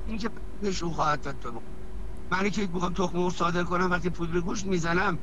این 0.06 0.18
که 0.18 0.30
نشون 0.62 0.90
خواهد 0.90 1.22
داد 1.22 1.34
تو 1.42 1.60
من 2.30 2.50
که 2.50 2.66
بخوام 2.66 2.92
تخم 2.92 3.30
صادر 3.30 3.62
کنم 3.62 3.90
وقتی 3.90 4.10
پودر 4.10 4.40
گوشت 4.40 4.66
می‌زنم 4.66 5.18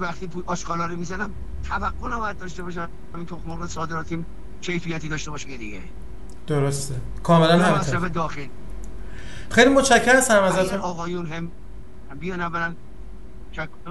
وقتی 0.00 0.30
آشکالا 0.46 0.86
رو 0.86 0.96
می‌زنم 0.96 1.30
توقع 1.68 2.08
نباید 2.14 2.38
داشته 2.38 2.62
باشم 2.62 2.88
این 3.14 3.26
تخم 3.26 3.42
مرغ 3.46 3.66
صادراتی 3.66 4.24
کیفیتی 4.60 5.08
داشته 5.08 5.30
باشه 5.30 5.56
دیگه. 5.56 5.80
درسته. 6.46 6.94
کاملا 7.22 7.58
همینطور. 7.58 8.08
داخل. 8.08 8.46
خیلی 9.50 9.70
متشکرم 9.70 10.16
هستم 10.16 10.42
ازتون 10.42 10.78
آقایون 10.78 11.26
هم 11.26 11.50
بیان 12.20 12.40
اولا 12.40 12.74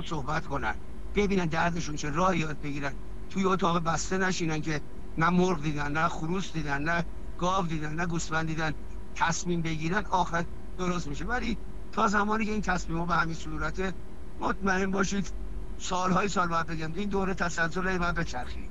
صحبت 0.05 0.45
کنن. 0.45 0.73
ببینن 1.15 1.45
دردشون 1.45 1.95
چه 1.95 2.09
راه 2.09 2.37
یاد 2.37 2.61
بگیرن. 2.61 2.91
توی 3.29 3.45
اتاق 3.45 3.83
بسته 3.83 4.17
نشینن 4.17 4.61
که 4.61 4.81
نه 5.17 5.29
مرغ 5.29 5.61
دیدن 5.61 5.91
نه 5.91 6.07
خروس 6.07 6.53
دیدن 6.53 6.81
نه 6.81 7.05
گاو 7.37 7.65
دیدن 7.65 7.93
نه 7.93 8.05
گوسفند 8.05 8.47
دیدن. 8.47 8.73
تصمیم 9.15 9.61
بگیرن 9.61 10.05
آخر 10.05 10.45
درست 10.77 11.07
میشه. 11.07 11.25
ولی 11.25 11.57
تا 11.91 12.07
زمانی 12.07 12.45
که 12.45 12.51
این 12.51 12.61
تصمیم 12.61 13.05
به 13.05 13.13
همین 13.13 13.35
صورت 13.35 13.93
مطمئن 14.39 14.91
باشید 14.91 15.31
سالهای 15.77 16.27
سال 16.29 16.47
باید 16.47 16.67
بگم 16.67 16.93
این 16.95 17.09
دوره 17.09 17.33
تسلسل 17.33 17.97
باید 17.97 18.15
بچرخید. 18.15 18.70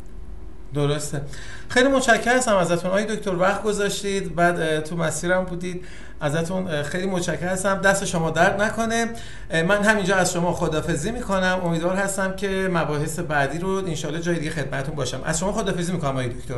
درسته. 0.74 1.20
خیلی 1.68 1.88
متشکرم 1.88 2.36
هستم 2.36 2.56
ازتون. 2.56 2.90
آقای 2.90 3.16
دکتر 3.16 3.34
وقت 3.34 3.62
گذاشتید. 3.62 4.34
بعد 4.34 4.80
تو 4.84 4.96
مسیرم 4.96 5.44
بودید. 5.44 5.84
ازتون 6.20 6.82
خیلی 6.82 7.06
متشکرم. 7.06 7.48
هستم 7.48 7.80
دست 7.80 8.04
شما 8.04 8.30
درد 8.30 8.62
نکنه. 8.62 9.10
من 9.52 9.82
همینجا 9.82 10.16
از 10.16 10.32
شما 10.32 10.52
خدافزی 10.52 11.10
می‌کنم. 11.10 11.60
امیدوار 11.64 11.96
هستم 11.96 12.36
که 12.36 12.68
مباحث 12.72 13.18
بعدی 13.18 13.58
رو 13.58 13.68
انشالله 13.68 14.20
جای 14.20 14.38
دیگه 14.38 14.50
خدمتتون 14.50 14.94
باشم. 14.94 15.20
از 15.24 15.38
شما 15.38 15.52
خدافزی 15.52 15.92
می‌کنم 15.92 16.10
آقای 16.10 16.28
دکتر. 16.28 16.54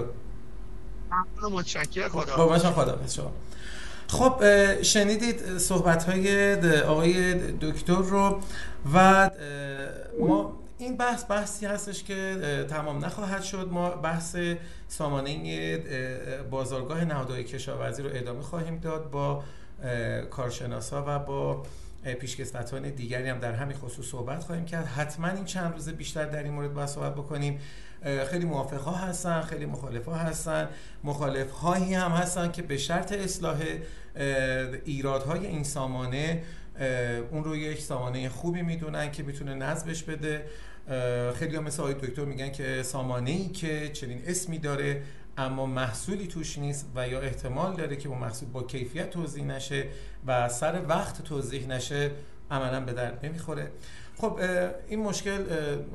متشکرم. 1.51 2.09
خدا 2.09 2.59
خدافز 2.59 3.15
شما 3.15 3.33
خب 4.09 4.43
شنیدید 4.83 5.59
صحبت 5.59 6.05
های 6.05 6.55
آقای 6.81 7.35
دکتر 7.61 7.93
رو 7.93 8.41
و 8.95 9.31
ما 10.21 10.62
این 10.83 10.97
بحث 10.97 11.25
بحثی 11.31 11.67
هستش 11.67 12.05
که 12.05 12.37
تمام 12.71 13.05
نخواهد 13.05 13.43
شد. 13.43 13.69
ما 13.71 13.91
بحث 13.91 14.37
سامانه 14.89 15.79
بازارگاه 16.51 17.05
نهادهای 17.05 17.45
کشاورزی 17.45 18.03
رو 18.03 18.11
ادامه 18.13 18.43
خواهیم 18.43 18.79
داد 18.79 19.11
با 19.11 19.45
کارشناسا 20.31 21.05
و 21.07 21.19
با 21.19 21.63
پیشکسوتان 22.21 22.91
دیگری 22.91 23.29
هم 23.29 23.39
در 23.39 23.53
همین 23.53 23.77
خصوص 23.77 24.07
صحبت 24.07 24.45
خواهیم 24.45 24.65
کرد. 24.65 24.87
حتما 24.87 25.29
این 25.29 25.45
چند 25.45 25.73
روز 25.73 25.89
بیشتر 25.89 26.25
در 26.25 26.43
این 26.43 26.53
مورد 26.53 26.75
باید 26.75 26.89
صحبت 26.89 27.15
بکنیم. 27.15 27.61
خیلی 28.31 28.45
موافق 28.45 28.81
ها 28.81 28.93
هستن 28.93 29.41
خیلی 29.41 29.67
مخالف 29.67 30.05
ها 30.05 30.15
هستن. 30.15 30.69
مخالف 31.05 31.51
هایی 31.51 31.95
هم 31.95 32.11
هستن 32.11 32.51
که 32.51 32.63
به 32.63 32.77
شرط 32.77 33.13
اصلاح 33.13 33.63
ایرادهای 34.85 35.47
این 35.47 35.65
سامانه 35.65 36.43
اون 37.31 37.45
رو 37.45 37.57
یک 37.57 37.83
سامانه 37.83 38.29
خوبی 38.29 38.63
می‌دونن 38.63 39.11
که 39.11 39.23
می‌تونه 39.23 39.55
نظمش 39.55 40.03
بده. 40.03 40.45
خیلی 41.35 41.57
هم 41.57 41.65
مثل 41.65 41.83
آقای 41.83 41.95
دکتر 41.95 42.25
میگن 42.25 42.53
که 42.53 42.83
سامانه 42.83 43.31
ای 43.31 43.49
که 43.49 43.91
چنین 43.93 44.23
اسمی 44.27 44.59
داره 44.59 45.03
اما 45.37 45.67
محصولی 45.67 46.27
توش 46.27 46.59
نیست 46.59 46.87
و 46.95 47.09
یا 47.09 47.21
احتمال 47.21 47.77
داره 47.77 47.97
که 47.97 48.09
اون 48.09 48.19
محصول 48.19 48.49
با 48.49 48.63
کیفیت 48.63 49.11
توضیح 49.11 49.45
نشه 49.45 49.87
و 50.27 50.49
سر 50.49 50.83
وقت 50.89 51.23
توضیح 51.23 51.67
نشه 51.67 52.11
عملا 52.51 52.81
به 52.81 52.93
درد 52.93 53.27
نمی‌خوره. 53.27 53.71
خب 54.17 54.41
این 54.89 55.01
مشکل 55.01 55.45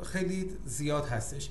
خیلی 0.03 0.49
زیاد 0.65 1.07
هستش. 1.07 1.49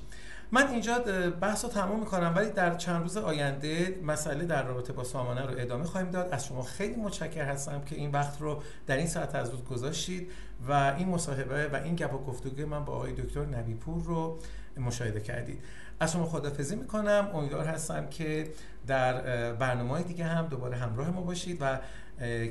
من 0.52 0.68
اینجا 0.68 0.98
بحث 1.40 1.64
رو 1.64 1.70
تمام 1.70 2.00
می‌کنم 2.00 2.32
ولی 2.36 2.50
در 2.50 2.74
چند 2.74 3.02
روز 3.02 3.16
آینده 3.16 4.00
مسئله 4.04 4.44
در 4.44 4.62
رابطه 4.62 4.92
با 4.92 5.04
سامانه 5.04 5.42
رو 5.42 5.54
ادامه 5.58 5.84
خواهیم 5.84 6.10
داد. 6.10 6.28
از 6.32 6.46
شما 6.46 6.62
خیلی 6.62 6.96
متشکر 6.96 7.44
هستم 7.44 7.80
که 7.80 7.96
این 7.96 8.10
وقت 8.10 8.40
رو 8.40 8.62
در 8.86 8.96
این 8.96 9.06
ساعت 9.06 9.34
از 9.34 9.50
روز 9.50 9.64
گذاشتید 9.64 10.30
و 10.68 10.72
این 10.72 11.08
مصاحبه 11.08 11.68
و 11.68 11.76
این 11.76 11.94
گپ 11.96 12.14
و 12.14 12.18
گفتگوی 12.18 12.64
من 12.64 12.84
با 12.84 12.92
آقای 12.92 13.12
دکتر 13.12 13.44
نبیپور 13.44 14.02
رو 14.02 14.38
مشاهده 14.76 15.20
کردید. 15.20 15.62
از 16.00 16.12
شما 16.12 16.26
خدافزی 16.26 16.76
می‌کنم. 16.76 17.30
امیدوار 17.34 17.64
هستم 17.64 18.06
که 18.06 18.50
در 18.86 19.52
برنامه 19.52 20.02
دیگه 20.02 20.24
هم 20.24 20.46
دوباره 20.46 20.76
همراه 20.76 21.10
ما 21.10 21.20
باشید 21.20 21.58
و 21.60 21.78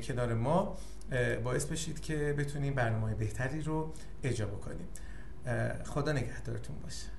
کنار 0.02 0.34
ما 0.34 0.76
باعث 1.44 1.64
بشید 1.64 2.00
که 2.00 2.34
بتونیم 2.38 2.74
برنامه 2.74 3.14
بهتری 3.14 3.62
رو 3.62 3.92
اجرا 4.22 4.46
بکنیم. 4.46 4.88
خدا 5.84 6.12
نگهدارتون 6.12 6.76
باشه. 6.82 7.15